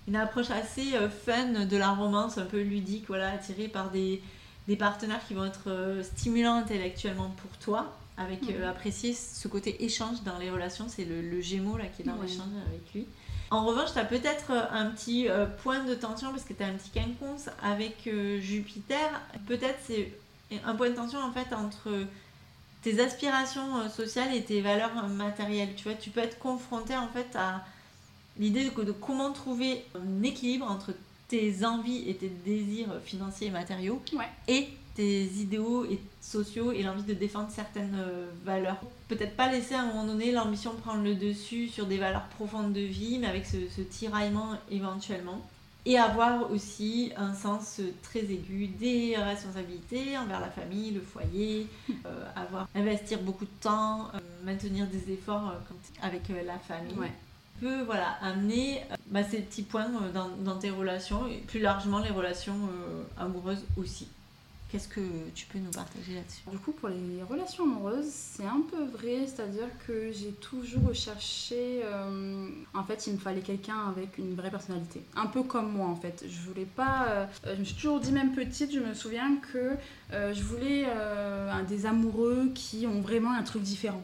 une 0.06 0.16
approche 0.16 0.50
assez 0.50 0.94
euh, 0.94 1.08
fun 1.08 1.64
de 1.64 1.76
la 1.78 1.92
romance, 1.92 2.36
un 2.36 2.44
peu 2.44 2.60
ludique, 2.60 3.06
voilà, 3.08 3.30
attirée 3.30 3.68
par 3.68 3.90
des, 3.90 4.20
des 4.68 4.76
partenaires 4.76 5.26
qui 5.26 5.32
vont 5.32 5.46
être 5.46 5.70
euh, 5.70 6.02
stimulants 6.02 6.56
intellectuellement 6.56 7.34
pour 7.38 7.56
toi, 7.64 7.96
avec 8.18 8.40
euh, 8.50 8.68
apprécier 8.68 9.14
ce 9.14 9.48
côté 9.48 9.86
échange 9.86 10.22
dans 10.22 10.36
les 10.36 10.50
relations. 10.50 10.84
C'est 10.86 11.06
le, 11.06 11.22
le 11.22 11.40
Gémeaux 11.40 11.78
là 11.78 11.86
qui 11.86 12.02
est 12.02 12.04
dans 12.04 12.20
l'échange 12.20 12.52
avec 12.68 12.92
lui. 12.92 13.06
En 13.52 13.66
revanche, 13.66 13.92
tu 13.92 13.98
as 13.98 14.06
peut-être 14.06 14.50
un 14.50 14.86
petit 14.86 15.28
point 15.62 15.84
de 15.84 15.94
tension 15.94 16.30
parce 16.30 16.44
que 16.44 16.54
tu 16.54 16.62
as 16.62 16.68
un 16.68 16.72
petit 16.72 16.88
quinconce 16.88 17.50
avec 17.62 18.08
Jupiter. 18.40 19.20
Peut-être 19.46 19.78
c'est 19.86 20.10
un 20.64 20.74
point 20.74 20.88
de 20.88 20.94
tension 20.94 21.18
en 21.18 21.32
fait 21.32 21.54
entre 21.54 21.90
tes 22.82 22.98
aspirations 22.98 23.90
sociales 23.90 24.34
et 24.34 24.42
tes 24.42 24.62
valeurs 24.62 25.06
matérielles. 25.06 25.74
Tu 25.76 25.84
vois, 25.84 25.94
tu 25.94 26.08
peux 26.08 26.20
être 26.20 26.38
confronté 26.38 26.96
en 26.96 27.08
fait 27.08 27.36
à 27.36 27.62
l'idée 28.38 28.70
de, 28.70 28.82
de, 28.84 28.92
comment 28.92 29.32
trouver 29.32 29.84
un 29.94 30.22
équilibre 30.22 30.64
entre 30.64 30.94
tes 31.28 31.62
envies 31.62 32.08
et 32.08 32.14
tes 32.14 32.28
désirs 32.28 32.88
financiers 33.04 33.48
et 33.48 33.50
matériaux 33.50 34.02
et 34.48 34.70
tes 34.94 35.24
idéaux 35.24 35.84
et 35.84 36.00
sociaux 36.22 36.72
et 36.72 36.82
l'envie 36.82 37.02
de 37.02 37.14
défendre 37.14 37.50
certaines 37.50 37.96
euh, 37.98 38.30
valeurs. 38.44 38.78
Peut-être 39.08 39.36
pas 39.36 39.50
laisser 39.50 39.74
à 39.74 39.82
un 39.82 39.86
moment 39.86 40.04
donné 40.04 40.30
l'ambition 40.30 40.72
prendre 40.74 41.02
le 41.02 41.14
dessus 41.16 41.68
sur 41.68 41.86
des 41.86 41.98
valeurs 41.98 42.26
profondes 42.36 42.72
de 42.72 42.80
vie, 42.80 43.18
mais 43.18 43.26
avec 43.26 43.44
ce, 43.44 43.80
tiraillement 43.82 44.56
éventuellement. 44.70 45.44
Et 45.84 45.98
avoir 45.98 46.52
aussi 46.52 47.10
un 47.16 47.34
sens 47.34 47.80
très 48.04 48.20
aigu 48.20 48.68
des 48.68 49.16
responsabilités 49.16 50.16
envers 50.16 50.38
la 50.38 50.48
famille, 50.48 50.92
le 50.92 51.00
foyer, 51.00 51.66
euh, 52.06 52.24
avoir 52.36 52.68
investir 52.76 53.20
beaucoup 53.20 53.44
de 53.44 53.60
temps, 53.60 54.06
euh, 54.14 54.18
maintenir 54.44 54.86
des 54.86 55.12
efforts 55.12 55.54
avec 56.00 56.28
la 56.28 56.58
famille 56.58 57.10
peut 57.60 57.82
voilà, 57.82 58.16
amener 58.22 58.82
bah, 59.06 59.22
ces 59.22 59.38
petits 59.38 59.62
points 59.62 59.88
dans, 60.12 60.28
dans, 60.38 60.58
tes 60.58 60.70
relations 60.70 61.28
et 61.28 61.36
plus 61.36 61.60
largement 61.60 62.00
les 62.00 62.10
relations 62.10 62.58
amoureuses 63.16 63.64
aussi. 63.76 64.08
Qu'est-ce 64.72 64.88
que 64.88 65.02
tu 65.34 65.44
peux 65.44 65.58
nous 65.58 65.70
partager 65.70 66.14
là-dessus 66.14 66.40
Du 66.50 66.56
coup, 66.56 66.72
pour 66.72 66.88
les 66.88 67.22
relations 67.28 67.64
amoureuses, 67.64 68.08
c'est 68.08 68.46
un 68.46 68.62
peu 68.70 68.82
vrai, 68.84 69.26
c'est-à-dire 69.26 69.68
que 69.86 70.10
j'ai 70.10 70.32
toujours 70.32 70.88
recherché. 70.88 71.82
en 72.72 72.82
fait, 72.84 73.06
il 73.06 73.12
me 73.12 73.18
fallait 73.18 73.42
quelqu'un 73.42 73.90
avec 73.94 74.16
une 74.16 74.34
vraie 74.34 74.50
personnalité. 74.50 75.02
Un 75.14 75.26
peu 75.26 75.42
comme 75.42 75.72
moi, 75.72 75.88
en 75.88 75.96
fait. 75.96 76.24
Je 76.26 76.48
voulais 76.48 76.64
pas. 76.64 77.28
je 77.44 77.60
me 77.60 77.64
suis 77.64 77.74
toujours 77.74 78.00
dit, 78.00 78.12
même 78.12 78.32
petite, 78.32 78.72
je 78.72 78.80
me 78.80 78.94
souviens 78.94 79.36
que 79.52 79.76
je 80.10 80.42
voulais 80.42 80.86
des 81.68 81.84
amoureux 81.84 82.50
qui 82.54 82.86
ont 82.86 83.02
vraiment 83.02 83.32
un 83.32 83.42
truc 83.42 83.60
différent. 83.60 84.02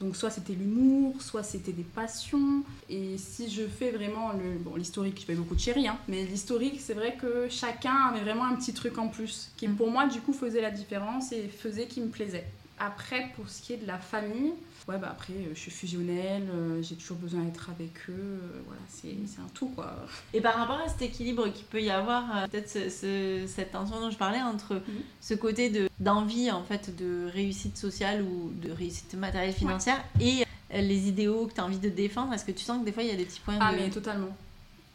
Donc 0.00 0.14
soit 0.14 0.30
c'était 0.30 0.52
l'humour, 0.52 1.22
soit 1.22 1.42
c'était 1.42 1.72
des 1.72 1.82
passions. 1.82 2.62
Et 2.90 3.16
si 3.16 3.50
je 3.50 3.62
fais 3.62 3.90
vraiment 3.90 4.32
le 4.32 4.58
bon 4.58 4.76
l'historique, 4.76 5.18
je 5.20 5.24
fais 5.24 5.34
beaucoup 5.34 5.54
de 5.54 5.60
chéri, 5.60 5.88
hein, 5.88 5.98
mais 6.08 6.24
l'historique, 6.24 6.80
c'est 6.80 6.94
vrai 6.94 7.16
que 7.20 7.48
chacun 7.48 8.08
avait 8.10 8.20
vraiment 8.20 8.44
un 8.44 8.56
petit 8.56 8.74
truc 8.74 8.98
en 8.98 9.08
plus 9.08 9.50
qui 9.56 9.68
mm. 9.68 9.76
pour 9.76 9.90
moi 9.90 10.06
du 10.06 10.20
coup 10.20 10.32
faisait 10.34 10.60
la 10.60 10.70
différence 10.70 11.32
et 11.32 11.48
faisait 11.48 11.86
qui 11.86 12.00
me 12.00 12.08
plaisait. 12.08 12.46
Après, 12.78 13.30
pour 13.36 13.48
ce 13.48 13.62
qui 13.62 13.72
est 13.72 13.78
de 13.78 13.86
la 13.86 13.98
famille, 13.98 14.52
ouais, 14.88 14.98
bah 14.98 15.08
après, 15.10 15.32
euh, 15.32 15.50
je 15.54 15.60
suis 15.60 15.70
fusionnelle, 15.70 16.48
euh, 16.52 16.82
j'ai 16.82 16.94
toujours 16.94 17.16
besoin 17.16 17.42
d'être 17.42 17.70
avec 17.70 17.92
eux, 18.08 18.12
euh, 18.12 18.62
voilà, 18.66 18.80
c'est 18.88 19.40
un 19.40 19.48
tout, 19.54 19.68
quoi. 19.68 19.94
Et 20.32 20.40
par 20.40 20.54
rapport 20.54 20.80
à 20.80 20.88
cet 20.88 21.02
équilibre 21.02 21.48
qu'il 21.52 21.66
peut 21.66 21.82
y 21.82 21.90
avoir, 21.90 22.48
peut-être 22.48 22.90
cette 22.90 23.72
tension 23.72 24.00
dont 24.00 24.10
je 24.10 24.18
parlais 24.18 24.42
entre 24.42 24.74
mhm. 24.74 25.02
ce 25.20 25.34
côté 25.34 25.88
d'envie, 25.98 26.50
en 26.50 26.62
fait, 26.62 26.94
de 26.96 27.28
réussite 27.32 27.76
sociale 27.76 28.22
ou 28.22 28.52
de 28.62 28.70
réussite 28.70 29.14
matérielle 29.14 29.54
financière 29.54 30.02
et 30.20 30.44
les 30.72 31.08
idéaux 31.08 31.46
que 31.46 31.54
tu 31.54 31.60
as 31.60 31.64
envie 31.64 31.78
de 31.78 31.88
défendre, 31.88 32.32
est-ce 32.32 32.44
que 32.44 32.52
tu 32.52 32.64
sens 32.64 32.80
que 32.80 32.84
des 32.84 32.92
fois, 32.92 33.02
il 33.02 33.08
y 33.08 33.12
a 33.12 33.16
des 33.16 33.24
petits 33.24 33.40
points 33.40 33.58
ah, 33.60 33.72
mais 33.72 33.90
totalement. 33.90 34.36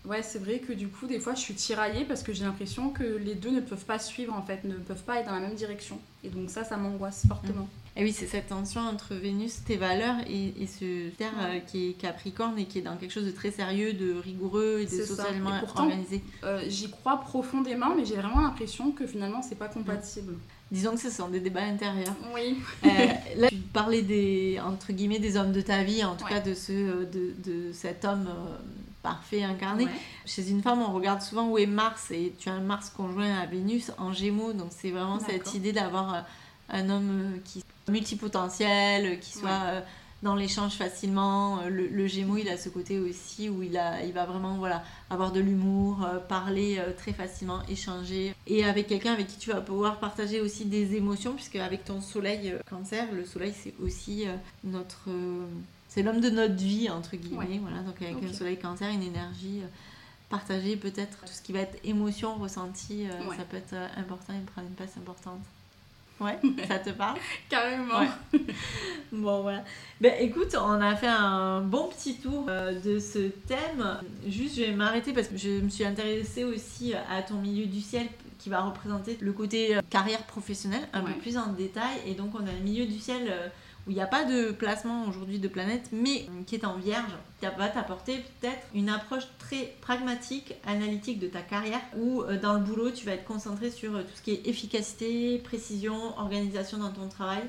Ouais, 0.04 0.24
c'est 0.24 0.40
vrai 0.40 0.58
que 0.58 0.74
du 0.74 0.88
coup, 0.88 1.06
des 1.06 1.20
fois, 1.20 1.36
je 1.36 1.42
suis 1.42 1.54
tiraillée 1.54 2.06
parce 2.06 2.24
que 2.24 2.34
j'ai 2.34 2.44
l'impression 2.44 2.90
que 2.90 3.04
les 3.04 3.36
deux 3.36 3.52
ne 3.52 3.62
peuvent 3.62 3.86
pas 3.86 4.00
suivre, 4.00 4.34
en 4.34 4.42
fait, 4.42 4.64
ne 4.64 4.74
peuvent 4.74 5.04
pas 5.04 5.20
être 5.20 5.28
dans 5.28 5.36
la 5.36 5.42
même 5.42 5.54
direction. 5.54 6.00
Et 6.24 6.30
donc 6.30 6.50
ça, 6.50 6.64
ça 6.64 6.76
m'angoisse 6.76 7.26
fortement. 7.28 7.68
Et 7.98 8.04
oui, 8.04 8.14
c'est 8.14 8.28
cette 8.28 8.48
tension 8.48 8.80
entre 8.82 9.16
Vénus, 9.16 9.64
tes 9.66 9.76
valeurs, 9.76 10.16
et, 10.28 10.54
ce 10.66 11.10
terre 11.10 11.34
euh, 11.42 11.60
qui 11.60 11.90
est 11.90 11.94
Capricorne 11.94 12.58
et 12.58 12.66
qui 12.66 12.80
est 12.80 12.82
dans 12.82 12.96
quelque 12.96 13.12
chose 13.12 13.26
de 13.26 13.32
très 13.32 13.52
sérieux, 13.52 13.92
de 13.92 14.14
rigoureux 14.14 14.80
et 14.82 14.86
de 14.86 15.04
socialement 15.04 15.52
organisé. 15.62 16.24
Euh, 16.44 16.64
j'y 16.70 16.90
crois 16.90 17.20
profondément, 17.20 17.94
mais 17.96 18.06
j'ai 18.06 18.16
vraiment 18.16 18.42
l'impression 18.42 18.92
que 18.92 19.06
finalement, 19.06 19.42
c'est 19.42 19.58
pas 19.58 19.68
compatible. 19.68 20.36
Disons 20.72 20.92
que 20.96 21.02
ce 21.02 21.10
sont 21.10 21.28
des 21.28 21.42
débats 21.42 21.64
intérieurs. 21.64 22.16
Oui. 22.34 22.58
Euh, 22.86 23.08
là, 23.36 23.50
tu 23.50 23.58
parlais 23.58 24.04
des, 24.04 24.58
entre 24.66 24.94
guillemets, 24.94 25.20
des 25.20 25.36
hommes 25.36 25.52
de 25.52 25.60
ta 25.60 25.84
vie, 25.84 26.06
en 26.06 26.16
tout 26.16 26.26
cas 26.26 26.40
de, 26.40 26.54
ce, 26.54 27.04
de, 27.04 27.36
de 27.44 27.74
cet 27.74 28.06
homme 28.06 28.30
parfait 29.04 29.44
incarné. 29.44 29.88
Chez 30.26 30.50
une 30.50 30.62
femme, 30.62 30.82
on 30.82 30.94
regarde 30.94 31.22
souvent 31.22 31.50
où 31.50 31.58
est 31.58 31.66
Mars, 31.66 32.12
et 32.12 32.34
tu 32.40 32.48
as 32.48 32.54
un 32.54 32.62
Mars 32.62 32.90
conjoint 32.90 33.38
à 33.38 33.46
Vénus 33.48 33.92
en 33.98 34.14
Gémeaux, 34.14 34.54
donc 34.54 34.70
c'est 34.70 34.92
vraiment 34.92 35.20
cette 35.20 35.54
idée 35.56 35.74
d'avoir 35.74 36.24
un 36.72 36.90
homme 36.90 37.40
qui 37.44 37.64
multipotentiel, 37.88 39.20
qui 39.20 39.34
soit 39.34 39.64
euh, 39.66 39.82
dans 40.24 40.36
l'échange 40.36 40.74
facilement. 40.74 41.60
Euh, 41.62 41.70
le, 41.70 42.08
Gémeaux, 42.08 42.38
il 42.38 42.50
a 42.50 42.58
ce 42.58 42.70
côté 42.70 43.00
aussi 43.00 43.50
où 43.50 43.62
il, 43.62 43.78
a, 43.78 44.04
il 44.04 44.14
va 44.14 44.26
vraiment 44.26 44.56
voilà, 44.58 44.84
avoir 45.10 45.32
de 45.32 45.40
l'humour, 45.40 46.04
euh, 46.04 46.20
parler 46.20 46.82
très 46.98 47.14
facilement, 47.14 47.62
échanger. 47.68 48.34
Et 48.48 48.64
avec 48.64 48.88
quelqu'un 48.88 49.14
avec 49.14 49.28
qui 49.28 49.38
tu 49.38 49.52
vas 49.52 49.62
pouvoir 49.62 50.00
partager 50.00 50.42
aussi 50.42 50.66
des 50.66 50.96
émotions, 50.96 51.34
puisque 51.34 51.58
avec 51.58 51.86
ton 51.86 52.02
soleil 52.02 52.56
cancer, 52.70 53.12
le 53.12 53.26
soleil 53.26 53.54
c'est 53.56 53.74
aussi 53.84 54.26
notre... 54.64 55.10
c'est 55.90 56.02
l'homme 56.02 56.22
de 56.22 56.30
notre 56.30 56.56
vie, 56.56 56.90
entre 56.90 57.16
guillemets. 57.16 57.60
Voilà, 57.62 57.80
donc 57.80 58.02
avec 58.02 58.24
un 58.24 58.34
soleil 58.34 58.58
cancer, 58.58 58.90
une 58.90 59.04
énergie 59.04 59.62
partagée, 60.30 60.78
peut-être 60.78 61.20
tout 61.22 61.34
ce 61.34 61.42
qui 61.42 61.52
va 61.52 61.60
être 61.60 61.78
émotion, 61.84 62.36
ressenti, 62.36 63.06
ça 63.38 63.44
peut 63.44 63.58
être 63.58 63.76
important 63.98 64.34
une 64.34 64.76
place 64.76 64.96
importante. 64.98 65.42
Ouais, 66.22 66.38
ça 66.68 66.78
te 66.78 66.92
parle? 66.92 67.18
Carrément. 67.50 68.08
bon, 69.12 69.42
voilà. 69.42 69.64
Ben, 70.00 70.14
écoute, 70.20 70.56
on 70.56 70.80
a 70.80 70.96
fait 70.96 71.08
un 71.08 71.62
bon 71.62 71.88
petit 71.88 72.16
tour 72.16 72.46
euh, 72.48 72.80
de 72.80 73.00
ce 73.00 73.30
thème. 73.48 74.00
Juste, 74.28 74.58
je 74.58 74.62
vais 74.62 74.72
m'arrêter 74.72 75.14
parce 75.14 75.28
que 75.28 75.38
je 75.38 75.50
me 75.50 75.70
suis 75.70 75.84
intéressée 75.84 76.44
aussi 76.44 76.94
à 76.94 77.24
ton 77.24 77.36
milieu 77.36 77.66
du 77.66 77.82
ciel 77.82 78.06
qui 78.38 78.50
va 78.50 78.62
représenter 78.62 79.18
le 79.20 79.34
côté 79.34 79.76
euh, 79.76 79.82
carrière 79.90 80.24
professionnelle 80.24 80.88
un 80.94 81.02
peu 81.02 81.14
plus 81.14 81.38
en 81.38 81.54
détail. 81.54 81.98
Et 82.06 82.14
donc, 82.14 82.36
on 82.36 82.46
a 82.46 82.52
le 82.52 82.64
milieu 82.64 82.86
du 82.86 83.00
ciel 83.00 83.24
euh, 83.28 83.48
où 83.88 83.92
il 83.92 83.96
n'y 83.96 84.02
a 84.02 84.08
pas 84.08 84.26
de 84.26 84.52
placement 84.52 85.06
aujourd'hui 85.08 85.40
de 85.40 85.48
planète, 85.48 85.90
mais 85.92 86.28
qui 86.46 86.56
est 86.56 86.66
en 86.66 86.78
vierge, 86.78 87.12
qui 87.40 87.46
va 87.58 87.68
t'apporter 87.68 88.18
peut-être 88.40 88.62
une 88.76 88.90
approche 88.90 89.24
très 89.40 89.74
pragmatique, 89.82 90.54
analytique 90.66 91.20
de 91.20 91.28
ta 91.28 91.42
carrière, 91.42 91.82
où 91.98 92.22
euh, 92.22 92.40
dans 92.40 92.54
le 92.54 92.60
boulot, 92.60 92.92
tu 92.92 93.06
vas 93.06 93.14
être 93.14 93.26
concentré 93.26 93.72
sur 93.72 93.96
euh, 93.96 94.04
tout 94.04 94.16
ce 94.16 94.22
qui 94.22 94.32
est 94.32 94.48
efficacité, 94.48 95.40
précision, 95.40 96.18
organisation 96.20 96.78
dans 96.78 96.92
ton 96.92 97.08
travail, 97.08 97.44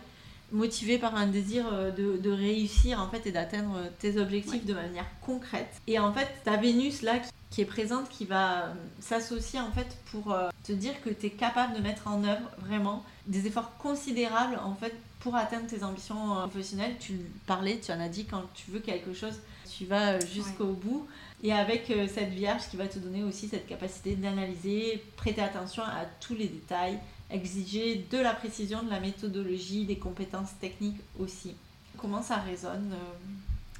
motivé 0.52 0.98
par 0.98 1.14
un 1.16 1.26
désir 1.26 1.66
euh, 1.72 1.90
de, 1.90 2.30
réussir 2.30 3.00
en 3.00 3.08
fait 3.08 3.26
et 3.26 3.32
d'atteindre 3.32 3.78
tes 3.98 4.18
objectifs 4.18 4.64
de 4.64 4.74
manière 4.74 5.06
concrète. 5.20 5.80
Et 5.86 5.98
en 5.98 6.12
fait, 6.12 6.28
ta 6.44 6.56
Vénus 6.56 7.02
là 7.02 7.14
qui 7.50 7.60
est 7.60 7.66
présente, 7.66 8.08
qui 8.08 8.24
va 8.24 8.72
s'associer 8.98 9.60
en 9.60 9.70
fait 9.72 9.98
pour 10.10 10.34
te 10.64 10.72
dire 10.72 10.94
que 11.04 11.10
tu 11.10 11.26
es 11.26 11.30
capable 11.30 11.76
de 11.76 11.82
mettre 11.82 12.08
en 12.08 12.24
œuvre 12.24 12.48
vraiment 12.56 13.04
des 13.26 13.46
efforts 13.46 13.76
considérables 13.76 14.58
en 14.64 14.74
fait 14.74 14.94
pour 15.22 15.36
atteindre 15.36 15.68
tes 15.68 15.84
ambitions 15.84 16.36
euh, 16.36 16.46
professionnelles, 16.48 16.96
tu 16.98 17.14
parlais, 17.46 17.78
tu 17.78 17.92
en 17.92 18.00
as 18.00 18.08
dit, 18.08 18.24
quand 18.24 18.42
tu 18.54 18.72
veux 18.72 18.80
quelque 18.80 19.14
chose, 19.14 19.38
tu 19.70 19.86
vas 19.86 20.14
euh, 20.14 20.20
jusqu'au 20.20 20.72
bout. 20.72 21.06
Et 21.44 21.52
avec 21.52 21.90
euh, 21.90 22.08
cette 22.12 22.30
vierge 22.30 22.62
qui 22.68 22.76
va 22.76 22.88
te 22.88 22.98
donner 22.98 23.22
aussi 23.22 23.48
cette 23.48 23.68
capacité 23.68 24.16
d'analyser, 24.16 25.02
prêter 25.16 25.40
attention 25.40 25.84
à 25.84 26.06
tous 26.20 26.34
les 26.34 26.48
détails, 26.48 26.98
exiger 27.30 28.04
de 28.10 28.18
la 28.18 28.34
précision, 28.34 28.82
de 28.82 28.90
la 28.90 28.98
méthodologie, 28.98 29.84
des 29.84 29.96
compétences 29.96 30.58
techniques 30.60 31.00
aussi. 31.20 31.54
Comment 31.96 32.22
ça 32.22 32.36
résonne 32.36 32.92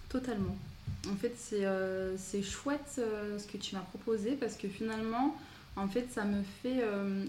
Totalement. 0.08 0.56
En 1.10 1.16
fait, 1.16 1.34
c'est 1.36 2.42
chouette 2.42 3.00
ce 3.00 3.46
que 3.46 3.56
tu 3.56 3.74
m'as 3.74 3.82
proposé 3.82 4.32
parce 4.32 4.54
que 4.54 4.68
finalement, 4.68 5.36
en 5.76 5.88
fait, 5.88 6.06
ça 6.12 6.24
me 6.24 6.42
fait, 6.62 6.84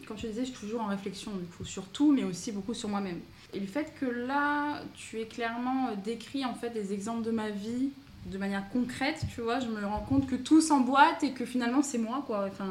comme 0.08 0.18
tu 0.18 0.28
disais, 0.28 0.46
je 0.46 0.52
suis 0.52 0.60
toujours 0.60 0.82
en 0.82 0.88
réflexion, 0.88 1.32
du 1.36 1.46
coup, 1.46 1.66
sur 1.66 1.86
tout, 1.88 2.12
mais 2.12 2.24
aussi 2.24 2.52
beaucoup 2.52 2.74
sur 2.74 2.90
moi-même. 2.90 3.22
Et 3.54 3.60
le 3.60 3.68
fait 3.68 3.94
que 4.00 4.06
là, 4.06 4.82
tu 4.96 5.20
aies 5.20 5.28
clairement 5.28 5.88
euh, 5.88 5.96
décrit 6.04 6.46
en 6.46 6.56
fait 6.56 6.70
des 6.70 6.94
exemples 6.94 7.24
de 7.24 7.32
ma 7.32 7.50
vie 7.50 7.90
de 8.26 8.38
manière 8.38 8.68
concrète, 8.70 9.22
tu 9.36 9.42
vois, 9.42 9.60
je 9.60 9.68
me 9.68 9.86
rends 9.86 10.00
compte 10.00 10.28
que 10.28 10.36
tout 10.36 10.62
s'emboîte 10.62 11.24
et 11.24 11.32
que 11.34 11.46
finalement 11.46 11.82
c'est 11.82 11.98
moi, 11.98 12.24
quoi. 12.26 12.46
Enfin, 12.48 12.70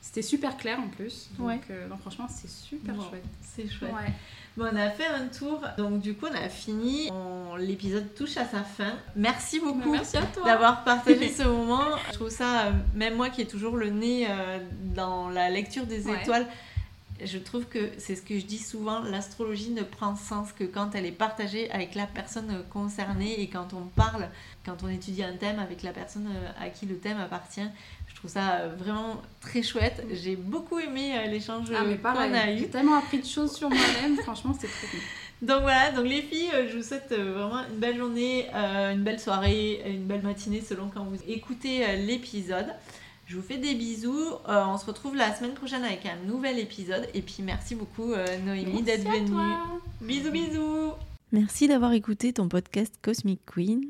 c'était 0.00 0.22
super 0.22 0.56
clair 0.56 0.78
en 0.78 0.86
plus. 0.86 1.28
Donc, 1.36 1.48
ouais. 1.48 1.60
Euh, 1.70 1.88
franchement, 2.00 2.28
c'est 2.28 2.48
super 2.48 2.94
chouette. 2.94 3.24
C'est 3.42 3.68
chouette. 3.68 3.92
Bon, 4.56 4.68
on 4.72 4.76
a 4.76 4.90
fait 4.90 5.06
un 5.06 5.26
tour, 5.26 5.60
donc 5.76 6.00
du 6.00 6.14
coup, 6.14 6.26
on 6.30 6.34
a 6.34 6.48
fini. 6.48 7.10
L'épisode 7.58 8.14
touche 8.14 8.36
à 8.36 8.44
sa 8.44 8.62
fin. 8.62 8.94
Merci 9.16 9.58
beaucoup 9.58 9.92
d'avoir 10.44 10.84
partagé 10.84 11.28
ce 11.36 11.42
moment. 11.42 11.96
Je 12.08 12.14
trouve 12.14 12.30
ça, 12.30 12.66
euh, 12.66 12.72
même 12.94 13.16
moi 13.16 13.28
qui 13.28 13.42
ai 13.42 13.46
toujours 13.46 13.76
le 13.76 13.90
nez 13.90 14.28
dans 14.94 15.28
la 15.30 15.50
lecture 15.50 15.84
des 15.84 16.08
étoiles, 16.08 16.46
je 17.24 17.38
trouve 17.38 17.66
que 17.66 17.90
c'est 17.98 18.16
ce 18.16 18.22
que 18.22 18.38
je 18.38 18.44
dis 18.44 18.58
souvent, 18.58 19.00
l'astrologie 19.00 19.70
ne 19.70 19.82
prend 19.82 20.16
sens 20.16 20.52
que 20.52 20.64
quand 20.64 20.94
elle 20.94 21.06
est 21.06 21.12
partagée 21.12 21.70
avec 21.70 21.94
la 21.94 22.06
personne 22.06 22.64
concernée 22.70 23.40
et 23.40 23.48
quand 23.48 23.74
on 23.74 23.86
parle, 23.86 24.28
quand 24.64 24.82
on 24.82 24.88
étudie 24.88 25.22
un 25.22 25.36
thème 25.36 25.58
avec 25.58 25.82
la 25.82 25.92
personne 25.92 26.28
euh, 26.28 26.64
à 26.64 26.68
qui 26.68 26.86
le 26.86 26.96
thème 26.96 27.18
appartient. 27.18 27.68
Je 28.08 28.14
trouve 28.14 28.30
ça 28.30 28.52
euh, 28.52 28.74
vraiment 28.76 29.20
très 29.40 29.62
chouette. 29.62 30.04
J'ai 30.12 30.36
beaucoup 30.36 30.78
aimé 30.78 31.12
euh, 31.14 31.26
l'échange 31.26 31.68
ah, 31.74 31.82
qu'on 31.82 32.34
a 32.34 32.52
eu. 32.52 32.58
J'ai 32.58 32.68
tellement 32.68 32.96
appris 32.96 33.20
de 33.20 33.26
choses 33.26 33.54
sur 33.54 33.68
moi-même, 33.68 34.16
franchement 34.22 34.54
c'est 34.58 34.68
très 34.68 34.86
cool. 34.88 35.00
Donc 35.42 35.62
voilà, 35.62 35.90
donc 35.92 36.04
les 36.04 36.20
filles, 36.20 36.50
je 36.70 36.76
vous 36.76 36.82
souhaite 36.82 37.14
vraiment 37.14 37.64
une 37.66 37.78
belle 37.78 37.96
journée, 37.96 38.46
une 38.52 39.02
belle 39.02 39.18
soirée, 39.18 39.82
une 39.86 40.04
belle 40.04 40.20
matinée 40.20 40.60
selon 40.60 40.90
quand 40.94 41.04
vous 41.04 41.16
écoutez 41.26 41.96
l'épisode. 41.96 42.66
Je 43.30 43.36
vous 43.36 43.42
fais 43.42 43.58
des 43.58 43.76
bisous. 43.76 44.26
Euh, 44.48 44.64
on 44.66 44.76
se 44.76 44.84
retrouve 44.84 45.14
la 45.14 45.32
semaine 45.32 45.52
prochaine 45.52 45.84
avec 45.84 46.04
un 46.04 46.16
nouvel 46.26 46.58
épisode. 46.58 47.06
Et 47.14 47.22
puis 47.22 47.44
merci 47.44 47.76
beaucoup 47.76 48.12
euh, 48.12 48.26
Noémie 48.44 48.82
d'être 48.82 49.04
venue. 49.04 49.36
Bisous 50.00 50.32
bisous. 50.32 50.94
Merci 51.30 51.68
d'avoir 51.68 51.92
écouté 51.92 52.32
ton 52.32 52.48
podcast 52.48 52.92
Cosmic 53.02 53.40
Queen. 53.46 53.84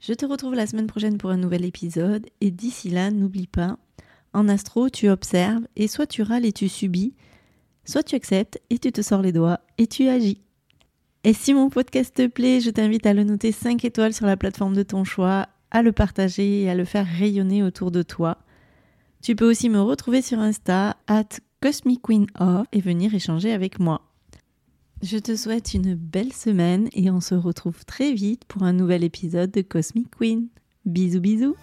Je 0.00 0.12
te 0.14 0.26
retrouve 0.26 0.56
la 0.56 0.66
semaine 0.66 0.88
prochaine 0.88 1.16
pour 1.16 1.30
un 1.30 1.36
nouvel 1.36 1.64
épisode. 1.64 2.26
Et 2.40 2.50
d'ici 2.50 2.90
là, 2.90 3.12
n'oublie 3.12 3.46
pas, 3.46 3.78
en 4.32 4.48
astro, 4.48 4.90
tu 4.90 5.08
observes 5.08 5.62
et 5.76 5.86
soit 5.86 6.08
tu 6.08 6.22
râles 6.22 6.44
et 6.44 6.52
tu 6.52 6.68
subis, 6.68 7.14
soit 7.84 8.02
tu 8.02 8.16
acceptes 8.16 8.60
et 8.68 8.80
tu 8.80 8.90
te 8.90 9.00
sors 9.00 9.22
les 9.22 9.30
doigts 9.30 9.60
et 9.78 9.86
tu 9.86 10.08
agis. 10.08 10.40
Et 11.22 11.34
si 11.34 11.54
mon 11.54 11.70
podcast 11.70 12.16
te 12.16 12.26
plaît, 12.26 12.60
je 12.60 12.70
t'invite 12.70 13.06
à 13.06 13.14
le 13.14 13.22
noter 13.22 13.52
5 13.52 13.84
étoiles 13.84 14.12
sur 14.12 14.26
la 14.26 14.36
plateforme 14.36 14.74
de 14.74 14.82
ton 14.82 15.04
choix, 15.04 15.46
à 15.70 15.82
le 15.82 15.92
partager 15.92 16.62
et 16.62 16.68
à 16.68 16.74
le 16.74 16.84
faire 16.84 17.06
rayonner 17.06 17.62
autour 17.62 17.92
de 17.92 18.02
toi. 18.02 18.38
Tu 19.22 19.36
peux 19.36 19.48
aussi 19.48 19.68
me 19.68 19.80
retrouver 19.80 20.20
sur 20.20 20.40
Insta, 20.40 20.96
at 21.06 21.38
CosmicQueenOf, 21.60 22.66
et 22.72 22.80
venir 22.80 23.14
échanger 23.14 23.52
avec 23.52 23.78
moi. 23.78 24.02
Je 25.00 25.16
te 25.16 25.36
souhaite 25.36 25.74
une 25.74 25.94
belle 25.94 26.32
semaine 26.32 26.88
et 26.92 27.08
on 27.10 27.20
se 27.20 27.36
retrouve 27.36 27.84
très 27.84 28.12
vite 28.12 28.44
pour 28.46 28.64
un 28.64 28.72
nouvel 28.72 29.04
épisode 29.04 29.52
de 29.52 29.62
Cosmic 29.62 30.08
Queen. 30.10 30.48
Bisous 30.84 31.20
bisous 31.20 31.56